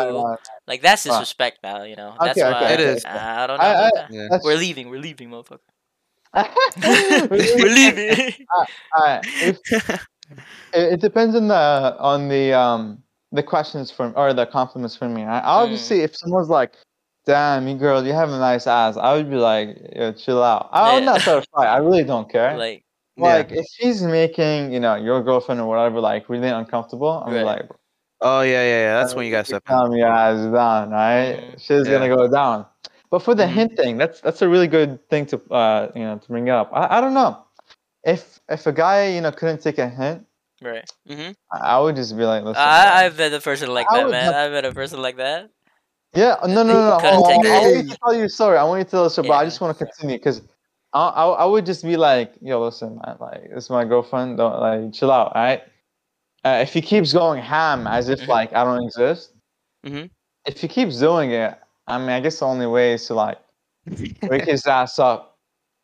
[0.67, 2.17] Like that's disrespect now, you know.
[2.19, 3.43] That's Okay, why okay, It I.
[3.43, 4.11] I don't know I- about I- that.
[4.11, 4.39] yeah.
[4.43, 4.89] We're leaving.
[4.89, 5.61] We're leaving, motherfucker.
[7.31, 8.33] We're leaving.
[10.73, 15.13] It, it depends on the on the um the questions from or the compliments from
[15.13, 15.23] me.
[15.23, 15.43] I, Mm.
[15.45, 16.73] obviously, if someone's like,
[17.25, 20.69] "Damn, you girl, you have a nice ass," I would be like, Yo, "Chill out."
[20.71, 21.05] I would Yeah.
[21.11, 21.67] not start a fight.
[21.67, 22.57] I really don't care.
[22.57, 22.83] like
[23.17, 23.23] Yeah.
[23.37, 27.45] like if she's making you know your girlfriend or whatever like really uncomfortable, I'm Right.
[27.45, 27.69] like,
[28.21, 28.93] Oh yeah, yeah, yeah.
[28.99, 29.75] That's when you gotta step in.
[29.75, 31.55] calm your ass down, right?
[31.57, 31.93] She's Yeah.
[31.99, 32.65] gonna go down.
[33.11, 33.49] But for the Mhm.
[33.57, 36.69] hint thing, that's that's a really good thing to uh you know to bring up.
[36.73, 37.37] I, I don't know
[38.03, 40.25] if if a guy you know couldn't take a hint,
[40.61, 40.85] right.
[41.09, 41.31] Mm-hmm.
[41.53, 42.61] I I would just be like, listen.
[42.61, 44.23] I I've met a person like I that, man.
[44.25, 45.49] have- I've met a person like that.
[46.15, 46.99] Yeah, no, no, no, no.
[46.99, 48.57] Couldn't hold on, take I a want you to tell you a story.
[48.57, 50.41] I want you to tell the story, but I just want to continue because
[50.93, 54.37] I, I I would just be like, yo, listen, man, like this is my girlfriend.
[54.37, 55.63] Don't like chill out, all right?
[56.45, 58.27] Uh, if he keeps going ham as if Mhm.
[58.27, 59.33] like I don't exist,
[59.85, 60.09] Mhm.
[60.45, 61.57] if he keeps doing it,
[61.87, 63.39] I mean, I guess the only way is to like
[64.29, 65.37] wake his ass up,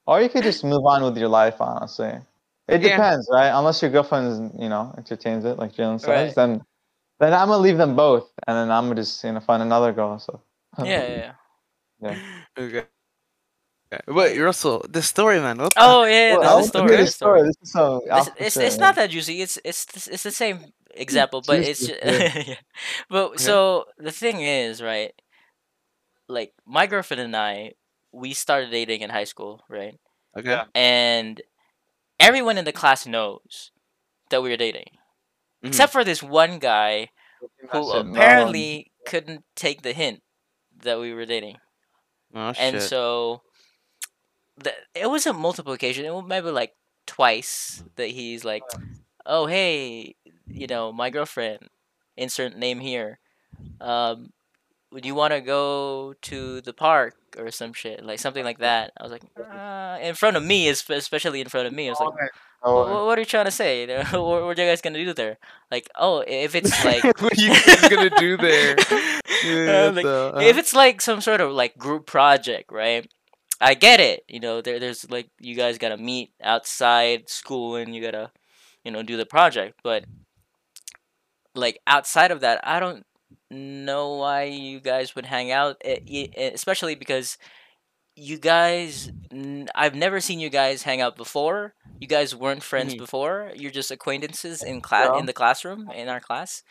[0.08, 1.60] or you could just move on with your life.
[1.62, 2.14] Honestly,
[2.68, 2.98] it Yeah.
[2.98, 3.50] depends, right?
[3.50, 6.36] Unless your girlfriend, you know, entertains it, like Jalen says, Right.
[6.36, 6.64] then
[7.22, 9.94] then I'm gonna leave them both, and then I'm gonna just you know find another
[9.94, 10.20] girl.
[10.20, 10.42] So
[10.80, 11.34] Yeah, yeah.
[12.02, 12.18] yeah.
[12.58, 12.86] Okay.
[13.94, 14.02] Okay.
[14.08, 15.58] Wait, Russell, the story, man.
[15.58, 16.98] What the- Oh yeah, Well, there's I a want to story.
[16.98, 17.42] the story.
[17.44, 18.02] This is so.
[18.06, 19.42] It's, it's it's not that juicy.
[19.42, 20.60] It's it's it's the same
[20.96, 22.56] example, but it's Juicy, ju- yeah.
[23.10, 25.14] But so the thing is, right?
[26.28, 27.74] Like my girlfriend and I,
[28.12, 30.00] we started dating in high school, right?
[30.38, 30.62] Okay.
[30.74, 31.42] And
[32.20, 33.72] everyone in the class knows
[34.30, 34.98] that we were dating,
[35.64, 35.68] Mhm.
[35.70, 37.10] except for this one guy
[37.40, 38.12] who That's it, no.
[38.12, 40.22] apparently couldn't take the hint
[40.84, 41.58] that we were dating.
[42.34, 42.84] Oh and shit.
[42.84, 43.42] so
[44.58, 46.74] the, it was a multiple occasion it was maybe like
[47.08, 48.64] twice that he's like
[49.26, 50.16] oh hey
[50.48, 51.60] you know my girlfriend
[52.16, 53.20] insert name here
[53.82, 54.30] um
[54.92, 58.92] would you want to go to the park or some shit like something like that
[59.00, 62.00] i was like uh, in front of me especially in front of me i was
[62.00, 62.30] like
[62.62, 65.14] Oh, "Wha- what, are you trying to say what, what are you guys gonna do
[65.14, 65.38] there
[65.72, 68.76] like oh if it's like what are you guys gonna do there?
[69.68, 73.12] Uh, like, uh, if it's like some sort of like group project, right?
[73.60, 74.24] I get it.
[74.28, 78.32] You know, there there's like you guys gotta meet outside school and you gotta,
[78.84, 79.80] you know, do the project.
[79.84, 80.06] But
[81.56, 83.06] like outside of that, I don't
[83.50, 87.38] know why you guys would hang out, e- e- e- especially because
[88.16, 89.12] you guys,
[89.76, 91.74] I've never seen you guys hang out before.
[92.02, 93.00] You guys weren't friends Mhm.
[93.00, 93.52] before.
[93.56, 95.20] You're just acquaintances in class Yeah.
[95.20, 96.64] in the classroom in our class.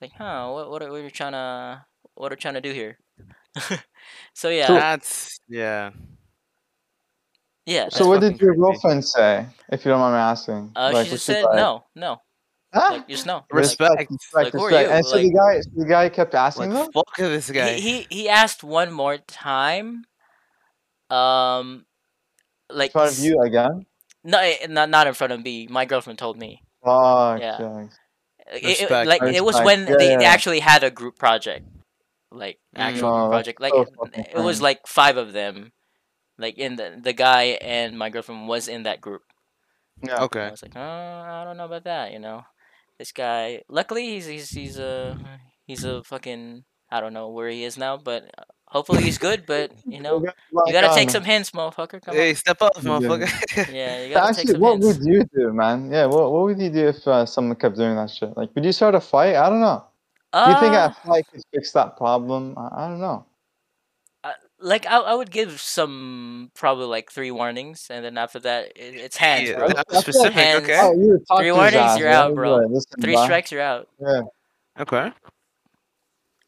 [0.00, 0.50] Like, huh?
[0.50, 1.84] What what are, what are you trying to
[2.14, 2.98] what are you trying to do here?
[4.34, 5.90] so yeah, That's yeah.
[7.66, 7.88] yeah.
[7.90, 8.60] So what did your creepy.
[8.60, 9.46] girlfriend say?
[9.70, 10.72] If you don't mind me asking.
[10.76, 11.56] Uh, Like, she just said like?
[11.56, 12.22] no, no.
[12.74, 13.46] Ah, Like just no.
[13.52, 14.10] Like, Respect.
[14.10, 14.88] respect, like, who are respect.
[14.88, 14.94] you?
[14.96, 16.92] And so the guy, so the guy kept asking Like them.
[16.92, 17.74] fuck this guy.
[17.74, 20.04] he, he he asked one more time.
[21.10, 21.86] Um,
[22.70, 23.86] like in front of you again.
[24.28, 25.66] No, eh, not not in front of me.
[25.68, 26.62] My girlfriend told me.
[26.84, 27.40] Fuck.
[27.40, 27.58] Yeah.
[27.60, 27.86] yeah.
[28.52, 31.18] It- it- Respect, like it was when Yeah, they, yeah, they actually had a group
[31.18, 31.66] project,
[32.30, 33.60] like actual No, group project.
[33.60, 35.72] Like so it, it was like five of them.
[36.38, 39.22] Like in the the guy and my girlfriend was in that group.
[40.02, 40.24] Yeah.
[40.24, 40.46] And Okay.
[40.46, 42.12] I was like, oh, I don't know about that.
[42.12, 42.44] You know,
[42.98, 43.62] this guy.
[43.68, 45.18] Luckily, he's he's he's a
[45.66, 49.44] he's a fucking I don't know where he is now, but uh, hopefully he's good.
[49.46, 50.20] But you know,
[50.66, 52.00] you gotta take some hints, motherfucker.
[52.02, 52.34] Come Hey, on.
[52.36, 53.28] step up, motherfucker.
[53.72, 54.86] Yeah, you gotta take Actually, some what hints.
[54.98, 55.90] would you do, man?
[55.90, 58.36] Yeah, what, what would you do if uh, someone kept doing that shit?
[58.36, 59.34] Like, would you start a fight?
[59.36, 59.84] I don't know.
[60.32, 62.54] Do you think Uh, a fight could fix that problem?
[62.58, 63.24] I, I don't know.
[64.60, 68.94] like I, I would give some probably like three warnings, and then after that it,
[69.06, 69.68] it's hands, Yeah, bro.
[69.68, 70.32] that I specific.
[70.34, 70.78] hands- Okay.
[70.82, 72.56] Oh, you Three warnings, ass, you're out, bro.
[72.68, 73.24] Listen, Three bye.
[73.24, 73.88] strikes, you're out.
[74.00, 74.22] Yeah,
[74.80, 75.12] Okay.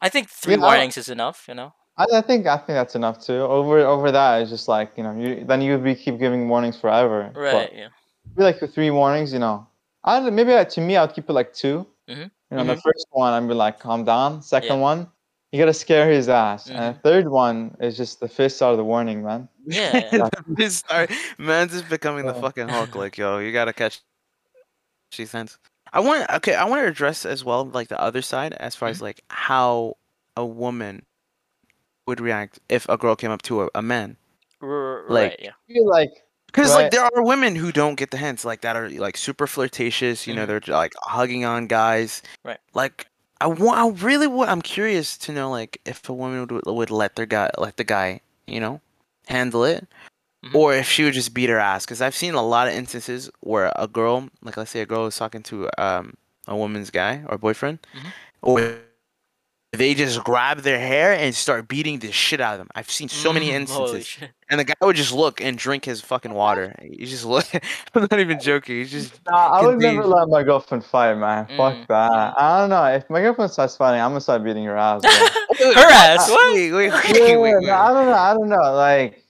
[0.02, 1.46] I think three Yeah, I- warnings is enough.
[1.48, 1.72] You know.
[2.00, 3.40] I, I think I think that's enough too.
[3.42, 6.48] Over over that, it's just like you know, you then you would be keep giving
[6.48, 7.30] warnings forever.
[7.34, 7.72] But Right.
[7.74, 7.88] Yeah.
[8.36, 9.66] be like with three warnings, you know.
[10.04, 12.30] I don't maybe uh, to me I'd keep it like 2 Mhm.
[12.50, 14.42] You know, the first one I'd be like, calm down.
[14.42, 14.88] Second Yeah.
[14.90, 15.08] one,
[15.52, 18.78] you gotta scare his ass, and the third one is just the fist out of
[18.78, 19.48] the warning, man.
[19.66, 20.28] Yeah.
[20.48, 22.94] This start- Man's just becoming the fucking Hulk.
[23.02, 24.00] Like, yo, you gotta catch.
[25.12, 25.58] She sends.
[25.92, 26.30] I want.
[26.30, 29.22] Okay, I want to address as well, like the other side, as far as like
[29.28, 29.96] how
[30.36, 31.02] a woman
[32.06, 34.16] would react if a girl came up to a, a man.
[34.62, 35.40] R- Like- right.
[35.42, 35.50] Yeah.
[35.68, 36.10] I feel like
[36.46, 36.82] Because Right.
[36.84, 40.26] like there are women who don't get the hints, like that are like super flirtatious.
[40.26, 40.48] You know, Mhm.
[40.66, 42.22] they're like hugging on guys.
[42.44, 42.58] Right.
[42.74, 43.06] Like
[43.40, 43.78] I want.
[43.78, 44.48] I really would.
[44.48, 47.84] I'm curious to know like if a woman would would let their guy let the
[47.84, 48.80] guy you know
[49.28, 49.86] handle it,
[50.44, 50.54] Mhm.
[50.56, 51.86] or if she would just beat her ass.
[51.86, 55.06] Because I've seen a lot of instances where a girl, like let's say a girl
[55.06, 56.14] is talking to um
[56.48, 58.12] a woman's guy or boyfriend, Mhm.
[58.42, 58.74] or
[59.72, 62.68] they just grab their hair and start beating the shit out of them.
[62.74, 64.18] I've seen so many Mm, Holy instances.
[64.48, 66.74] And the guy would just look and drink his fucking water.
[66.82, 67.46] He just look.
[67.94, 68.76] I'm not even joking.
[68.78, 69.20] He's just.
[69.30, 70.16] Nah, I would never Continue.
[70.16, 71.46] let my girlfriend fight, man.
[71.46, 72.34] Mm, Fuck that.
[72.36, 72.84] I don't know.
[72.86, 75.02] If my girlfriend starts fighting, I'm gonna start beating her ass.
[75.60, 76.28] Her ass.
[76.28, 76.54] What?
[76.54, 77.54] Wait, wait, wait, yeah, wait, wait.
[77.66, 78.14] no, I don't know.
[78.14, 78.74] I don't know.
[78.74, 79.22] Like,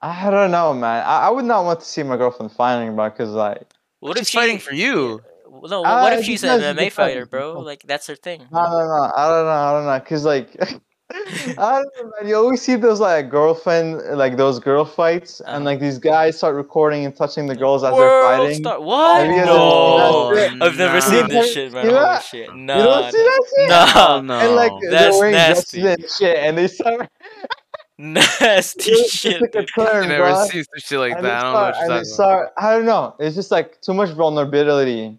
[0.00, 1.04] I don't know, man.
[1.04, 3.64] I, I would not want to see my girlfriend fighting, bro, because like,
[4.00, 5.22] What if she fighting for you.
[5.62, 7.60] No, Uh, what if she's an MMA fighter, bro?
[7.60, 8.46] Like that's her thing.
[8.52, 9.12] no, no, no.
[9.16, 9.50] I don't know.
[9.50, 10.48] I don't know, cause like.
[11.10, 11.56] I don't
[11.96, 12.28] know, man.
[12.28, 15.56] You always see those like girlfriend, like those girl fights, Uh-huh.
[15.56, 18.58] and like these guys start recording and touching the girls as they're World fighting.
[18.62, 19.24] star- What?
[19.24, 21.10] Have you guys No, ever seen that I've never shit?
[21.10, 21.84] seen this shit, man.
[21.86, 22.48] You Holy know- shit.
[22.48, 23.68] You No, don't see that shit?
[23.70, 24.34] no, no.
[24.38, 25.86] And like That's they're wearing nasty.
[25.86, 27.08] and shit, and they start
[27.98, 29.40] nasty shit.
[29.40, 30.44] like turn, I never bro.
[30.46, 31.28] seen some shit like and that.
[31.28, 32.06] they I don't know what you're and they talking about.
[32.14, 33.14] start, I don't know.
[33.18, 35.18] It's just like too much vulnerability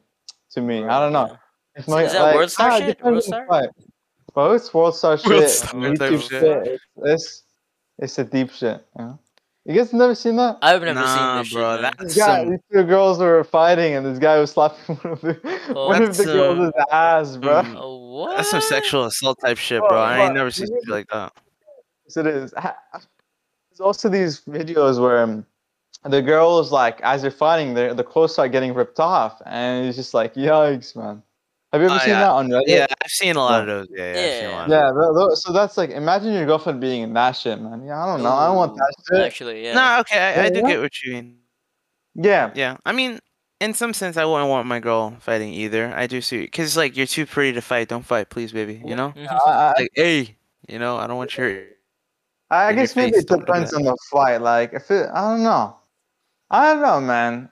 [0.51, 0.83] to me.
[0.85, 1.27] I don't know.
[1.27, 1.35] Yeah.
[1.75, 3.03] If So is that like, World Star ah, shit?
[3.03, 3.45] World Star?
[3.47, 3.69] fight.
[4.33, 5.27] Bro, it's world star shit.
[5.27, 6.29] World Star YouTube shit.
[6.29, 6.67] shit.
[6.67, 7.43] It's, it's
[7.97, 8.85] it's a deep shit.
[8.97, 9.19] You, know?
[9.65, 10.57] you guys never seen that?
[10.61, 11.81] I've never Nah, seen this bro, shit.
[11.81, 11.93] man.
[11.97, 15.13] that- This guy, some- these two girls were fighting, and this guy was slapping one
[15.13, 15.33] of the,
[15.73, 17.61] one of the That's, girls' ass, bro.
[17.63, 18.37] mm, Oh, what?
[18.37, 19.97] That's some sexual assault type shit, Bro, bro.
[19.97, 21.33] I ain't never seen you- shit like that.
[22.05, 22.51] Yes, it is.
[22.51, 25.45] There's also these videos where um,
[26.03, 29.97] the girls, like, as they're fighting, the the clothes start getting ripped off, and it's
[29.97, 31.21] just like, yikes, man.
[31.71, 32.19] Have you ever Oh, seen yeah.
[32.21, 32.63] that on Reddit?
[32.67, 33.87] Yeah, I've seen a lot of those.
[33.91, 34.55] Yeah, yeah, I've seen a Yeah.
[34.57, 37.85] lot Yeah, tho- tho- so that's like, imagine your girlfriend being in that shit, man.
[37.85, 38.33] Yeah, I don't know.
[38.33, 39.21] I don't want that shit.
[39.25, 39.73] Actually, yeah.
[39.75, 41.37] Nah, okay, I, I do get what you mean.
[42.15, 42.51] Yeah.
[42.55, 43.19] Yeah, I mean,
[43.59, 45.93] in some sense, I wouldn't want my girl fighting either.
[45.95, 47.89] I do see, cause like you're too pretty to fight.
[47.89, 48.81] Don't fight, please, baby.
[48.83, 49.27] You know, Mhm.
[49.29, 50.37] I, I, like, hey,
[50.67, 51.65] you know, I don't want your.
[52.49, 54.37] I in your guess maybe it depends on the fight.
[54.41, 55.75] Like, if it, I don't know.
[56.51, 57.49] I don't know, man.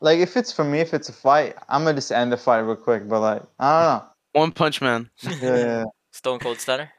[0.00, 2.60] Like, if it's for me, if it's a fight, I'm gonna just end the fight
[2.60, 3.08] real quick.
[3.08, 4.40] But like, I don't know.
[4.40, 5.10] One Punch Man.
[5.24, 5.30] know.
[5.40, 5.84] Yeah, yeah.
[6.12, 6.90] Stone Cold Stunner.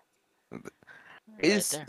[1.40, 1.88] Is there.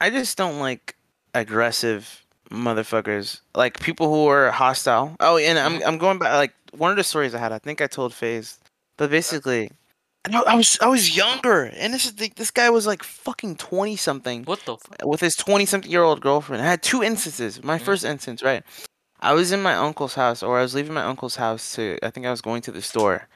[0.00, 0.96] I just don't like
[1.34, 3.40] aggressive motherfuckers.
[3.54, 5.16] Like people who are hostile.
[5.20, 5.88] Oh, and I'm mm-hmm.
[5.88, 6.32] I'm going back.
[6.32, 8.58] Like one of the stories I had, I think I told FaZe,
[8.96, 9.08] but oh.
[9.08, 9.70] basically,
[10.34, 13.56] I I was I was younger, and this is the, this guy was like fucking
[13.56, 14.44] twenty something.
[14.44, 14.96] What the fuck?
[15.04, 16.62] with his 20 something year old girlfriend.
[16.62, 17.62] I had two instances.
[17.62, 17.82] My Mhm.
[17.82, 18.62] first instance, right?
[19.20, 22.10] I was in my uncle's house, or I was leaving my uncle's house to, I
[22.10, 23.26] think I was going to the store.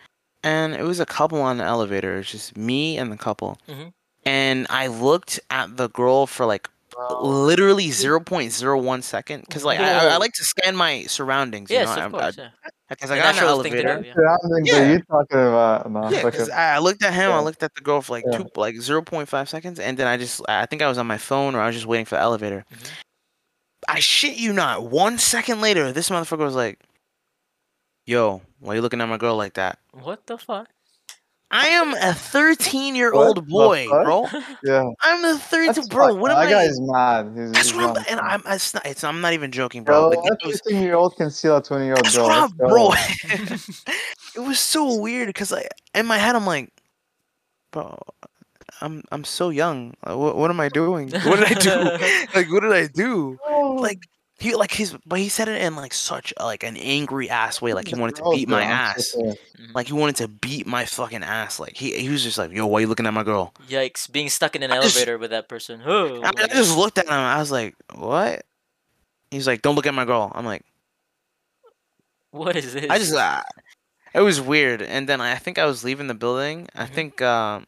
[0.44, 2.14] And it was a couple on the elevator.
[2.14, 3.58] It was just me and the couple.
[3.68, 3.92] Mhm.
[4.24, 6.68] And I looked at the girl for like
[7.22, 11.70] literally 0.01 second because like I, I- I like to scan my surroundings.
[11.70, 12.38] You Yes, know, of I'm- course.
[12.38, 12.48] I, yeah.
[12.88, 14.02] because I got in the natural thing to elevator.
[14.02, 14.14] do, yeah.
[14.14, 14.92] Surroundings Yeah.
[14.92, 15.90] you talking about?
[15.90, 16.52] No, Yeah, fuck 'cause it.
[16.54, 17.32] I I looked at him.
[17.32, 18.38] I looked at the girl for like Yeah.
[18.38, 21.06] two, like zero point five seconds, and then I just, I think I was on
[21.06, 22.64] my phone or I was just waiting for the elevator.
[22.72, 22.90] Mhm.
[23.88, 24.84] I shit you not.
[24.84, 26.78] One second later, this motherfucker was like,
[28.06, 30.68] "Yo, why you looking at my girl like that?" What the fuck?
[31.54, 34.04] I am a thirteen-year-old boy, fuck?
[34.04, 34.26] bro.
[34.64, 34.84] Yeah.
[35.02, 36.08] I'm a That's thirteen, bro.
[36.08, 36.18] fucked.
[36.20, 36.50] What am that I?
[36.50, 37.32] guy's mad.
[37.36, 40.10] He's, That's I'm, and I'm, it's not, it's, I'm not even joking, bro.
[40.10, 42.24] Bro, Like, was, 15 year old can steal a 20 year old girl.
[42.24, 42.68] what I'm, Let's go.
[42.68, 43.94] bro.
[44.44, 46.70] it was so weird because like in my head, I'm like,
[47.70, 47.98] bro,
[48.80, 49.94] I'm I'm so young.
[50.04, 51.10] What what am I doing?
[51.10, 52.28] What did I do?
[52.34, 53.38] like what did I do?
[53.78, 53.98] Like
[54.38, 57.62] he like his but he said it in like such a, like an angry ass
[57.62, 57.74] way.
[57.74, 59.14] Like he wanted to beat my ass.
[59.74, 61.60] Like he wanted to beat my fucking ass.
[61.60, 63.52] Like he he was just like, yo, why you looking at my girl?
[63.68, 64.10] Yikes!
[64.10, 65.80] Being stuck in an I just- elevator with that person.
[65.84, 67.12] Oh, I, I just looked at him.
[67.12, 68.44] I was like, what?
[69.30, 70.30] He's like, don't look at my girl.
[70.34, 70.64] I'm like,
[72.30, 72.86] what is this?
[72.90, 73.42] I just uh,
[74.14, 74.82] it was weird.
[74.82, 76.68] And then I think I was leaving the building.
[76.74, 76.90] I Mhm.
[76.90, 77.66] think um.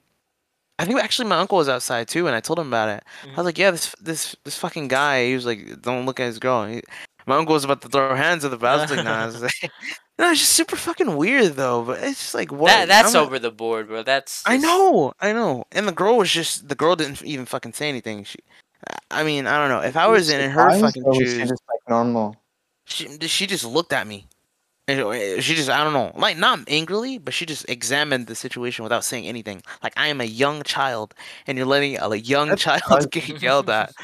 [0.79, 3.05] I think actually my uncle was outside too, and I told him about it.
[3.23, 3.37] I Mhm.
[3.37, 6.39] was like, "Yeah, this this this fucking guy." He was like, "Don't look at his
[6.39, 6.83] girl." He,
[7.27, 9.41] my uncle was about to throw hands at the I was like, "Nah." I was
[9.49, 9.71] like,
[10.19, 11.83] no, it's just super fucking weird though.
[11.85, 12.69] But it's just like what?
[12.69, 14.03] that that's I'm a- over the board, bro.
[14.03, 15.65] That's I know, I know.
[15.73, 18.25] And the girl was just the girl didn't even fucking say anything.
[18.25, 18.39] She,
[19.11, 19.81] I mean, I don't know.
[19.87, 22.37] If I was in her fucking or was she shoes, just like normal?
[22.87, 24.27] she she just looked at me.
[24.87, 28.83] And she just I don't know, like not angrily, but she just examined the situation
[28.83, 29.63] without saying anything.
[29.83, 31.15] Like I am a young child,
[31.47, 33.95] and you're letting a young That's child get yelled at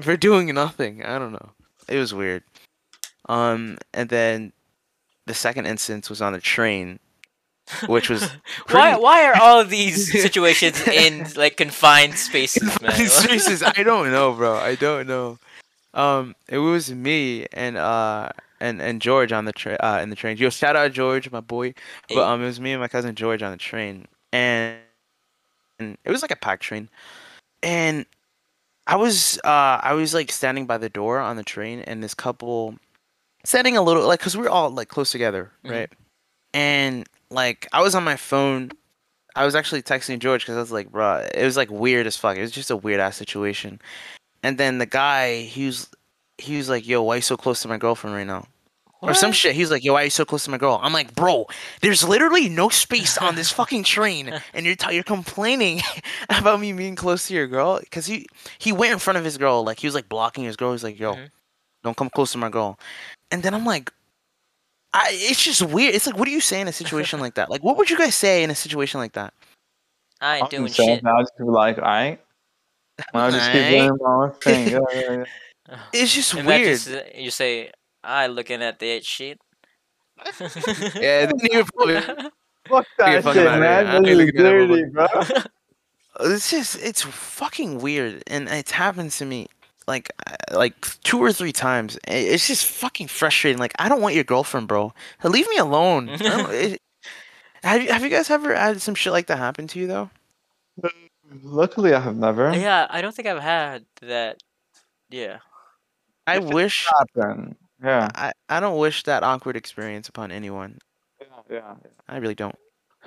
[0.00, 1.04] for doing nothing.
[1.04, 1.50] I don't know.
[1.88, 2.42] It was weird.
[3.28, 4.52] Um, and then
[5.26, 6.98] the second instance was on the train,
[7.86, 8.22] which was
[8.70, 12.92] why pretty- why are all of these situations in like confined spaces, man?
[13.08, 14.54] Spaces, I don't know, bro.
[14.54, 15.38] I don't know.
[15.92, 18.30] Um, it was me and uh
[18.60, 19.76] and and George on the train.
[19.80, 20.36] Uh, in the train.
[20.36, 21.74] Yo, shout out George, my boy.
[22.08, 24.76] But um, it was me and my cousin George on the train, and
[25.78, 26.88] and it was like a packed train,
[27.62, 28.06] and
[28.86, 32.14] I was uh I was like standing by the door on the train, and this
[32.14, 32.74] couple
[33.44, 35.70] standing a little like because we are all like close together, Mhm.
[35.70, 35.92] right?
[36.52, 38.72] And like I was on my phone.
[39.36, 42.16] I was actually texting George because I was like, bro, it was like weird as
[42.16, 42.36] fuck.
[42.36, 43.80] It was just a weird ass situation.
[44.42, 45.88] And then the guy, he was,
[46.42, 48.46] he was like, yo, why you so close to my girlfriend right now?
[49.02, 49.54] Or some shit.
[49.54, 50.78] He was like, yo, why are you so close to my girl?
[50.82, 51.46] I'm like, bro,
[51.80, 55.80] there's literally no space on this fucking train, and you're t- you're complaining
[56.28, 58.26] about me being close to your girl because he
[58.58, 60.72] he went in front of his girl, like he was like blocking his girl.
[60.72, 61.30] He's like, yo, Mhm.
[61.82, 62.78] don't come close to my girl.
[63.30, 63.90] And then I'm like,
[64.92, 65.94] I, it's just weird.
[65.94, 67.48] It's like, what do you say in a situation like that?
[67.48, 69.32] Like, what would you guys say in a situation like that?
[70.20, 71.06] I ain't I'm doing shit.
[71.06, 72.20] I'll just be like, alright.
[73.14, 74.68] I'll just keep doing my own thing.
[74.68, 75.24] Yeah, yeah, yeah.
[75.92, 76.72] It's just Imagine weird.
[77.06, 77.70] s- you say,
[78.02, 79.38] "I looking at that sheet."
[80.94, 82.00] Yeah, then you probably
[82.68, 83.86] Fuck that shit, outta man.
[83.86, 83.92] here.
[83.92, 85.06] I ain't This is looking at dirty, bro.
[86.32, 89.46] it's just it's fucking weird and it's happened to me
[89.86, 94.14] like uh, like two or three times it's just fucking frustrating like i don't want
[94.14, 94.92] your girlfriend bro
[95.24, 96.82] leave me alone it-
[97.62, 100.10] have you, have you guys ever had some shit like that happen to you though
[101.42, 102.52] Luckily, I have never.
[102.52, 104.42] yeah, I don't think I've had that.
[105.10, 105.38] Yeah.
[106.26, 107.56] I If it wish Happen.
[107.82, 108.08] Yeah.
[108.14, 110.78] I, I don't wish that awkward experience upon anyone
[111.20, 111.74] Yeah, yeah.
[112.08, 112.54] i really don't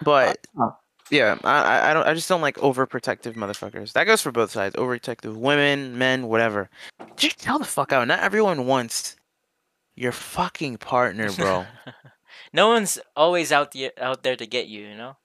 [0.02, 0.70] but Uh,
[1.12, 4.52] yeah I, I- I don't i just don't like overprotective motherfuckers that goes for both
[4.52, 6.70] sides overprotective women men whatever
[7.16, 9.16] just tell the fuck out not everyone wants
[9.96, 11.66] your fucking partner bro
[12.54, 14.82] no one's always out the, out there to get you.
[14.88, 15.16] You know.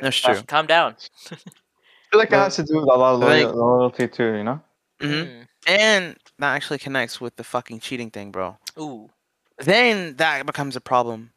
[0.00, 0.40] That's true.
[0.46, 0.94] Calm down.
[1.30, 4.08] I feel like it has to do with a lot of I loyal- think- loyalty
[4.08, 4.60] too, you know?
[5.00, 5.46] hmm Mm.
[5.66, 8.56] And that actually connects with the fucking cheating thing, bro.
[8.78, 9.10] Ooh.
[9.58, 11.30] Then that becomes a problem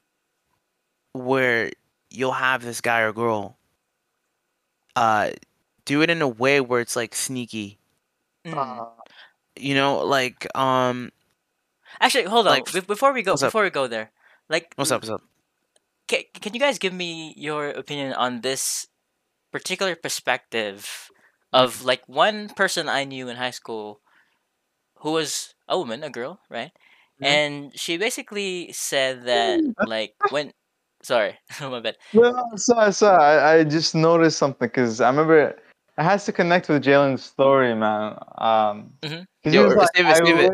[1.13, 1.71] where
[2.09, 3.57] you'll have this guy or girl
[4.95, 5.31] uh
[5.85, 7.77] do it in a way where it's like sneaky.
[8.45, 8.55] Mm.
[8.57, 8.85] Uh,
[9.55, 11.11] You know, like um
[11.99, 12.53] Actually, hold on.
[12.53, 13.47] like, Be- before we go, what's up?
[13.47, 14.11] before we go there,
[14.49, 15.21] like, what's up, what's up?
[16.07, 18.87] Can, can you guys give me your opinion on this
[19.51, 21.09] particular perspective
[21.53, 24.01] of like one person I knew in high school
[25.01, 26.71] who was a woman, a girl, right?
[27.21, 27.25] Mhm.
[27.25, 30.51] And she basically said that like when
[31.03, 31.97] sorry, my bad.
[32.13, 33.23] no, sorry, sorry.
[33.23, 35.59] I, I just noticed something because I remember it
[35.97, 38.17] has to connect with Jalen's story, man.
[38.37, 39.25] Um, Mhm.
[39.43, 40.49] he Yo, like, it, I wish,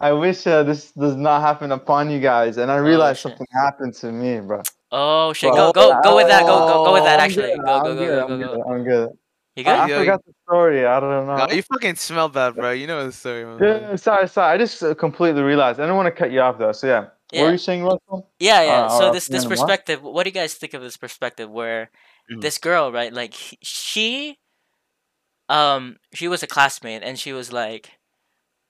[0.00, 3.32] I wish uh, this does not happen upon you guys, and I realized shit.
[3.32, 4.62] something happened to me, bro.
[4.90, 7.50] Oh shit, Bro, go go go with that, go go go with that I'm actually.
[7.52, 8.62] good, Go I'm go go good, go I'm good, go.
[8.70, 9.08] I'm good.
[9.58, 10.86] You I, got I Yo, forgot the story.
[10.86, 11.46] I don't know.
[11.48, 12.72] Oh, you fucking smell bad, bro.
[12.72, 13.42] You know the story.
[13.60, 14.54] Yeah, yeah, sorry, sorry.
[14.54, 15.80] I just uh, completely realized.
[15.80, 16.72] I don't want to cut you off though.
[16.72, 17.40] So yeah, yeah.
[17.40, 17.46] what Yeah.
[17.46, 18.30] were you saying, Russell?
[18.38, 18.84] Yeah, yeah.
[18.84, 19.72] Uh, so or this this opinion on what?
[19.72, 21.90] perspective, what do you guys think of this perspective where
[22.30, 22.40] Mhm.
[22.40, 23.12] this girl, right?
[23.12, 24.38] Like she
[25.48, 27.98] um she was a classmate and she was like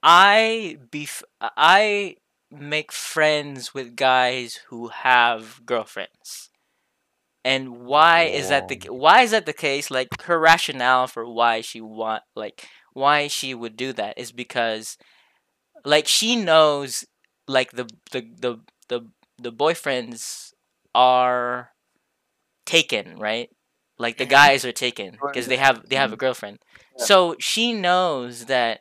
[0.03, 2.16] I bef- I
[2.51, 6.48] make friends with guys who have girlfriends.
[7.45, 9.91] And why is that the why is that the case?
[9.91, 14.97] Like her rationale for why she want like why she would do that is because
[15.84, 17.05] like she knows
[17.49, 19.01] like the the the the,
[19.39, 20.53] the boyfriends
[20.95, 21.70] are
[22.66, 23.51] taken, right?
[23.99, 24.30] Like the Mhm.
[24.30, 26.59] guys are taken because they have they have a girlfriend.
[26.97, 28.80] So she knows that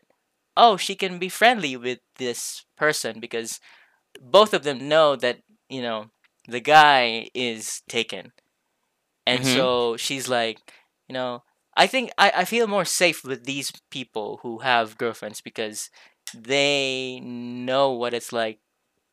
[0.57, 3.59] oh, she can be friendly with this person because
[4.21, 5.39] both of them know that,
[5.69, 6.11] you know,
[6.47, 8.31] the guy is taken.
[9.27, 9.47] And Mhm.
[9.47, 10.59] so she's like,
[11.09, 11.43] you know,
[11.77, 15.91] I think I, I feel more safe with these people who have girlfriends because
[16.35, 18.59] they know what it's like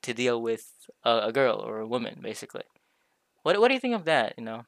[0.03, 0.67] to deal with
[1.05, 2.65] a, a girl or a woman, basically.
[3.43, 4.35] What what do you think of that?
[4.39, 4.65] You know,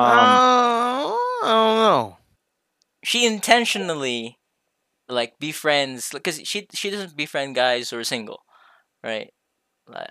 [0.00, 0.40] Um,
[1.04, 2.18] Uh, I don't know.
[3.04, 4.38] she intentionally
[5.08, 8.42] like befriends because she she doesn't befriend guys who are single,
[9.02, 9.32] right?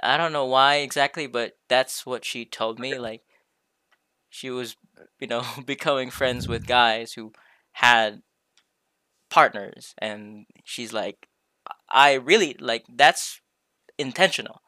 [0.03, 2.97] I don't know why exactly, but that's what she told me.
[2.97, 3.21] Like
[4.29, 4.75] she was,
[5.19, 7.33] you know, becoming friends with guys who
[7.73, 8.21] had
[9.29, 11.27] partners, and she's like,
[11.89, 13.41] I really like that's
[13.97, 14.61] intentional.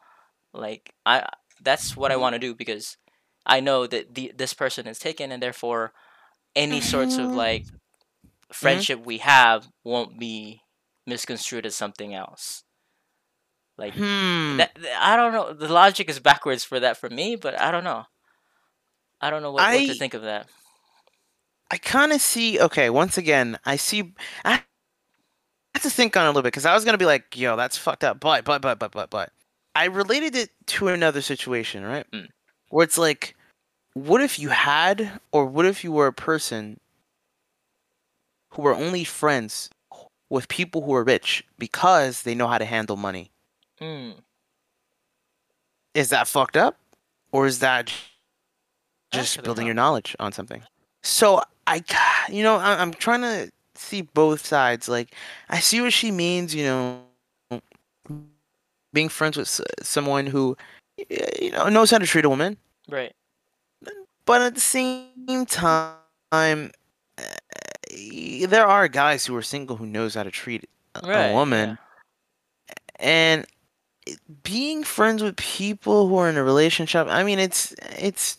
[0.53, 1.28] Like I
[1.61, 2.22] that's what I mm-hmm.
[2.22, 2.97] want to do because
[3.45, 5.93] I know that the this person is taken, and therefore
[6.55, 7.38] any sorts of mm-hmm.
[7.38, 7.78] like mm-hmm.
[8.51, 10.61] friendship we have won't be
[11.05, 12.64] misconstrued as something else.
[13.78, 14.57] Like Hmm.
[14.57, 15.53] that, I don't know.
[15.53, 18.05] The logic is backwards for that for me, but I don't know.
[19.21, 20.47] I don't know what, what to think of that.
[21.71, 22.59] I kind of see.
[22.59, 24.13] Okay, once again, I see.
[24.45, 24.61] I
[25.74, 27.55] have to think on it a little bit because I was gonna be like, "Yo,
[27.55, 29.32] that's fucked up," but but but but but but
[29.76, 32.05] I related it to another situation, right?
[32.11, 32.30] Mm.
[32.69, 33.36] Where it's like,
[33.95, 36.80] what if you had, or what if you were a person
[38.51, 39.69] who were only friends
[40.30, 43.32] with people who are rich because they know how to handle money?
[43.82, 44.15] Mm.
[45.93, 46.78] Is that fucked up,
[47.32, 47.91] or is that
[49.11, 50.63] just building your knowledge on something?
[51.03, 51.84] So I,
[52.30, 54.88] you know, I'm trying to see both sides.
[54.89, 55.13] Like,
[55.49, 56.55] I see what she means.
[56.55, 57.61] You know,
[58.93, 60.55] being friends with someone who,
[60.97, 62.57] you know, knows how to treat a woman,
[62.89, 63.13] Right.
[64.26, 65.97] but at the same time,
[66.32, 66.71] uh,
[68.47, 71.32] there are guys who are single who knows how to treat a, Right.
[71.34, 71.78] woman
[72.97, 73.49] and it-
[74.43, 78.38] being friends with people who are in a relationship i mean it's it's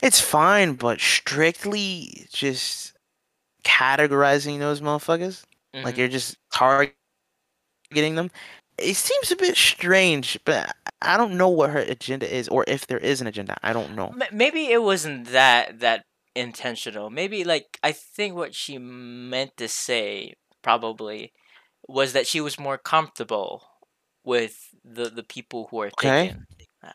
[0.00, 2.94] it's fine but strictly just
[3.64, 5.84] categorizing those motherfuckers Yeah.
[5.84, 6.00] like mm-hmm.
[6.00, 6.94] you're just targeting
[8.14, 8.30] them
[8.78, 12.86] it seems a bit strange but i don't know what her agenda is or if
[12.86, 16.04] there is an agenda i don't know maybe it wasn't that that
[16.34, 17.10] intentional.
[17.10, 21.32] Maybe like I think what she meant to say probably
[21.88, 23.64] was that she was more comfortable
[24.24, 26.28] with the the people who are Okay.
[26.28, 26.46] taken.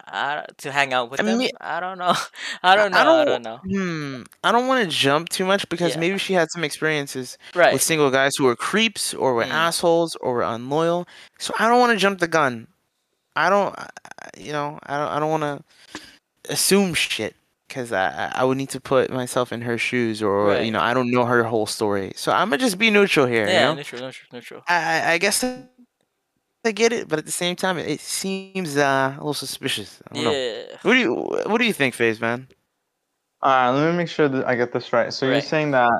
[0.05, 1.37] I, to hang out with I them.
[1.37, 2.13] mean- I don't know.
[2.63, 2.97] I don't know.
[2.97, 3.57] I I don't- don't know.
[3.63, 6.01] hmm i don't want to jump too much because Yeah.
[6.01, 7.71] maybe she had some experiences Right.
[7.71, 9.51] with single guys who were creeps or were Mm.
[9.51, 11.07] assholes or were unloyal.
[11.39, 12.67] So I don't want to jump the gun.
[13.37, 13.73] I don't,
[14.37, 15.63] you know, I don't, I don't want to
[16.51, 17.35] assume shit
[17.69, 20.65] because I, I- would need to put myself in her shoes or Right.
[20.65, 22.11] you know I don't know her whole story.
[22.17, 23.47] So I'm gonna just be neutral here.
[23.47, 23.53] Yeah.
[23.53, 23.73] you know?
[23.75, 24.01] Neutral.
[24.01, 24.27] Neutral.
[24.33, 24.61] Neutral.
[24.67, 25.45] I- I guess
[26.67, 29.33] I, I get it, but at the same time, it, it seems uh, a little
[29.33, 29.99] suspicious.
[30.11, 30.31] I don't know.
[30.31, 30.63] Yeah.
[30.83, 31.13] What do you,
[31.51, 32.47] what do you think, Phase man?
[33.41, 35.13] all right, let me make sure that I get this right.
[35.13, 35.33] So Right.
[35.33, 35.91] you're saying that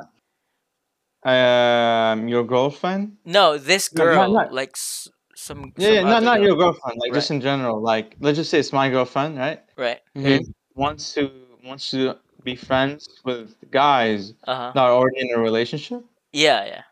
[1.24, 3.16] um your girlfriend?
[3.24, 5.72] No, this No, not- girl, not- like s- some.
[5.76, 6.46] Yeah, some yeah not not girl.
[6.48, 6.98] your girlfriend.
[7.00, 7.80] Like just in general.
[7.80, 9.60] Like let's just say it's my girlfriend, right?
[9.76, 10.00] Right.
[10.16, 10.40] Mhm.
[10.74, 11.30] Wants to
[11.64, 14.72] wants to be friends with guys Uh huh.
[14.74, 16.02] that are already in a relationship.
[16.32, 16.64] Yeah.
[16.66, 16.82] Yeah.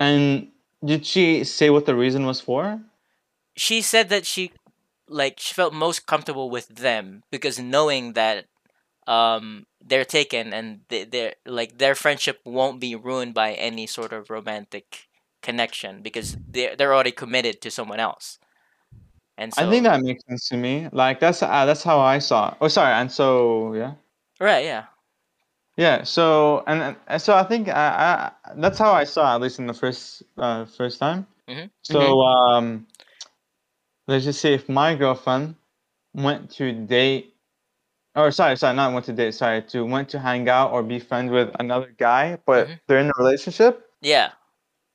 [0.00, 0.50] And
[0.84, 2.80] did she say what the reason was for?
[3.56, 4.52] she said that she
[5.08, 8.46] like she felt most comfortable with them because knowing that
[9.06, 14.12] um they're taken and they, they're like their friendship won't be ruined by any sort
[14.12, 15.08] of romantic
[15.42, 18.38] connection because they're they're already committed to someone else
[19.36, 20.88] and so I think that makes sense to me.
[20.92, 22.50] Like that's uh, that's how I saw.
[22.50, 22.56] It.
[22.60, 22.92] Oh, sorry.
[22.92, 23.94] And so yeah,
[24.40, 24.84] right yeah
[25.78, 26.02] yeah.
[26.02, 29.58] So and, and- so I think I, I that's how I saw it, at least
[29.60, 31.26] in the first uh, first time.
[31.48, 31.70] Mhm.
[31.84, 32.86] So um,
[34.06, 35.54] let's just say if my girlfriend
[36.14, 37.34] went to date
[38.14, 39.34] or sorry, sorry, not went to date.
[39.34, 42.80] Sorry, to went to hang out or be friends with another guy, but Mhm.
[42.86, 43.88] they're in a relationship.
[44.02, 44.32] Yeah.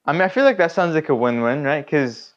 [0.06, 1.86] I mean, I feel like that sounds like a win-win, right?
[1.86, 2.33] Because,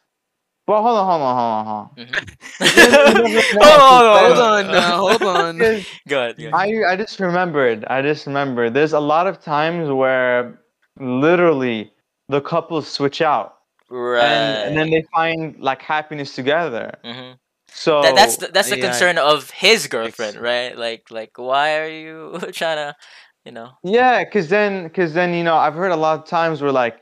[0.66, 2.06] well, hold on, hold on, hold on, hold on.
[2.06, 2.36] Mhm.
[3.62, 4.64] Hold on
[4.98, 5.58] hold on.
[5.60, 6.36] 'Cause Go ahead.
[6.38, 6.54] Go ahead.
[6.54, 7.84] I I just remembered.
[7.86, 8.74] I just remembered.
[8.74, 10.58] There's a lot of times where
[10.98, 11.92] literally
[12.28, 13.58] the couples switch out,
[13.90, 14.22] Right.
[14.24, 16.92] and, and then they find like happiness together.
[17.04, 17.32] hmm
[17.68, 18.82] So That, that's the, that's the yeah.
[18.88, 20.76] concern of his girlfriend, right?
[20.76, 22.96] Like like why are you trying to,
[23.44, 23.70] you know?
[23.84, 26.96] Yeah, cause then, cause then you know, I've heard a lot of times where like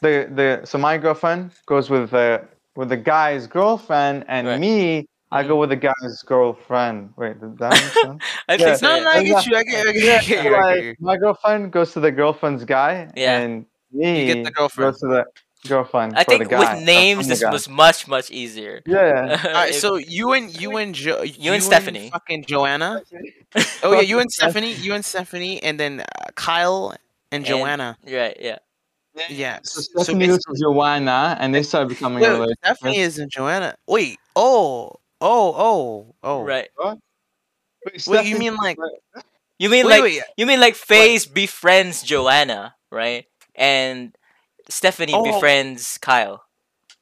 [0.00, 2.42] the the so my girlfriend goes with the
[2.76, 4.60] with the guy's girlfriend, and Right.
[4.60, 7.12] me, I go with the guy's girlfriend.
[7.16, 8.22] Wait, did that make sense?
[8.48, 8.64] I Yeah.
[8.64, 8.86] think so.
[8.88, 9.02] No, yeah.
[9.04, 9.56] no, I get you.
[9.56, 10.42] I get, I get, I get you.
[10.42, 13.38] So, like my girlfriend goes to the girlfriend's guy, Yeah.
[13.40, 14.92] and me get the girlfriend.
[14.92, 15.24] goes to the
[15.68, 16.14] girlfriend.
[16.16, 16.74] I for think the guy.
[16.74, 17.50] with names this guy.
[17.50, 18.82] was much much easier.
[18.86, 19.40] yeah.
[19.46, 22.10] All right, so you and you and jo- you, and Stephanie.
[22.10, 23.02] fucking Joanna.
[23.82, 26.04] Oh yeah, you and Stephanie, you and Stephanie, and then uh,
[26.34, 26.98] Kyle and
[27.32, 27.96] And- Joanna.
[28.06, 28.58] right, yeah.
[29.28, 29.60] Yeah.
[29.62, 32.58] So So, so Stephanie goes to basically, Joanna, and they start becoming a wait, relationship.
[32.64, 33.76] Stephanie isn't Joanna.
[33.86, 34.18] Wait.
[34.36, 34.92] Oh.
[35.20, 35.54] Oh.
[35.56, 36.14] Oh.
[36.22, 36.42] Oh.
[36.42, 36.68] Right.
[37.86, 38.78] Wait, Wait, you mean like?
[39.58, 40.22] You mean Wait, like wait.
[40.36, 43.26] you mean like FaZe befriends Joanna, right?
[43.54, 44.16] And
[44.68, 45.22] Stephanie Oh.
[45.22, 46.42] befriends Kyle.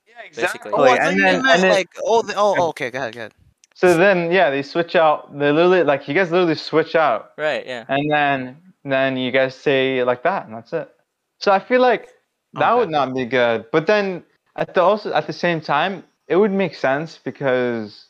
[0.07, 0.73] Yeah, basically.
[0.75, 3.33] Oh, I and then, and then like oh, the, oh, okay, go ahead, go ahead.
[3.75, 5.33] so then yeah, they switch out.
[5.39, 7.85] They literally like you guys literally switch out, Right, yeah.
[7.89, 10.91] and then then you guys say like that, and that's it.
[11.43, 12.09] So I feel like
[12.55, 12.78] that Okay.
[12.78, 13.66] would not be good.
[13.72, 14.24] But then
[14.57, 18.07] at the also at the same time, it would make sense because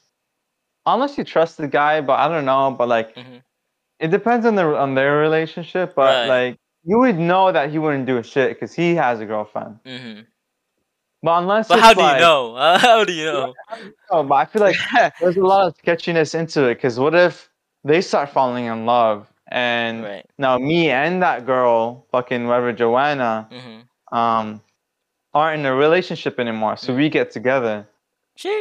[0.87, 3.43] unless you trust the guy, but I don't know, but like Mhm.
[4.01, 5.95] it depends on the on their relationship.
[5.95, 6.27] But Right.
[6.27, 9.79] like you would know that he wouldn't do a shit because he has a girlfriend.
[9.85, 10.21] hmm
[11.23, 12.55] But unless But how do like, you know?
[12.57, 13.55] Uh, how do you know?
[14.11, 14.79] Oh, but I feel like
[15.21, 17.51] there's a lot of sketchiness into it because what if
[17.85, 20.27] they start falling in love and Right.
[20.39, 23.81] now me and that girl, fucking whatever Joanna, hmm
[24.17, 24.61] um,
[25.35, 27.87] aren't in a relationship anymore, so we get together.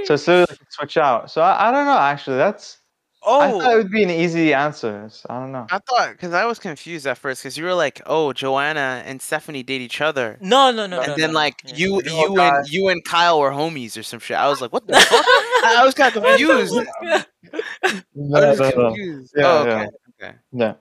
[0.05, 1.31] So so like, switch out.
[1.31, 1.97] So I, I don't know.
[1.97, 2.77] Actually, that's
[3.23, 5.07] Oh, I thought it would be an easy answer.
[5.11, 5.67] So I don't know.
[5.71, 9.21] I thought because I was confused at first because you were like, oh, Joanna and
[9.21, 10.37] Stephanie date each other.
[10.41, 11.15] No, no, no, and no.
[11.17, 11.75] then no, like yeah.
[11.75, 12.55] you Oh, you God.
[12.55, 14.37] and you and Kyle were homies or some shit.
[14.37, 15.25] I was like, what the fuck?
[15.25, 16.75] I I was kind of confused.
[16.75, 17.27] fuck?
[17.53, 18.71] I was no, no.
[18.71, 19.33] confused.
[19.35, 19.85] Yeah, oh, yeah.
[20.21, 20.27] Okay.
[20.29, 20.37] Okay.
[20.51, 20.73] Yeah.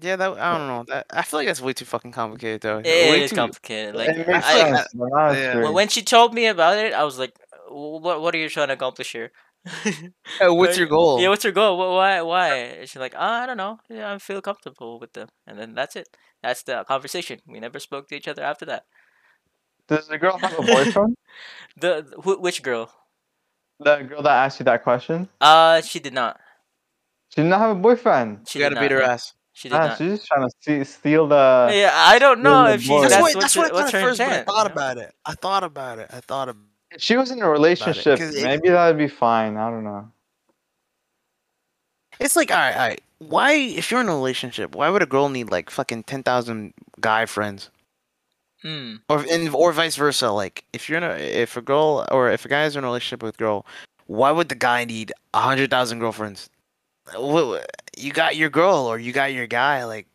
[0.00, 0.84] Yeah, that I don't know.
[0.88, 2.78] That I feel like that's way too fucking complicated though.
[2.78, 3.94] It way is too, complicated.
[3.96, 4.88] Like it makes I- I- sense.
[4.94, 5.56] but not yeah.
[5.62, 7.36] when, when she told me about it, I was like,
[7.68, 8.22] "What?
[8.22, 9.32] What are you trying to accomplish here?"
[9.84, 9.92] Hey,
[10.48, 11.20] what's your goal?
[11.20, 11.76] Yeah, what's your goal?
[11.76, 12.22] Why?
[12.22, 12.54] Why?
[12.54, 13.78] And She's like, oh, I don't know.
[13.90, 16.08] Yeah, I feel comfortable with them, and then that's it.
[16.42, 17.40] That's the conversation.
[17.46, 18.84] We never spoke to each other after that.
[19.86, 21.16] Does the girl have a boyfriend?
[21.76, 22.90] The wh- which girl?
[23.80, 25.28] the girl that asked you that question?
[25.40, 26.40] Uh, she did not.
[27.30, 28.46] She did not have a boyfriend.
[28.48, 29.34] She you gotta beat her ass.
[29.52, 29.98] She did Ah, not.
[29.98, 31.70] she's just trying to see, steal the.
[31.72, 32.88] Yeah, I don't know if she's.
[33.02, 34.62] That's that's, what what's, that's what I what's thought her at first, but I thought
[34.62, 34.72] you know?
[34.72, 35.14] about it.
[35.26, 36.10] I thought about it.
[36.12, 36.62] I thought about.
[36.92, 39.56] If she was in a relationship, 'cause it- maybe that would be fine.
[39.56, 40.10] I don't know.
[42.18, 43.00] It's like, all right, all right.
[43.18, 46.72] Why, if you're in a relationship, why would a girl need like fucking ten thousand
[47.00, 47.70] guy friends,
[48.62, 48.96] Hmm.
[49.08, 50.30] or and, or vice versa?
[50.30, 52.86] Like, if you're in a, if a girl or if a guy is in a
[52.86, 53.66] relationship with a girl,
[54.06, 56.48] why would the guy need a hundred thousand girlfriends?
[57.96, 59.84] You got your girl or you got your guy.
[59.84, 60.06] Like,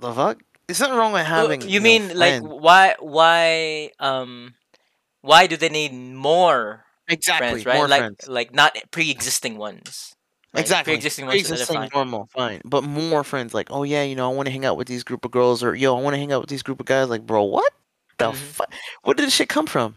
[0.00, 0.42] the fuck?
[0.66, 1.62] There's nothing wrong with Well, having.
[1.68, 2.94] you know, mean like why?
[3.00, 3.90] Why?
[3.98, 4.54] Um,
[5.20, 7.66] why do they need more exactly friends?
[7.66, 7.76] Right?
[7.76, 8.28] more like friends.
[8.28, 10.14] like not pre-existing ones.
[10.54, 10.60] right?
[10.60, 10.92] Exactly.
[10.92, 11.88] Pre-existing ones Pre-existing, fine.
[11.94, 12.60] normal, fine.
[12.64, 15.04] But more friends, like, oh yeah, you know, I want to hang out with these
[15.04, 17.08] group of girls, or yo, I want to hang out with these group of guys.
[17.08, 17.72] Like, bro, what
[18.22, 18.36] the Mhm.
[18.36, 18.72] fuck?
[19.02, 19.94] Where did this shit come from?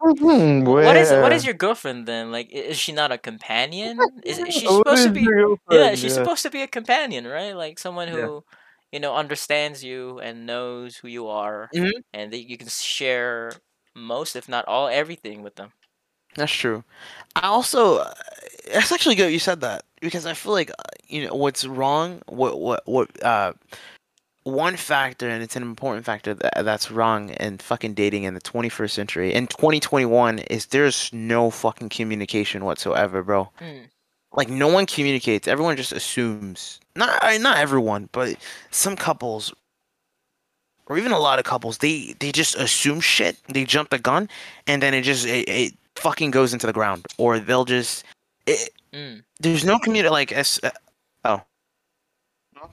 [0.00, 2.30] Hmm, What is what your girlfriend then?
[2.32, 3.98] Like, is she not a companion?
[4.24, 5.26] Is it- she's supposed to be?
[5.70, 6.22] Yeah, she's Yeah.
[6.22, 7.52] supposed to be a companion, right?
[7.56, 8.14] Like someone Yeah.
[8.26, 8.44] who,
[8.92, 11.92] you know, understands you and knows who you are, Mhm.
[12.12, 13.52] and that you can share
[13.94, 15.72] most, if not all, everything with them.
[16.36, 16.84] That's true.
[17.36, 18.04] I also,
[18.72, 22.22] that's actually good you said that because I feel like uh, you know what's wrong.
[22.26, 23.08] What what what?
[23.22, 23.52] Uh,
[24.44, 28.40] one factor, and it's an important factor that, that's wrong in fucking dating in the
[28.40, 33.50] 21st century in 2021 is there's no fucking communication whatsoever, bro.
[33.60, 33.82] Mm.
[34.32, 37.10] like no one communicates everyone just assumes not
[37.40, 38.36] not everyone but
[38.70, 39.52] some couples
[40.86, 44.28] or even a lot of couples they they just assume shit they jump the gun
[44.66, 48.04] and then it just it, it fucking goes into the ground or they'll just
[48.46, 49.22] it, Mm.
[49.38, 50.70] there's no community like as, uh,
[51.24, 51.40] oh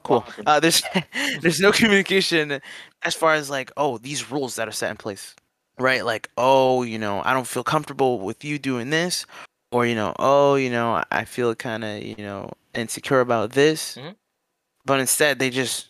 [0.03, 0.81] cool uh, there's
[1.41, 2.59] there's no communication
[3.03, 5.35] as far as like oh these rules that are set in place
[5.79, 9.25] right like oh you know i don't feel comfortable with you doing this
[9.71, 13.95] or you know oh you know i feel kind of you know insecure about this,
[13.97, 14.15] Mhm.
[14.85, 15.87] but instead they just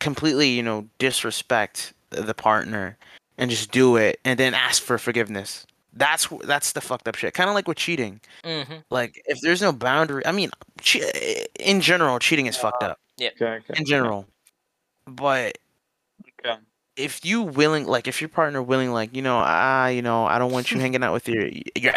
[0.00, 2.98] completely, you know, disrespect the partner
[3.38, 5.64] and just do it and then ask for forgiveness.
[5.92, 7.34] That's that's the fucked up shit.
[7.34, 8.20] Kind of like with cheating.
[8.42, 8.78] Mm-hmm.
[8.90, 13.44] Like if there's no boundary, I mean, che- in general, cheating is fucked up Okay,
[13.62, 13.76] okay.
[13.76, 14.26] in general.
[15.06, 15.58] But
[16.40, 16.58] Okay.
[16.96, 20.38] if you willing, like if your partner willing, like you know, ah, you know, I
[20.38, 21.92] don't want you hanging out with your your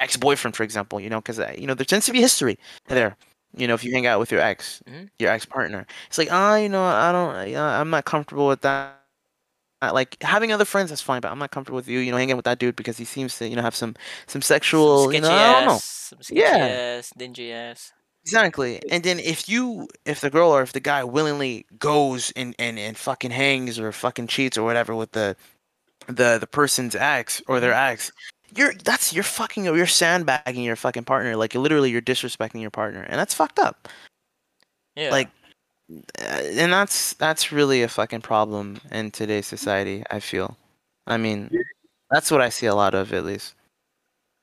[0.00, 3.16] ex boyfriend, for example, you know, because you know there tends to be history there.
[3.56, 5.08] You know, if you hang out with your ex, Mhm.
[5.18, 8.60] your ex partner, it's like ah, you know, I don't, uh, I'm not comfortable with
[8.62, 8.94] that.
[9.82, 12.18] Uh, Like having other friends, that's fine, but I'm not comfortable with you, you know,
[12.18, 13.94] hanging with that dude because he seems to, you know, have some
[14.28, 15.82] some sexual, some you know, I don't know.
[15.82, 16.68] ass, some sketchy Yeah.
[16.68, 17.92] ass, dingy ass.
[18.24, 18.80] Exactly.
[18.90, 22.78] And then if you if the girl or if the guy willingly goes and, and,
[22.78, 25.36] and fucking hangs or fucking cheats or whatever with the
[26.08, 28.12] the the person's ex or their ex,
[28.54, 31.36] you're that's you're fucking you're sandbagging your fucking partner.
[31.36, 33.02] Like literally you're disrespecting your partner.
[33.02, 33.88] And that's fucked up.
[34.96, 35.10] Yeah.
[35.10, 35.30] Like
[36.20, 40.56] uh, and that's that's really a fucking problem in today's society, I feel.
[41.06, 41.50] I mean,
[42.10, 43.54] that's what I see a lot of at least.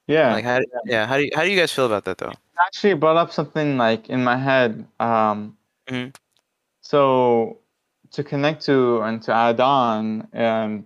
[0.08, 0.34] Yeah.
[0.34, 2.34] Like how yeah, how do you how do you guys feel about that though?
[2.60, 4.88] Actually brought up something like in my head.
[5.00, 5.58] Um,
[5.90, 6.16] Mhm.
[6.82, 7.60] So
[8.12, 10.86] to connect to and to add on, um,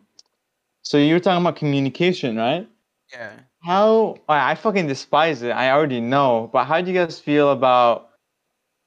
[0.82, 2.68] so you were talking about communication, right?
[3.12, 3.34] Yeah.
[3.64, 5.52] How I, I fucking despise it.
[5.52, 8.10] I already know, but how do you guys feel about?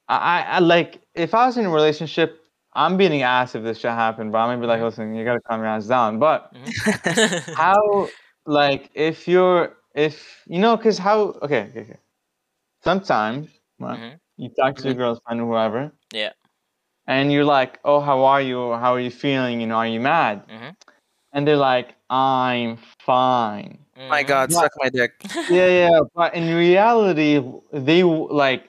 [0.08, 2.42] I, I, like if I was in a relationship,
[2.74, 5.40] I'm being asked if this shit happened, but I'm gonna be like, listen, you gotta
[5.40, 6.18] calm your ass down.
[6.18, 7.52] But Mhm.
[7.54, 8.08] how
[8.46, 11.98] like if you're if you know because how okay okay okay
[12.84, 14.18] sometimes right, Mhm.
[14.36, 16.32] you talk to your girlfriend or whoever Yeah.
[17.06, 20.00] and you're like oh how are you how are you feeling you know are you
[20.00, 20.74] mad Mhm.
[21.32, 24.26] and they're like i'm fine My Mhm.
[24.26, 24.60] god, Yeah.
[24.60, 25.12] suck my dick.
[25.48, 27.40] yeah yeah but in reality
[27.72, 28.68] they like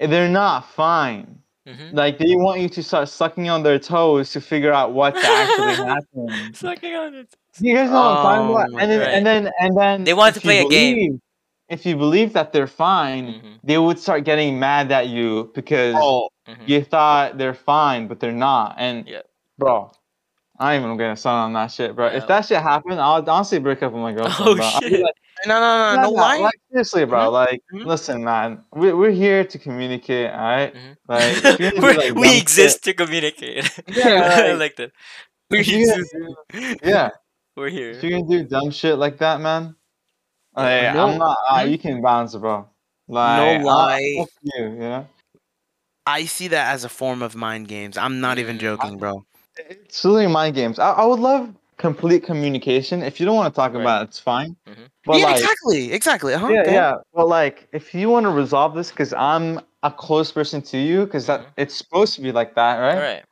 [0.00, 1.92] they're not fine Mhm.
[1.92, 5.76] like they want you to start sucking on their toes to figure out what's actually
[5.92, 7.28] happening Sucking on it.
[7.60, 8.82] You guys know what I'm talking Oh about?
[8.82, 9.14] And then, God.
[9.16, 11.20] and then, and then, They want to play you a game.
[11.68, 13.60] If you believe that they're fine, Mhm.
[13.62, 16.56] they would start getting mad at you because Oh, Mhm.
[16.66, 18.76] you thought they're fine, but they're not.
[18.78, 19.20] And Yeah.
[19.58, 19.90] bro,
[20.58, 22.06] I ain't even gonna start on that shit, bro.
[22.08, 22.16] Yeah.
[22.18, 24.48] If that shit happened, I'll honestly break up with my girlfriend.
[24.48, 24.70] Oh bro.
[24.80, 25.00] Shit.
[25.02, 25.14] like,
[25.46, 26.38] no, no, no, no, lie.
[26.38, 27.30] Like seriously, bro.
[27.30, 27.84] Like, Mhm.
[27.86, 28.64] listen, man.
[28.74, 30.74] We we're here to communicate, all right?
[30.74, 30.96] Mhm.
[31.06, 33.70] Like, if you're gonna We're- like, we exist to communicate.
[33.88, 34.90] Yeah, I like- that.
[35.50, 36.80] We If you're gonna exist.
[36.82, 37.10] yeah.
[37.56, 37.90] We're here.
[37.90, 39.74] If you're gonna do dumb shit like that, man,
[40.62, 41.36] like, No- I'm not.
[41.50, 42.68] Uh, you can bounce, bro.
[43.08, 43.94] Like, lie.
[43.94, 43.98] I,
[44.42, 45.08] you, you know.
[46.06, 47.96] I see that as a form of mind games.
[47.98, 49.24] I'm not even joking, bro.
[49.58, 50.78] It's really mind games.
[50.78, 53.02] I, I would love complete communication.
[53.02, 53.80] If you don't want to talk Right.
[53.80, 54.56] about it, it's fine.
[54.66, 54.88] Mhm.
[55.04, 56.34] But yeah, like, exactly, exactly.
[56.34, 56.72] Uh-huh, yeah, okay.
[56.74, 56.94] yeah.
[57.14, 61.04] But like, if you want to resolve this, because I'm a close person to you,
[61.04, 61.52] because that Mhm.
[61.56, 62.94] it's supposed to be like that, right?
[62.96, 63.24] All right.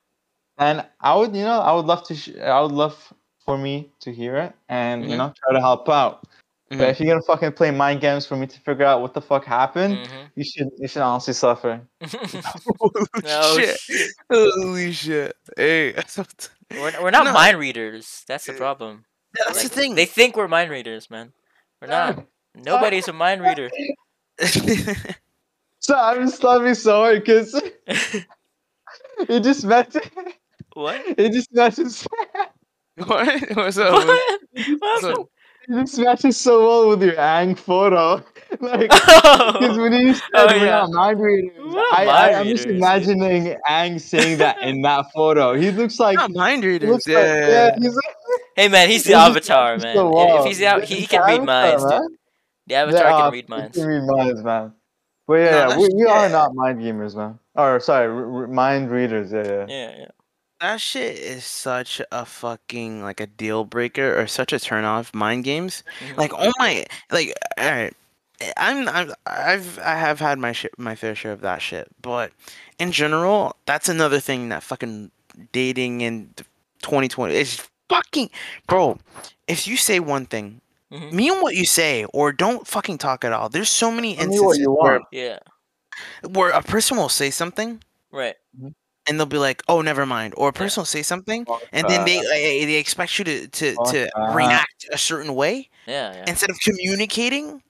[0.59, 2.15] And I would, you know, I would love to.
[2.15, 3.13] Sh- I would love
[3.45, 5.19] for me to hear it and you Mhm.
[5.19, 6.27] know try to help out.
[6.71, 6.79] Mhm.
[6.79, 9.21] But if you're gonna fucking play mind games for me to figure out what the
[9.21, 10.31] fuck happened, Mhm.
[10.35, 11.81] you should you should honestly suffer.
[13.25, 13.79] oh shit.
[13.79, 14.11] shit.
[14.33, 15.37] Holy shit.
[15.57, 16.19] Hey, that's,
[16.73, 17.33] We're, we're not No.
[17.33, 18.25] mind readers.
[18.27, 19.05] That's the problem.
[19.35, 19.95] that's Like, the thing.
[19.95, 21.33] They think we're mind readers, man.
[21.81, 22.25] We're not.
[22.57, 23.71] Nobody's a mind reader.
[25.79, 27.55] So I'm just laughing so hard because
[29.29, 30.03] it just matches.
[30.75, 31.01] what?
[31.17, 32.07] It just matches.
[32.97, 33.57] what?
[33.57, 33.93] What's up?
[33.93, 34.41] What?
[34.53, 35.29] What's What's up?
[35.71, 38.23] just matches so well with your Aang photo.
[38.61, 39.57] Like, oh.
[39.59, 40.87] because when you said Oh, we're yeah.
[40.87, 45.55] not mind readers, I, I, I'm just imagining Aang saying that in that photo.
[45.55, 46.15] He looks like.
[46.17, 47.05] Not mind readers.
[47.07, 47.17] Yeah.
[47.19, 48.15] like yeah, he's like,
[48.55, 49.95] Hey man, he's the just avatar, man.
[49.97, 50.39] so If- well.
[50.41, 52.01] If he's out, he, he can read minds, dude.
[52.69, 53.77] The avatar Yeah, can read he minds.
[53.77, 54.73] can read minds, man.
[55.27, 57.39] But yeah, No, yeah, we, we are not mind gamers, man.
[57.57, 59.33] Or sorry, mind readers.
[59.33, 59.67] Yeah, yeah.
[59.69, 60.09] Yeah, yeah.
[60.61, 65.13] That shit is such a fucking like a deal breaker or such a turn off.
[65.15, 66.17] Mind games, Mhm.
[66.17, 67.95] like oh my, like all right,
[68.57, 72.33] I'm I'm I've I have had my shit my fair share of that shit, but
[72.79, 75.11] in general, that's another thing that fucking
[75.53, 76.33] dating in
[76.81, 78.31] 2020 is fucking
[78.67, 78.99] bro.
[79.49, 81.13] If you say one thing, Mhm.
[81.13, 83.51] mean what you say, or don't fucking talk at all.
[83.51, 85.01] There's so many Tell what instances you where.
[85.13, 85.39] Yeah.
[86.31, 88.37] where a person will say something Right.
[89.09, 92.05] And they'll be like, "Oh, never mind," or a person will say something and then
[92.05, 94.35] they uh, they expect you to to, Fuck to that.
[94.35, 96.25] react a certain way Yeah, yeah.
[96.27, 97.63] instead of communicating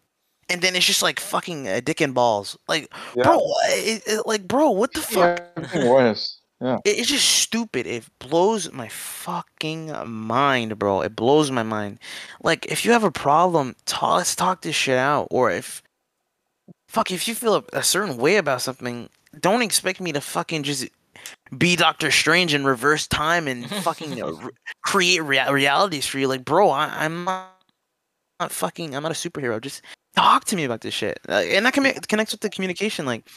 [0.49, 3.25] and then it's just like fucking uh, dick and balls like Yeah.
[3.25, 5.41] bro it, it- like bro what the fuck
[5.75, 6.39] Yeah, worse.
[6.61, 6.79] Yeah.
[6.85, 11.99] it, it's just stupid it blows my fucking mind bro it blows my mind
[12.43, 15.83] like if you have a problem talk let's talk this shit out or if
[16.89, 19.11] fuck, if you feel a, a certain way about something,
[19.41, 20.87] don't expect me to fucking just
[21.57, 24.51] be Doctor Strange and reverse time and fucking uh, re-
[24.83, 26.29] create rea- realities for you.
[26.29, 27.51] Like, bro, I, I'm not,
[28.41, 28.95] not fucking.
[28.95, 29.61] I'm not a superhero.
[29.61, 29.83] Just
[30.15, 31.19] talk to me about this shit.
[31.29, 33.07] Uh, and that commi- connects with the communication.
[33.07, 33.29] Like,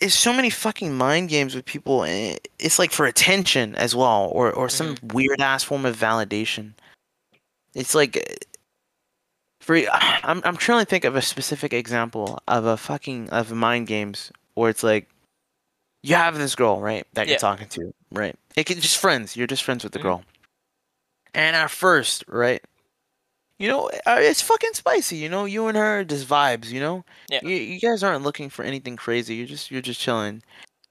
[0.00, 2.04] it's so many fucking mind games with people.
[2.04, 6.72] And it's like for attention as well, or or some weird ass form of validation.
[7.74, 8.16] It's like.
[8.16, 8.34] uh,
[9.60, 9.76] For,
[10.24, 14.32] I'm I'm trying to think of a specific example of a fucking of mind games
[14.54, 15.06] where it's like
[16.02, 17.32] you have this girl, right, that Yeah.
[17.32, 18.36] you're talking to, right?
[18.56, 19.36] It can just friends.
[19.36, 20.02] You're just friends with the Mhm.
[20.02, 20.24] girl.
[21.34, 22.62] And at first, right,
[23.58, 25.16] you know, uh, it's fucking spicy.
[25.16, 26.70] You know, you and her just vibes.
[26.70, 27.40] You know, Yeah.
[27.42, 29.34] You, you guys aren't looking for anything crazy.
[29.36, 30.42] You're just you're just chilling,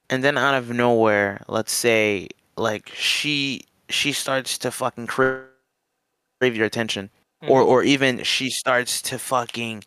[0.10, 5.45] and then out of nowhere, let's say like she she starts to fucking crave
[6.41, 7.10] your attention,
[7.48, 7.68] or Mhm.
[7.68, 9.84] or even she starts to fucking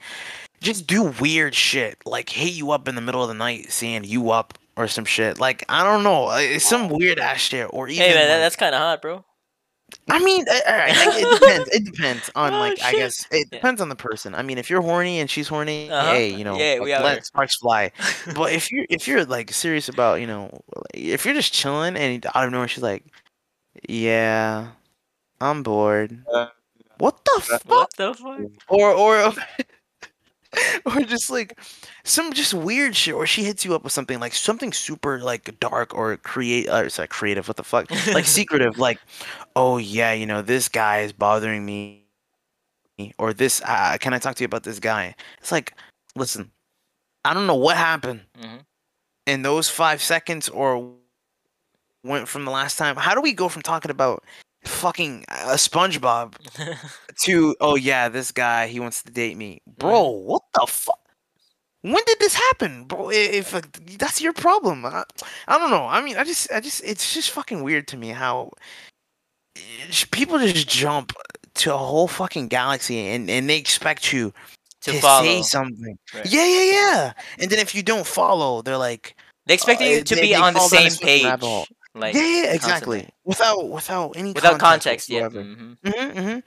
[0.60, 4.04] just do weird shit, like hit you up in the middle of the night, saying
[4.04, 5.38] you up or some shit.
[5.40, 7.68] Like I don't know, uh, it's some weird ass shit.
[7.72, 9.24] Or even Hey man, like- that's kind of hot, bro.
[10.08, 11.68] I mean, uh, alright, like, it depends.
[11.68, 13.58] It depends on Oh, like I guess it Yeah.
[13.58, 14.34] depends on the person.
[14.34, 16.12] I mean, if you're horny and she's horny, Uh-huh.
[16.12, 17.22] hey, you know, Yeah, like, let here.
[17.24, 17.92] sparks fly.
[18.34, 20.62] But if you're if you're like serious about you know,
[20.94, 23.04] if you're just chilling and out of nowhere she's like,
[23.88, 24.68] yeah,
[25.40, 26.24] I'm bored.
[26.32, 26.46] Uh,
[26.98, 27.62] What the fuck?
[27.66, 28.40] what the fuck?
[28.68, 29.32] or or
[30.86, 31.58] or just like
[32.04, 35.58] some just weird shit or she hits you up with something like something super like
[35.60, 37.90] dark or create or it's like creative what the fuck?
[38.08, 38.98] Like secretive like
[39.56, 42.02] oh yeah you know this guy is bothering me
[43.18, 45.14] or this uh, can i talk to you about this guy?
[45.40, 45.74] It's like
[46.14, 46.50] listen
[47.24, 48.60] i don't know what happened Mhm.
[49.26, 50.92] in those five seconds or
[52.04, 52.96] went from the last time.
[52.96, 54.24] How do we go from talking about
[54.64, 56.34] fucking a spongebob
[57.22, 59.60] to oh yeah this guy he wants to date me.
[59.78, 60.98] Bro what the fuck
[61.82, 62.84] when did this happen?
[62.84, 63.60] Bro if uh,
[63.98, 64.86] that's your problem.
[64.86, 65.04] I,
[65.48, 65.86] I don't know.
[65.86, 68.52] I mean i just i just it's just fucking weird to me how
[70.10, 71.12] people just jump
[71.54, 74.32] to a whole fucking galaxy and, and they expect you
[74.82, 75.98] to to, say something.
[76.14, 76.26] Right.
[76.26, 77.12] yeah yeah yeah.
[77.38, 79.16] And then if you don't follow they're like
[79.46, 81.24] They expect Uh, you to they- be they on the same page.
[81.94, 83.08] Like yeah yeah exactly constantly.
[83.24, 85.08] without without any without context.
[85.08, 85.42] Yeah, whatsoever.
[85.44, 86.38] hmm hmm hmm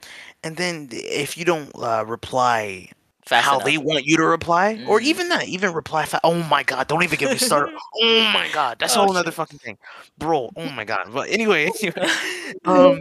[0.42, 2.88] And then if you don't uh, reply
[3.26, 3.66] fast how enough.
[3.66, 5.04] they want you to reply, or Mm.
[5.04, 6.86] even that, even reply fa- Oh my god!
[6.88, 7.74] Don't even get me started.
[8.02, 9.78] oh my god, that's a Oh, whole other fucking thing,
[10.18, 10.50] bro.
[10.56, 11.10] Oh my god.
[11.12, 12.10] But anyway, anyway,
[12.64, 13.00] um,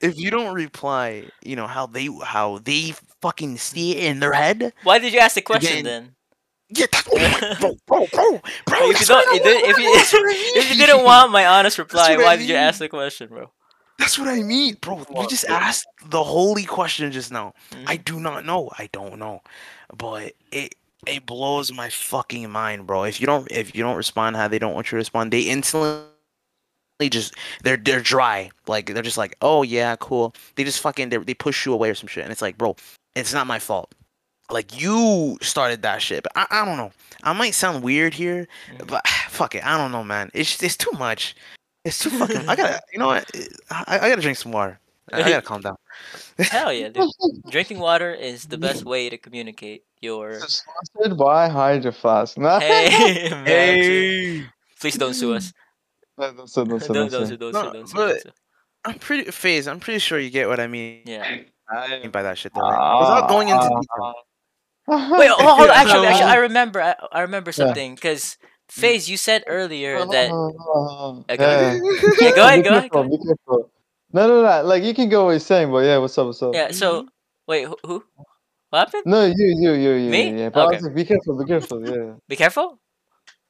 [0.00, 4.32] if you don't reply, you know how they how they fucking see it in their
[4.32, 4.72] head.
[4.84, 6.13] Why did you ask the question Then- then?
[6.76, 8.90] Yeah, that's, oh my, bro, bro, bro, bro.
[8.90, 10.86] if you that's what don't, I if, you- if you that's what I if you
[10.86, 13.50] didn't want my honest reply, what I why did you ask the question, bro?
[13.98, 15.04] That's what I mean, bro.
[15.14, 17.54] You just asked the holy question just now.
[17.86, 18.04] I Mhm.
[18.04, 18.70] do not know.
[18.76, 19.42] I don't know,
[19.96, 20.74] but it
[21.06, 23.04] it blows my fucking mind, bro.
[23.04, 25.42] If you don't if you don't respond how they don't want you to respond, they
[25.42, 26.02] instantly
[27.08, 28.50] just they're they're dry.
[28.66, 30.34] Like they're just like, oh yeah, cool.
[30.56, 32.74] They just fucking they, they push you away or some shit, and it's like, bro,
[33.14, 33.94] it's not my fault.
[34.50, 36.92] Like you started that shit, but I, I don't know.
[37.22, 38.86] I might sound weird here, Mhm.
[38.86, 39.64] but fuck it.
[39.66, 40.30] I don't know, man.
[40.34, 41.34] It's it's too much.
[41.84, 42.48] It's too fucking.
[42.48, 42.80] I gotta.
[42.92, 43.30] You know what?
[43.70, 44.78] I, I gotta drink some water.
[45.12, 45.76] I, I gotta calm down.
[46.38, 47.10] Hell yeah, dude.
[47.50, 50.40] Drinking water is the best way to communicate your.
[50.40, 52.36] Sponsored by Hydro Flask.
[52.38, 54.50] No, Hey, man, dude.
[54.80, 55.52] Please don't sue us.
[56.18, 57.28] no, don't say, don't say, Don't, don't don't say.
[57.28, 58.30] sue, don't No, sue, don't sue, but- don't sue.
[58.86, 59.66] I'm pretty phase.
[59.68, 61.38] I'm pretty sure you get what I mean Yeah.
[61.70, 62.52] I- mean by that shit.
[62.54, 63.00] Though, right?
[63.00, 64.14] Without going into detail.
[65.16, 65.76] Wait, hold, hold on.
[65.76, 66.80] Actually, actually, I remember.
[66.80, 68.36] I, I remember something because
[68.68, 70.36] FaZe, you said earlier that.
[70.74, 71.60] Uh, Yeah, go ahead.
[71.60, 71.78] yeah.
[72.18, 73.70] Yeah, go ahead, Be go ahead, go careful, Be careful.
[74.12, 74.62] No, no, no.
[74.64, 76.58] Like you can go what you're saying, but yeah, what's up, what's up?
[76.58, 76.70] Yeah.
[76.72, 77.06] So
[77.46, 77.76] wait, who?
[77.84, 78.04] who?
[78.70, 79.04] What happened?
[79.04, 80.12] No, you, you, you, you.
[80.12, 80.36] Me?
[80.38, 80.72] Yeah, but I Okay.
[80.72, 81.80] was like, be careful, be careful.
[81.84, 82.78] Yeah, Be careful.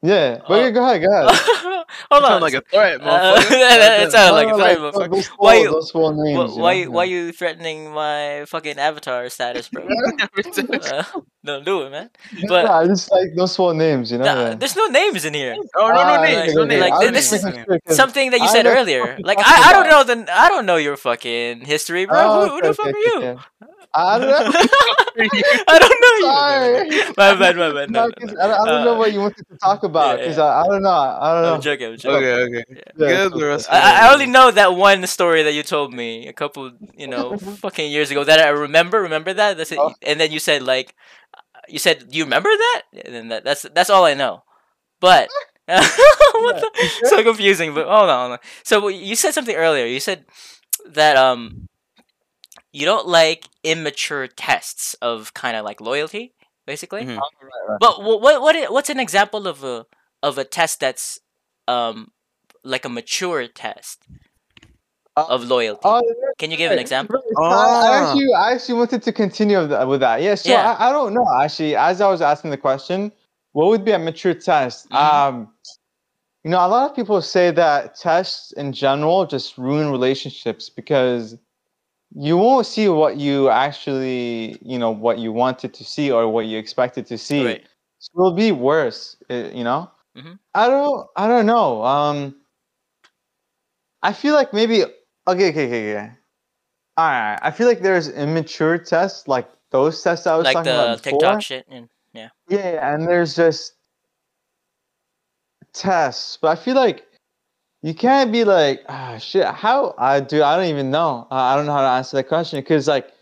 [0.04, 0.38] Yeah.
[0.46, 0.60] But Oh.
[0.60, 1.84] yeah, go ahead, go ahead.
[2.10, 2.40] hold on.
[2.42, 4.02] Like a threat, Uh, motherfucker.
[4.04, 5.10] it sounded like a threat, don't- motherfucker.
[5.10, 6.50] don't Why spoil- you- Don't names.
[6.52, 6.80] Wh- you why know?
[6.80, 9.82] you why you threatening my fucking avatar status, bro?
[9.88, 11.02] uh,
[11.44, 12.10] don't do it, man.
[12.36, 14.24] Yeah, but- I just like don't spoil names, you know.
[14.24, 14.54] Nah, yeah.
[14.54, 15.56] there's no names in here.
[15.76, 16.68] Oh no, no Ah, names, okay, no okay.
[16.80, 16.90] names.
[16.90, 19.16] Like, this is making Something that you I said earlier.
[19.22, 22.18] Like I, I don't know the I don't know your fucking history, bro.
[22.20, 23.38] Oh, who, who the fuck okay, are you?
[23.94, 24.14] Okay.
[24.16, 24.60] I don't know.
[25.68, 26.18] I don't know.
[26.20, 27.12] Sorry.
[27.16, 27.90] My bad, my bad.
[27.90, 28.40] No, No, no, 'cause no.
[28.40, 30.44] I, don't, I don't know Uh, what you wanted to talk about yeah, because yeah.
[30.44, 30.90] I, I don't know.
[30.90, 31.54] I don't know.
[31.54, 31.86] I'm joking.
[31.88, 32.28] I'm joking.
[32.28, 32.64] Okay, okay.
[32.70, 32.82] Yeah.
[32.96, 33.68] Yeah, Get the rest.
[33.70, 37.06] I, I- I only know that one story that you told me a couple, you
[37.06, 39.00] know, fucking years ago that I remember.
[39.02, 39.56] Remember that?
[39.56, 39.78] That's it.
[39.78, 39.92] Oh.
[40.02, 40.94] And then you said like,
[41.68, 44.44] you said, "Do you remember that?" And then that, that's that's all I know.
[45.00, 45.28] But
[45.66, 46.70] what the?
[47.04, 47.74] So confusing.
[47.74, 48.38] But hold on, hold on.
[48.64, 49.86] So you said something earlier.
[49.86, 50.24] You said
[50.94, 51.68] that um,
[52.74, 56.34] you don't like immature tests of kind of like loyalty.
[56.66, 57.04] basically.
[57.04, 57.20] Mhm.
[57.78, 59.86] But what what what's an example of a
[60.22, 61.20] of a test that's
[61.68, 62.10] um
[62.64, 63.98] like a mature test
[65.16, 65.80] Uh, of loyalty?
[65.84, 66.02] Oh,
[66.38, 67.22] Can you give an example?
[67.38, 68.00] I, I Ah.
[68.00, 70.22] actually, I actually wanted to continue with that.
[70.22, 70.72] Yeah, so Yeah.
[70.72, 71.26] I, I don't know.
[71.42, 73.12] Actually, as I was asking the question,
[73.52, 74.90] what would be a mature test?
[74.90, 74.96] Mhm.
[74.96, 75.34] Um,
[76.44, 81.36] you know, a lot of people say that tests in general just ruin relationships because
[82.14, 86.46] you won't see what you actually, you know, what you wanted to see or what
[86.46, 87.44] you expected to see.
[87.44, 87.66] Right.
[87.98, 89.16] So it'll be worse.
[89.30, 89.90] uh, You know.
[90.16, 90.38] Mhm.
[90.54, 91.08] I don't.
[91.16, 91.82] I don't know.
[91.84, 92.36] Um,
[94.02, 94.84] I feel like maybe.
[94.84, 94.92] Okay.
[95.26, 95.48] Okay.
[95.50, 95.92] Okay.
[95.96, 96.10] Okay.
[96.96, 97.38] All right.
[97.42, 101.02] I feel like there's immature tests, like those tests I was Like talking the about
[101.02, 101.18] before.
[101.18, 101.66] TikTok shit.
[101.68, 102.28] And, yeah.
[102.48, 103.72] Yeah, and there's just
[105.72, 107.04] tests, but I feel like
[107.84, 109.44] you can't be like, ah, shit.
[109.44, 110.42] How I do?
[110.42, 111.26] I don't even know.
[111.30, 113.12] I don't know how to answer that question because, like,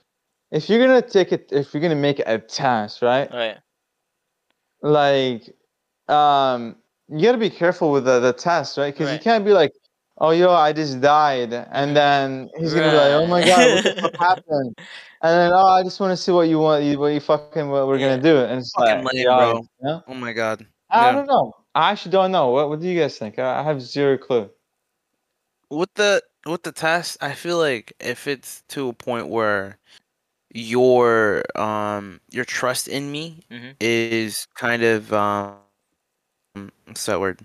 [0.53, 3.29] if you're gonna take it, if you're gonna make it a test, right?
[3.33, 3.57] Right.
[4.81, 5.53] Like,
[6.09, 6.77] um,
[7.09, 8.95] you gotta be careful with the the test, right?
[8.95, 9.73] Because you can't be like,
[10.19, 13.83] oh, yo, I just died, and then he's gonna be like, oh my god, what
[13.83, 14.77] the fuck happened?
[15.23, 17.69] And then, oh, I just want to see what you want, you, what you fucking,
[17.69, 18.11] what we're Yeah.
[18.11, 19.57] gonna do, and it's Fucking like, lame, bro.
[19.57, 20.05] you know?
[20.07, 20.65] Oh my god.
[20.89, 21.13] I Yeah.
[21.17, 21.53] don't know.
[21.75, 22.51] I actually don't know.
[22.51, 23.39] What What do you guys think?
[23.39, 24.51] I I have zero clue.
[25.71, 29.79] with the with the test, I feel like if it's to a point where
[30.53, 33.75] your um your trust in me Mhm.
[33.81, 35.57] is kind of um
[36.87, 37.41] what's that word?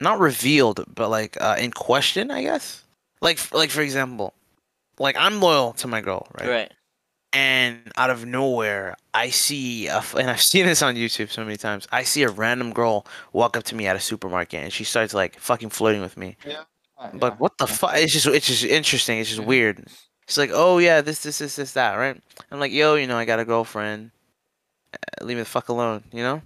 [0.00, 2.82] Not revealed, but like uh, in question, I guess.
[3.20, 4.32] Like like for example,
[4.98, 6.48] like I'm loyal to my girl, right?
[6.48, 6.72] Right.
[7.32, 11.44] And out of nowhere, I see, a f and I've seen this on YouTube so
[11.44, 11.86] many times.
[11.92, 15.14] I see a random girl walk up to me at a supermarket, and she starts
[15.14, 16.36] like fucking flirting with me.
[16.98, 17.38] Uh, But yeah.
[17.38, 17.92] what the fuck?
[17.94, 19.18] It's just it's just interesting.
[19.20, 19.46] It's just Mhm.
[19.46, 19.86] weird.
[20.26, 22.20] She's like, oh yeah, this this this this that, right?
[22.50, 24.10] I'm like, yo, you know, I got a girlfriend.
[24.92, 26.42] Uh, Leave me the fuck alone, you know.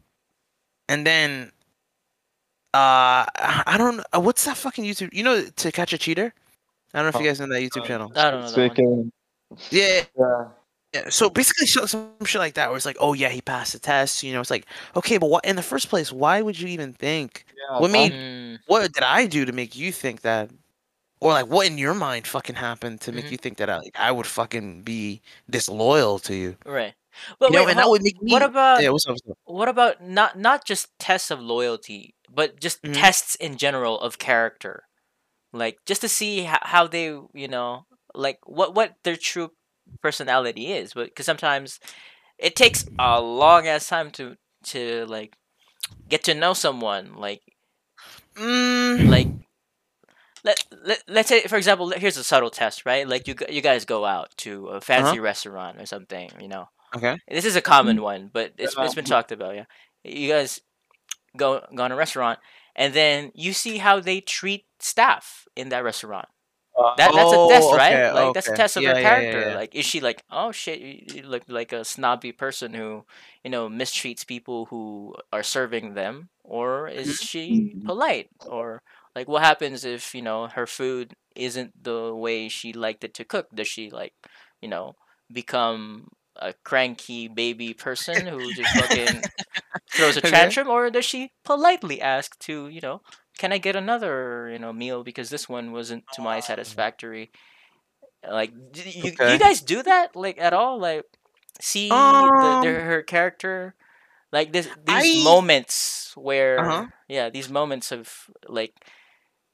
[0.89, 1.51] And then,
[2.74, 4.01] uh, I I don't.
[4.12, 5.15] uh, What's that fucking YouTube?
[5.15, 6.35] You know, to catch a cheater.
[6.93, 8.12] I don't know if you Oh, guys know that YouTube uh, channel.
[8.16, 8.70] I don't know that one.
[8.70, 9.12] Speaking,
[9.70, 10.44] Yeah, yeah.
[10.94, 11.10] Yeah.
[11.10, 13.78] So basically, so- some shit like that, where it's like, oh yeah, he passed the
[13.80, 14.22] test.
[14.22, 14.66] You know, it's like,
[14.96, 16.12] okay, but what in the first place?
[16.12, 17.44] Why would you even think?
[17.56, 20.50] yeah, What made Mm, what did I do to make you think that?
[21.20, 23.32] Or like, what in your mind fucking happened to make Mhm.
[23.32, 26.56] you think that I, like, I would fucking be disloyal to you?
[26.66, 26.94] right.
[27.40, 28.32] But you know, wait, and that would make me.
[28.32, 29.12] what about yeah, what's up?
[29.14, 29.38] What's up?
[29.44, 32.94] what about not not just tests of loyalty, but just Mhm.
[32.94, 34.84] tests in general of character,
[35.52, 39.50] like just to see how, how they you know like what what their true
[40.02, 40.94] personality is.
[40.94, 41.80] But because sometimes
[42.38, 45.36] it takes a long ass time to to like
[46.08, 47.42] get to know someone, like
[48.36, 49.28] Mm, like.
[50.42, 53.86] Let, let, let's say for example here's a subtle test right like you you guys
[53.86, 57.18] go out to a fancy restaurant or something you know okay.
[57.28, 59.54] this is a common one, but it's, it's been talked about.
[59.54, 59.64] Yeah,
[60.02, 60.60] you guys
[61.36, 62.38] go go in a restaurant,
[62.76, 66.28] and then you see how they treat staff in that restaurant.
[66.76, 68.02] Uh, That that's a test, Oh, right?
[68.05, 69.51] okay, Like that's a test of Yeah, her yeah, yeah, character.
[69.51, 69.56] yeah.
[69.56, 73.05] Like, is she like, oh shit, look like a snobby person who,
[73.44, 77.22] you know, mistreats people who are serving them, or is Mm-hmm.
[77.22, 78.82] she polite, or
[79.14, 83.24] like what happens if you know her food isn't the way she liked it to
[83.24, 83.48] cook?
[83.55, 84.14] Does she like,
[84.60, 84.94] you know,
[85.32, 89.24] become a cranky baby person who just fucking
[89.94, 90.22] throws a Okay.
[90.22, 93.01] tantrum, or does she politely ask to, you know,
[93.39, 97.31] can I get another, you know, meal because this one wasn't to my satisfactory?
[98.28, 99.32] Like, you, do Okay.
[99.32, 100.78] you guys do that like at all?
[100.78, 101.05] Like,
[101.61, 103.74] see the, Um, the her character,
[104.32, 106.89] like this these I- moments where, Uh-huh.
[107.09, 108.74] yeah, these moments of like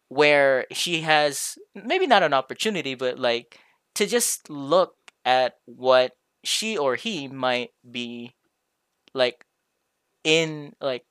[0.09, 3.59] where she has maybe not an opportunity, but like
[3.94, 4.94] to just look
[5.24, 6.12] at what
[6.44, 8.35] she or he might be
[9.15, 9.44] like
[10.24, 11.05] in like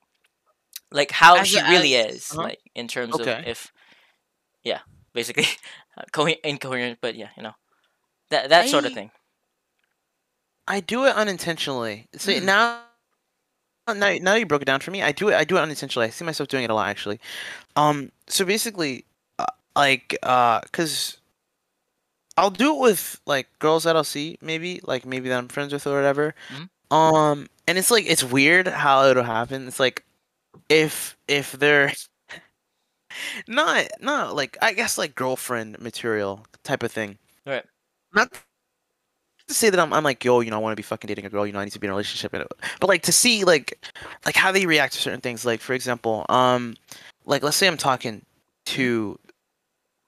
[0.91, 2.44] like how As she a- really as- is uh-huh.
[2.44, 3.40] like in terms Okay.
[3.40, 3.72] of if
[4.64, 4.80] yeah
[5.14, 5.45] basically
[6.11, 7.53] co- incoherent but yeah you know
[8.30, 9.11] that that sort of thing
[10.68, 12.07] I do it unintentionally.
[12.16, 12.45] See Hmm.
[12.45, 12.82] now,
[13.88, 15.02] now, now you broke it down for me.
[15.02, 15.34] I do it.
[15.34, 16.06] I do it unintentionally.
[16.06, 17.20] I see myself doing it a lot actually.
[17.76, 18.11] Um.
[18.28, 19.06] So basically,
[19.40, 21.18] uh, like, uh, cause
[22.38, 25.74] I'll do it with like girls that I'll see, maybe like maybe that I'm friends
[25.74, 26.36] with or whatever.
[26.49, 26.70] Mhm.
[26.95, 27.48] Um.
[27.68, 29.68] And it's like it's weird how it'll happen.
[29.68, 30.06] It's like
[30.68, 31.94] if if they're
[33.48, 37.18] not not like I guess like girlfriend material type of thing.
[37.45, 37.64] Right.
[38.14, 38.31] Not
[39.48, 41.26] to say that I'm, I'm like yo you know I want to be fucking dating
[41.26, 42.45] a girl you know I need to be in a relationship and
[42.80, 43.84] but like to see like
[44.26, 46.76] like how they react to certain things like for example um
[47.26, 48.23] like let's say I'm talking
[48.68, 49.18] to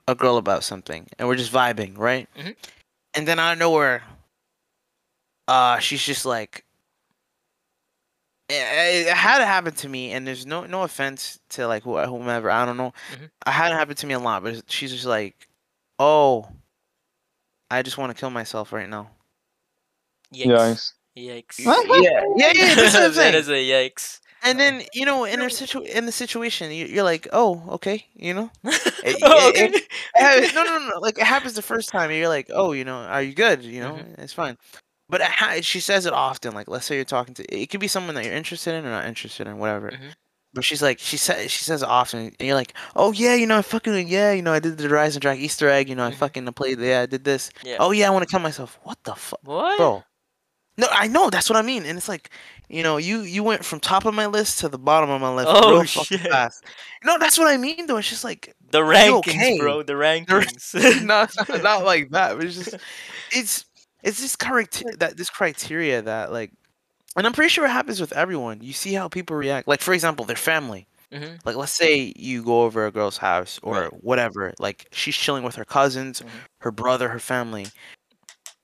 [0.07, 2.55] a girl about something and we're just vibing right Mhm.
[3.15, 4.03] and then out of nowhere
[5.47, 6.63] uh she's just like
[8.51, 12.49] it, it had happened to me, and there's no no offense to like who- whomever.
[12.51, 12.93] I don't know.
[13.13, 13.29] Mhm.
[13.45, 15.47] I had it happen to me a lot, but she's just like,
[15.99, 16.47] oh,
[17.69, 19.09] I just want to kill myself right now.
[20.33, 20.93] Yikes.
[21.17, 21.59] Yikes.
[21.59, 21.59] Yikes.
[22.03, 22.75] yeah, yeah, yeah.
[22.75, 23.35] That's what I'm that saying.
[23.35, 24.19] is a yikes.
[24.43, 28.05] And then you know, in her situ in the situation, you, you're like, oh, okay,
[28.15, 28.49] you know.
[29.03, 29.77] It- oh, it- okay.
[29.77, 30.99] it hap- no, no, no.
[30.99, 33.63] Like it happens the first time, and you're like, oh, you know, are you good?
[33.63, 34.19] You know, Mhm.
[34.19, 34.57] it's fine.
[35.11, 36.53] But ha- she says it often.
[36.55, 38.89] Like, let's say you're talking to, it could be someone that you're interested in or
[38.89, 39.91] not interested in, whatever.
[39.91, 40.13] Mhm.
[40.53, 43.45] But she's like, she says, she says it often, and you're like, oh yeah, you
[43.45, 45.87] know, I fucking yeah, you know, I did the Rise and Drag Easter egg.
[45.89, 46.15] You know, I Mhm.
[46.15, 47.51] fucking played, yeah, I did this.
[47.63, 47.77] Yeah.
[47.79, 48.79] Oh yeah, I want to kill myself.
[48.83, 50.03] What the fuck, bro?
[50.77, 52.29] No, I know that's what I mean, and it's like,
[52.69, 55.33] you know, you you went from top of my list to the bottom of my
[55.33, 56.21] list Oh, real shit.
[56.21, 56.63] fast.
[57.03, 57.97] No, that's what I mean though.
[57.97, 59.57] It's just like The rankings, okay?
[59.59, 59.83] bro.
[59.83, 60.73] The rankings.
[61.05, 62.37] no, it's not, not like that.
[62.37, 62.75] But it's just
[63.31, 63.65] it's
[64.03, 66.51] it's this criteria that this criteria that like,
[67.15, 68.61] and I'm pretty sure it happens with everyone.
[68.61, 69.67] You see how people react.
[69.67, 70.87] Like for example, their family.
[71.13, 74.03] hmm Like let's say you go over a girl's house or Right.
[74.03, 74.53] whatever.
[74.59, 76.29] Like she's chilling with her cousins, Mhm.
[76.61, 77.67] her brother, her family,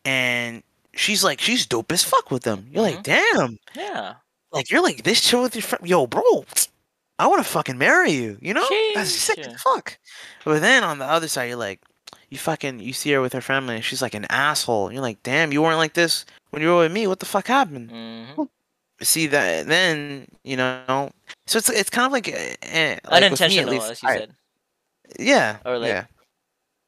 [0.06, 2.68] and she's like she's dope as fuck with them.
[2.72, 3.58] You're like, damn.
[3.76, 4.16] Yeah.
[4.52, 5.88] Like you're like this chill with your friend.
[5.88, 6.46] Yo, bro.
[7.20, 8.38] I want to fucking marry you.
[8.42, 9.60] You know, that's sick as Sheesh.
[9.60, 9.98] fuck.
[10.46, 11.82] But then on the other side, you're like,
[12.30, 14.92] you fucking, you see her with her family, and she's like an asshole.
[14.92, 17.08] You're like, damn, you weren't like this when you were with me.
[17.08, 17.92] What the fuck happened?
[17.92, 18.44] hmm
[19.02, 19.68] See that?
[19.68, 21.12] Then you know,
[21.46, 24.18] so it's it's kind of like, eh, eh, like me Unintentional, least, as you I-
[24.18, 24.32] said.
[25.20, 25.58] yeah.
[25.66, 26.06] Or like- yeah.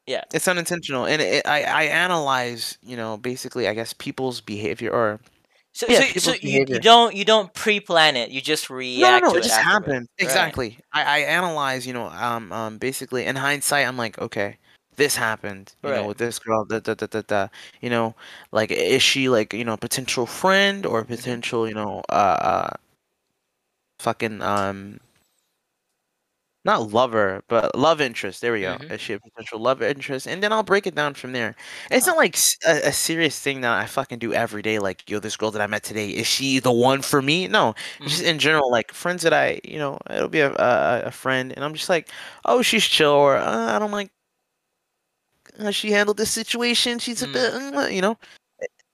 [0.08, 0.24] yeah.
[0.34, 5.20] It's unintentional, and it, I I analyze, you know, basically, I guess people's behavior or
[5.72, 8.32] So, Yeah, so, so you, you don't you don't pre-plan it.
[8.32, 10.08] You just react no, no, to it just happened.
[10.18, 10.80] Exactly.
[10.92, 14.58] I, I analyze, you know, um, um, basically in hindsight, I'm like, okay,
[15.00, 15.96] this happened, you Right.
[15.96, 17.50] know, with this girl, da, da, da, da, da,
[17.82, 18.16] you know,
[18.52, 21.34] like, is she like, you know, a potential friend or a Mm-hmm.
[21.34, 22.78] potential, you know, uh, uh,
[24.00, 25.00] fucking, um,
[26.66, 28.42] not lover, but love interest.
[28.42, 28.78] There we go.
[28.78, 28.90] Mhm.
[28.90, 30.28] Is she a potential love interest?
[30.28, 31.56] And then I'll break it down from there.
[31.90, 32.36] It's not like
[32.68, 34.78] a serious thing that I fucking do every day.
[34.80, 37.48] Like, yo, this girl that I met today, is she the one for me?
[37.48, 41.04] No, it's just in general, like friends that I, you know, it'll be a, a,
[41.06, 42.10] a friend, and I'm just like,
[42.46, 44.12] oh, she's chill, or uh, I don't like
[45.60, 47.00] how she handled this situation.
[47.00, 47.34] She's a Mm.
[47.34, 48.18] bit, uh, you know,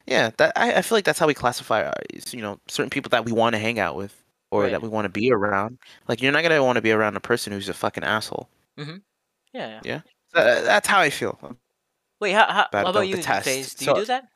[0.05, 0.31] yeah.
[0.37, 1.93] That I, I feel like that's how we classify, uh,
[2.31, 4.13] you know, certain people that we want to hang out with
[4.51, 4.71] or Right.
[4.71, 5.77] that we want to be around.
[6.07, 8.47] Like, you're not gonna want to be around a person who's a fucking asshole.
[8.77, 8.97] Mm-hmm.
[9.53, 10.01] Yeah, yeah.
[10.33, 11.37] Tha- that's how I feel.
[12.19, 13.45] Wait, how, how, Bad how about about you, test.
[13.45, 13.73] Phase?
[13.73, 14.27] Do So- you do that?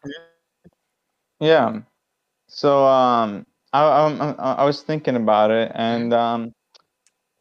[1.40, 1.80] Yeah.
[2.48, 6.54] So um, I I'm, I'm- was thinking about it, and um,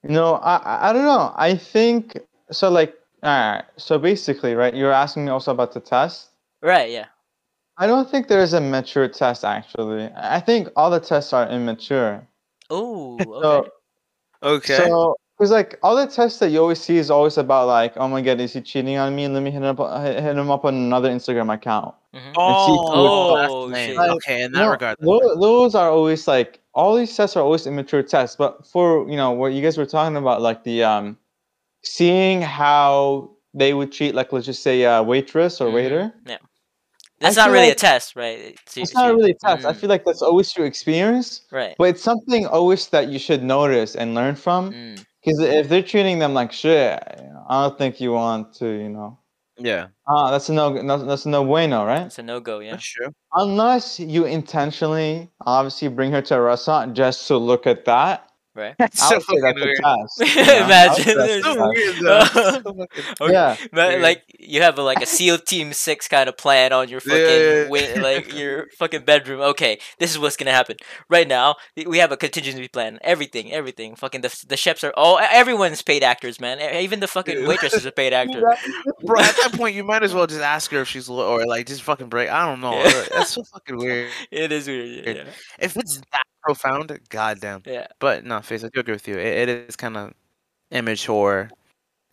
[0.02, 1.32] you know, I I- I don't know.
[1.36, 2.18] I think
[2.52, 2.68] so.
[2.70, 3.64] Like, all right.
[3.76, 4.74] So basically, right?
[4.74, 6.28] You're asking me also about the test.
[6.62, 6.90] Right.
[6.90, 7.06] Yeah.
[7.76, 10.04] I don't think there is a mature test actually.
[10.12, 12.26] I I think all the tests are immature.
[12.70, 13.18] Oh.
[13.42, 13.68] So Okay.
[14.42, 14.76] Okay.
[14.88, 18.08] So, because like all the tests that you always see is always about like, oh
[18.08, 19.26] my god, is he cheating on me?
[19.28, 21.94] Let me hit him up, hit hit him up on another Instagram account.
[22.14, 22.32] Mhm.
[22.36, 23.90] oh, that's Oh, lame.
[23.90, 23.98] shit.
[23.98, 24.96] Okay, in that No, regard.
[24.98, 25.40] that's tho- fine.
[25.40, 28.36] those are always like all these tests are always immature tests.
[28.36, 31.18] But for you know what you guys were talking about, like the um,
[31.82, 35.74] seeing how they would treat, like let's just say a waitress or Mhm.
[35.74, 36.14] waiter.
[37.20, 38.38] That's I not feel really a test, right?
[38.38, 39.66] It's, It's not really a test.
[39.66, 41.74] I Mm, feel like that's always through experience, right.
[41.78, 44.72] but it's something always that you should notice and learn from.
[44.72, 45.04] Mm.
[45.24, 47.02] Because if they're treating them like shit,
[47.48, 49.18] I don't think you want to, you know.
[49.56, 52.06] Yeah, Ah, that's a no, no that's a no bueno, right?
[52.06, 52.60] It's a no go.
[52.60, 52.72] Yeah.
[52.72, 53.12] that's true.
[53.32, 58.27] Unless you intentionally, obviously, bring her to a restaurant just to look at that.
[58.58, 58.74] Right.
[58.78, 59.78] That's I so would say fucking that's weird.
[59.78, 60.36] a test.
[60.36, 60.64] you know?
[60.64, 61.68] Imagine that's there's So test.
[61.74, 62.24] weird though.
[62.58, 63.56] So fucking Yeah.
[63.72, 64.02] but, Weird.
[64.02, 67.18] like you have a, like a SEAL Team Six kind of plan on your fucking
[67.18, 67.64] Yeah.
[67.64, 69.40] wi- like your fucking bedroom.
[69.40, 70.76] Okay, this is what's gonna happen
[71.08, 71.54] right now.
[71.86, 72.98] We have a contingency plan.
[73.02, 73.94] Everything, everything.
[73.94, 75.18] Fucking the the chefs are all.
[75.20, 76.58] Everyone's paid actors, man.
[76.76, 78.40] Even the fucking waitress is a paid actor.
[79.04, 81.66] Bro, at that point, you might as well just ask her if she's or like
[81.66, 82.28] just fucking break.
[82.28, 82.72] I don't know.
[82.74, 83.04] Yeah.
[83.14, 84.10] That's so fucking weird.
[84.30, 85.06] It is weird.
[85.06, 85.24] Yeah.
[85.58, 87.62] If it's that profound, goddamn.
[87.66, 87.86] Yeah.
[87.98, 89.16] But no, face, I do agree with you.
[89.18, 90.12] It, it is kind of
[90.70, 91.50] immature.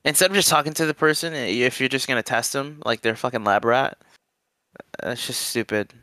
[0.04, 3.14] Instead of just talking to the person, if you're just gonna test them like they're
[3.14, 3.98] a fucking lab rat,
[5.02, 5.94] that's just stupid.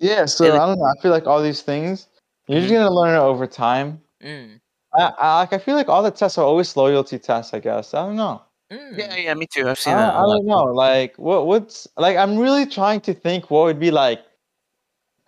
[0.00, 0.84] Yeah, so It- I don't know.
[0.84, 2.08] I feel like all these things,
[2.48, 2.76] you're just Mhm.
[2.78, 4.00] gonna learn it over time.
[4.22, 4.60] Mm.
[4.92, 5.52] I, I like.
[5.52, 7.52] I feel like all the tests are always loyalty tests.
[7.54, 7.94] I guess.
[7.94, 8.42] I don't know.
[8.72, 8.98] Mm.
[8.98, 9.62] Yeah, yeah, me too.
[9.62, 10.14] I've I, seen that.
[10.14, 10.36] I a lot.
[10.36, 10.64] don't know.
[10.64, 11.46] Like, what?
[11.46, 12.16] What's like?
[12.16, 14.20] I'm really trying to think what would be like.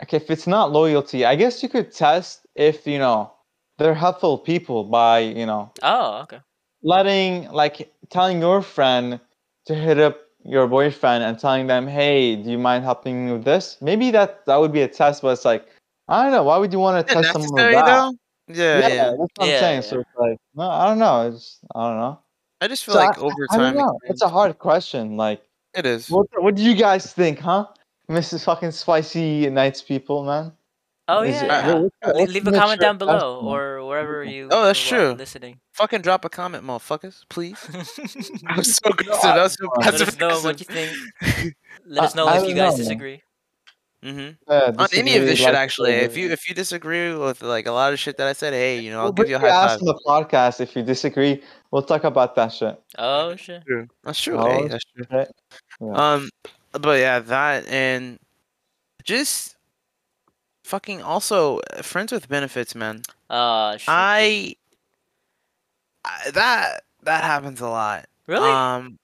[0.02, 3.32] Okay, if it's not loyalty, I guess you could test if you know
[3.78, 6.40] they're helpful people by you know Oh, okay.
[6.82, 9.20] letting like telling your friend
[9.66, 13.44] to hit up your boyfriend and telling them, "Hey, do you mind helping me with
[13.44, 15.66] this?" Maybe that that would be a test, but it's like
[16.08, 16.44] I don't know.
[16.44, 17.86] Why would you want to Is test someone with that?
[17.86, 18.12] though?
[18.48, 19.10] Yeah, Yeah, yeah.
[19.18, 19.82] that's what I'm Yeah, saying.
[19.82, 19.88] yeah.
[19.88, 21.28] So it's like, no, I don't know.
[21.28, 22.20] It's I don't know.
[22.60, 23.76] I just feel So like I, over I don't time.
[23.76, 23.98] know.
[24.04, 25.16] It's a hard question.
[25.16, 25.42] Like,
[25.74, 26.08] It is.
[26.08, 27.66] what what do you guys think, huh,
[28.10, 28.44] Mrs.
[28.44, 30.52] Fucking Spicy Nights people, man?
[31.08, 31.74] Oh Is yeah, yeah.
[31.74, 33.46] what's the- Le- what's leave a comment down below assessment?
[33.46, 34.48] or wherever you.
[34.50, 35.12] Oh, that's true.
[35.12, 35.60] Listening.
[35.74, 37.58] Fucking drop a comment, motherfuckers, please.
[38.46, 39.22] I'm so No, aggressive.
[39.22, 41.54] That was so I- Let us know what you think.
[41.86, 42.76] Let us know I if you guys know, man.
[42.78, 43.22] disagree.
[44.02, 45.92] hmm Yeah, On any of disagree, this shit, like, actually.
[45.92, 48.80] If you if you disagree with like a lot of shit that I said, hey,
[48.80, 49.78] you know, I'll We'll give you a high five.
[49.80, 51.40] on the podcast if you disagree.
[51.70, 52.80] We'll talk about that shit.
[52.98, 53.62] Oh shit.
[53.64, 53.86] True.
[54.02, 54.38] That's true.
[54.38, 55.04] Oh, hey, that's true.
[55.08, 55.30] Okay?
[55.80, 55.92] Yeah.
[56.14, 56.30] Um,
[56.80, 58.18] but yeah, that and
[59.04, 59.56] just
[60.64, 63.02] fucking also friends with benefits, man.
[63.30, 63.78] Uh.
[63.88, 64.56] I,
[66.04, 68.06] I that that happens a lot.
[68.26, 68.98] really Um,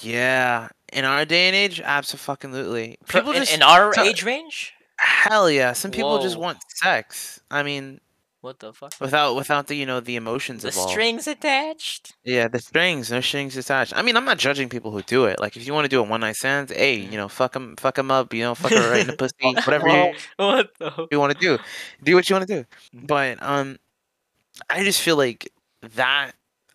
[0.00, 0.68] yeah.
[0.92, 2.96] In our day and age, absolutely.
[3.08, 4.74] People in, just in our so- age range.
[4.98, 5.72] hell yeah.
[5.72, 7.40] Some people just want sex.
[7.50, 8.00] I mean,
[8.42, 8.92] What the fuck?
[9.00, 10.90] without without the you know the emotions of The involved.
[10.92, 12.14] strings attached.
[12.24, 13.92] Yeah, the strings, no strings attached.
[13.96, 15.38] I mean, I'm not judging people who do it.
[15.40, 17.76] Like, if you want to do a one night stand, hey, you know, fuck them,
[17.76, 19.34] fuck 'em up, you know, fuck her right in the pussy,
[19.64, 21.06] whatever you, What the?
[21.12, 21.58] you want to do,
[22.02, 22.66] do what you want to do.
[22.96, 23.06] Mhm.
[23.06, 23.78] But um,
[24.70, 25.50] I just feel like
[25.94, 26.32] that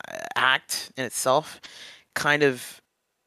[0.09, 1.61] uh, act in itself,
[2.15, 2.81] kind of,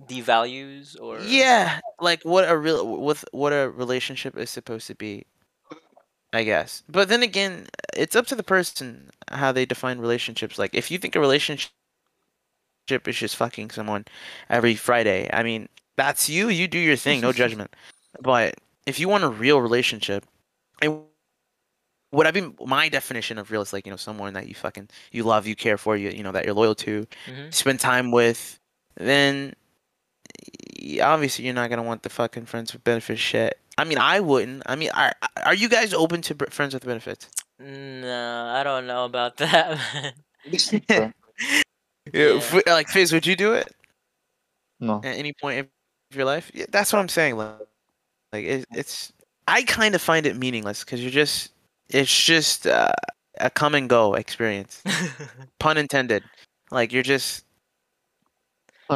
[0.09, 5.25] Devalues or yeah, like what a real with what a relationship is supposed to be.
[6.35, 10.59] I guess, but then again, it's up to the person how they define relationships.
[10.59, 11.71] Like, if you think a relationship
[12.89, 14.05] is just fucking someone
[14.51, 16.49] every Friday, I mean, that's you.
[16.49, 17.75] You do your thing, no judgment.
[18.21, 18.57] But
[18.87, 20.25] if you want a real relationship,
[20.83, 21.03] and
[22.11, 24.89] what I mean, my definition of real is like you know someone that you fucking
[25.13, 27.55] you love, you care for, you you know that you're loyal to, Mhm.
[27.55, 28.59] spend time with,
[28.97, 29.55] then
[31.03, 33.59] obviously you're not gonna want the fucking friends with benefits shit.
[33.79, 34.63] I mean, I wouldn't.
[34.67, 35.13] I mean, are
[35.45, 37.29] are you guys open to friends with benefits?
[37.59, 40.15] No, I don't know about that.
[40.89, 41.11] yeah,
[42.13, 42.39] Yeah.
[42.39, 43.73] f- like Fizz, would you do it
[44.81, 44.99] no.
[44.99, 45.67] at any point of
[46.17, 46.51] your life?
[46.55, 47.37] Yeah, that's what I'm saying.
[47.37, 47.57] Like,
[48.33, 49.13] like it, it's
[49.49, 51.53] I kind of find it meaningless because you're just
[51.89, 52.93] it's just uh,
[53.41, 54.83] a come and go experience,
[55.59, 56.23] pun intended.
[56.71, 57.45] Like you're just.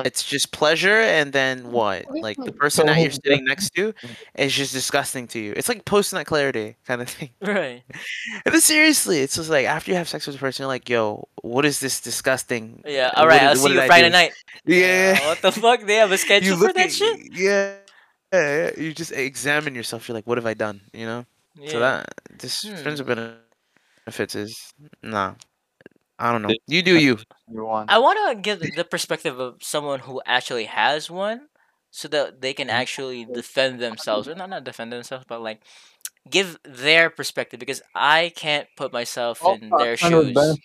[0.04, 2.04] It's just pleasure, and then what?
[2.10, 3.94] Like the person that you're sitting next to
[4.36, 5.54] is just disgusting to you.
[5.56, 7.30] It's like post nut clarity kind of thing.
[7.40, 7.82] right.
[8.44, 10.88] And then seriously, it's just like after you have sex with a person, you're like,
[10.88, 13.10] "Yo, what is this disgusting?" Yeah.
[13.16, 13.40] All right.
[13.40, 14.32] did- I'll what see you Friday night.
[14.66, 15.80] Yeah, what the fuck?
[15.86, 17.32] They have a schedule for that at- shit.
[17.32, 17.76] Yeah,
[18.32, 18.70] yeah, yeah.
[18.82, 20.06] You just examine yourself.
[20.08, 21.26] You're like, "What have I done?" You know.
[21.56, 21.70] Yeah.
[21.70, 22.76] So that this Hmm.
[22.76, 25.34] friends with benefits is nah.
[26.18, 26.56] I don't know.
[26.66, 27.18] You do you.
[27.48, 27.66] You.
[27.88, 31.48] I want to get the perspective of someone who actually has one,
[31.90, 35.62] so that they can actually defend themselves, or not not defend themselves, but like
[36.30, 40.60] give their perspective because I can't put myself All in their shoes.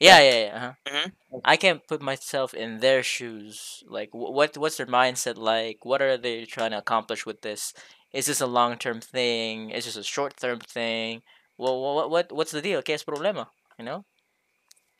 [0.00, 0.56] Yeah, yeah, yeah.
[0.56, 0.72] Uh-huh.
[0.98, 1.12] Mhm.
[1.44, 3.82] I can't put myself in their shoes.
[3.88, 5.84] Like, what what's their mindset like?
[5.84, 7.72] What are they trying to accomplish with this?
[8.12, 9.70] Is this a long term thing?
[9.70, 11.22] Is this a short term thing?
[11.58, 12.82] Well, what what what's the deal?
[12.82, 13.48] ¿Qué es problema?
[13.78, 14.04] You know?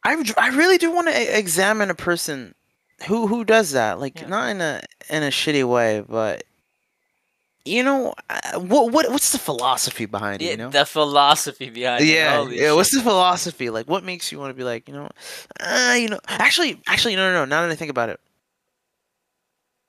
[0.06, 2.54] I, r- I really do want to examine a person
[3.08, 4.00] who who does that.
[4.00, 4.28] Like Yeah.
[4.28, 6.44] not in a in a shitty way, but
[7.64, 10.46] you know uh, what what what's the philosophy behind it?
[10.46, 10.70] Yeah, You know.
[10.70, 12.14] the philosophy behind it.
[12.14, 12.72] yeah, Holy yeah.
[12.74, 13.70] What's the philosophy?
[13.70, 15.10] Like, what makes you want to be like, you know,
[15.60, 17.46] uh, you know, actually, actually, no, no, no.
[17.46, 18.20] Now that I think about it,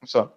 [0.05, 0.33] So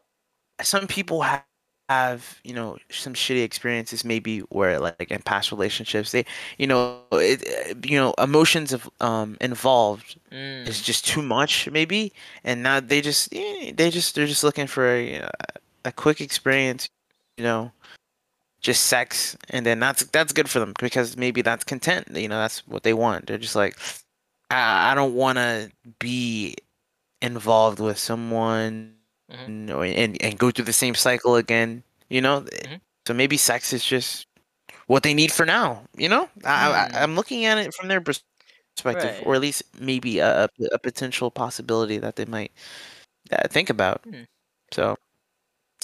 [0.62, 1.44] some people have,
[1.90, 6.24] have you know some shitty experiences maybe where like in past relationships they
[6.58, 10.66] you know it, uh, you know emotions of um involved Mm.
[10.68, 12.12] is just too much maybe
[12.44, 15.28] and now they just eh, they just they're just looking for a,
[15.84, 16.88] a quick experience
[17.36, 17.72] you know
[18.60, 22.38] just sex and then that's that's good for them because maybe that's content you know
[22.38, 23.76] that's what they want they're just like
[24.50, 26.56] i, I don't want to be
[27.22, 28.94] involved with someone
[29.30, 29.70] Mhm.
[29.70, 32.80] or, and, and go through the same cycle again you know Mhm.
[33.06, 34.26] so maybe sex is just
[34.86, 36.96] what they need for now you know I, Hmm.
[36.96, 39.22] I, i'm looking at it from their perspective Right.
[39.22, 42.52] or at least maybe a, a, a potential possibility that they might
[43.32, 44.24] uh, think about Hmm.
[44.72, 44.96] so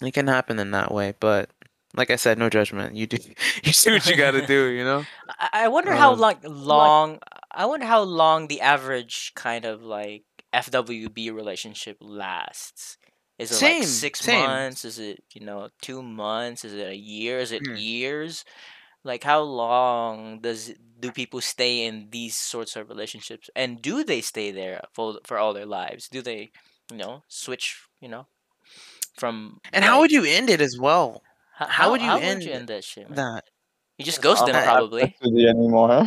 [0.03, 1.51] it can happen in that way but
[1.97, 3.19] like i said no judgment you do
[3.65, 5.05] you see what you got to do you know
[5.41, 7.21] I, I wonder how Um, like long
[7.53, 12.99] I wonder how long the average kind of like FWB relationship lasts.
[13.39, 14.25] Is it Same, like six same.
[14.25, 14.85] months?
[14.85, 16.65] Is it you know two months?
[16.65, 17.39] Is it a year?
[17.39, 17.77] Is it Hmm.
[17.77, 18.45] years?
[19.05, 24.21] Like how long does do people stay in these sorts of relationships, and do they
[24.23, 26.09] stay there for for all their lives?
[26.09, 26.51] Do they
[26.91, 28.27] you know switch you know
[29.19, 31.23] from and how would you end it as well
[31.61, 33.09] h- how would you how end would you end that shit?
[33.11, 33.21] man?
[33.21, 33.45] that
[33.99, 35.17] You just ghost them probably.
[35.19, 36.07] friends with you anymore.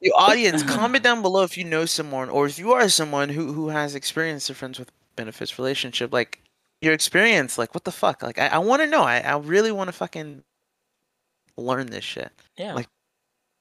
[0.00, 3.52] The audience, comment down below if you know someone or if you are someone who
[3.52, 6.12] who has experienced a friends with benefits relationship.
[6.12, 6.40] Like
[6.80, 8.22] your experience, like what the fuck?
[8.22, 9.02] Like I, I want to know.
[9.02, 10.42] I, I really want to fucking
[11.56, 12.30] learn this shit.
[12.56, 12.74] Yeah.
[12.74, 12.88] Like-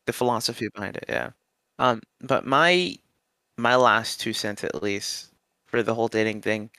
[0.06, 1.32] the philosophy behind it yeah
[1.80, 2.96] um but my
[3.58, 5.34] my last two cents at least
[5.66, 6.70] for the whole dating thing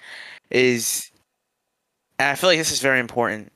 [0.51, 1.11] is
[2.19, 3.53] and i feel like this is very important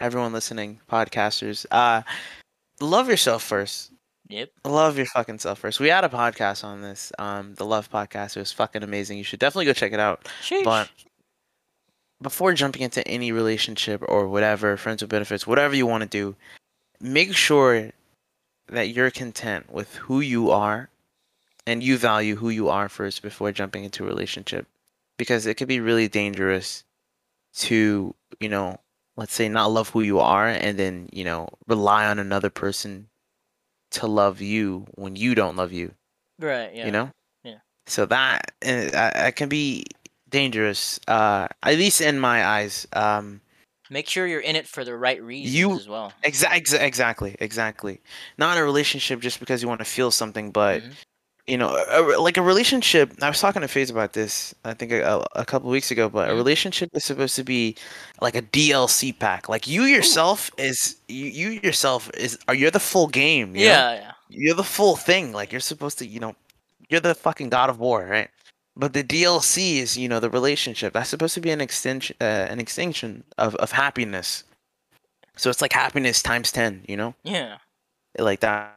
[0.00, 2.02] everyone listening podcasters uh
[2.82, 3.90] love yourself first
[4.28, 4.50] Yep.
[4.66, 8.36] love your fucking self first we had a podcast on this um the love podcast
[8.36, 10.62] it was fucking amazing you should definitely go check it out Sheesh.
[10.62, 10.90] but
[12.22, 16.34] before jumping into any relationship or whatever, friends with benefits, whatever you want to do,
[17.00, 17.90] make sure
[18.68, 20.88] that you're content with who you are
[21.66, 24.66] and you value who you are first before jumping into a relationship.
[25.18, 26.84] Because it could be really dangerous
[27.56, 28.78] to, you know,
[29.16, 33.08] let's say not love who you are and then, you know, rely on another person
[33.92, 35.92] to love you when you don't love you
[36.38, 36.74] right.
[36.74, 36.86] Yeah.
[36.86, 37.10] you know
[37.44, 37.58] Yeah.
[37.86, 39.86] so that uh, that can be
[40.30, 43.40] dangerous uh at least in my eyes um
[43.88, 46.12] Make sure you're in it for the right reasons You- as well.
[46.24, 48.00] exa- exa- exactly exactly
[48.36, 50.92] not a relationship just because you want to feel something but Mhm.
[51.46, 54.74] you know a, a- like a relationship i was talking to FaZe about this i
[54.74, 56.36] think a, a couple weeks ago but a Mhm.
[56.36, 57.76] relationship is supposed to be
[58.20, 62.80] like a dlc pack like you yourself is you, you yourself is are you're the
[62.80, 63.70] full game you know?
[63.70, 63.92] Yeah.
[63.94, 64.12] Yeah.
[64.28, 65.32] you're the full thing.
[65.32, 66.34] Like you're supposed to, you know,
[66.90, 68.28] you're the fucking god of war, right?
[68.76, 70.92] But the DLC is, you know, the relationship.
[70.92, 74.44] That's supposed to be an extension, uh, an extinction of of happiness.
[75.36, 77.58] So it's like happiness times ten, you know, Yeah.
[78.18, 78.74] like that.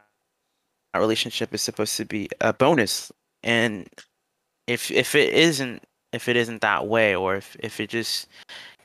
[0.94, 3.12] That relationship is supposed to be a bonus,
[3.44, 3.88] and
[4.68, 8.28] if if it isn't, if it isn't that way, or if if it just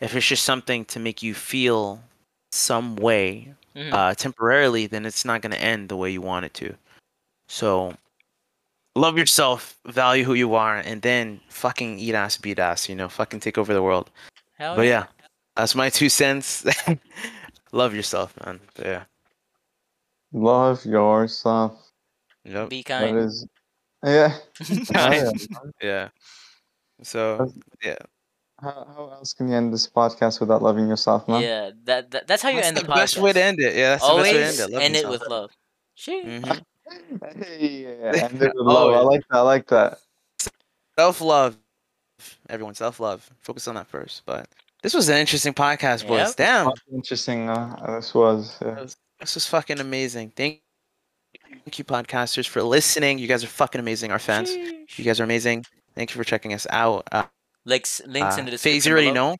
[0.01, 2.03] if it's just something to make you feel
[2.53, 3.93] some way Mhm.
[3.95, 6.77] uh, temporarily, then it's not going to end the way you want it to.
[7.49, 7.97] So,
[8.97, 12.89] love yourself, value who you are, and then fucking eat ass, beat ass.
[12.89, 14.11] You know, fucking take over the world.
[14.59, 15.07] Hell But yeah,
[15.57, 16.65] that's my two cents.
[17.73, 18.61] love yourself, man.
[18.77, 19.05] But yeah.
[20.33, 21.79] Love yourself.
[22.45, 22.69] Yep.
[22.69, 23.16] Be kind.
[23.19, 23.47] is,
[24.05, 24.37] yeah.
[24.93, 25.47] Kind.
[25.81, 26.09] Yeah.
[27.03, 27.53] So
[27.83, 27.97] yeah,
[28.61, 31.43] How, how else can you end this podcast without loving yourself, man?
[31.43, 31.71] yeah.
[31.85, 33.23] That, that that's how you that's end the the, best podcast.
[33.23, 33.75] way to end it.
[33.77, 34.75] Yeah, that's the Always best way to end it.
[34.75, 35.51] Love end it with love.
[35.97, 36.43] Sheesh.
[36.43, 36.62] Mhm.
[36.90, 38.66] Hey, yeah, end it with.
[38.69, 39.36] I like that.
[39.36, 39.98] I like that.
[40.98, 41.56] self love.
[42.48, 43.28] Everyone, self love.
[43.40, 44.23] Focus on that first.
[44.27, 44.48] But
[44.82, 46.28] this was an interesting podcast, boys.
[46.28, 46.36] Yep.
[46.36, 46.70] Damn.
[46.93, 47.48] Interesting.
[47.48, 48.59] Uh, this was.
[48.62, 48.86] Yeah.
[49.20, 50.32] This was fucking amazing.
[50.36, 50.61] Thank,
[51.51, 53.19] thank you, podcasters, for listening.
[53.19, 54.11] You guys are fucking amazing.
[54.11, 54.98] Our fans, Sheesh.
[54.98, 55.65] you guys are amazing.
[55.94, 57.09] Thank you for checking us out.
[57.12, 57.24] Uh,
[57.66, 58.90] Links links uh, in the FaZe, description.
[58.90, 59.31] you already below.
[59.31, 59.36] know.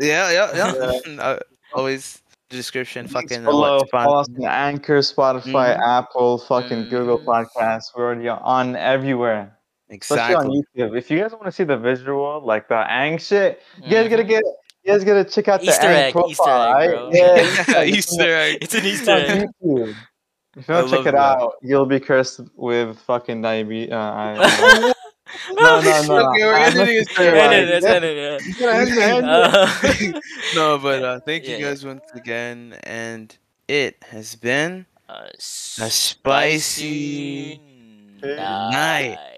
[0.00, 1.20] Yeah, yeah, yeah.
[1.22, 1.38] uh,
[1.72, 3.02] always the description.
[3.06, 3.76] Links Fucking below.
[3.78, 5.98] what, Follow us on Anchor, Spotify, Mhm.
[5.98, 7.24] Apple, fucking Google Mhm.
[7.24, 7.84] Podcasts.
[7.96, 9.56] We're already on everywhere.
[9.90, 10.62] Especially on Exactly.
[10.76, 10.98] YouTube.
[10.98, 14.22] If you guys want to see the visual, like the Aang shit, you guys gotta
[14.24, 14.28] Mhm.
[14.28, 14.42] get.
[14.84, 17.66] You guys gotta check out the Easter Aang egg, profile, Easter egg, right?
[17.66, 17.74] bro.
[17.74, 18.58] Yeah, Easter egg.
[18.62, 19.48] It's an Easter egg.
[19.62, 19.94] YouTube.
[20.56, 21.14] If you to check it that.
[21.16, 23.92] out, you'll be cursed with fucking diabetes.
[23.92, 24.92] Uh,
[25.50, 26.18] no, no, no.
[26.26, 27.36] Okay, we're ending it there.
[27.36, 29.24] End it, let's yeah, end it, you gotta end it, end it.
[29.30, 29.48] yeah.
[29.48, 29.68] Uh,
[30.52, 31.68] no, but uh, thank you Yeah, yeah.
[31.68, 33.36] guys once again, and
[33.68, 34.86] it has been
[35.78, 37.60] a spicy
[38.22, 39.10] night.
[39.14, 39.37] night.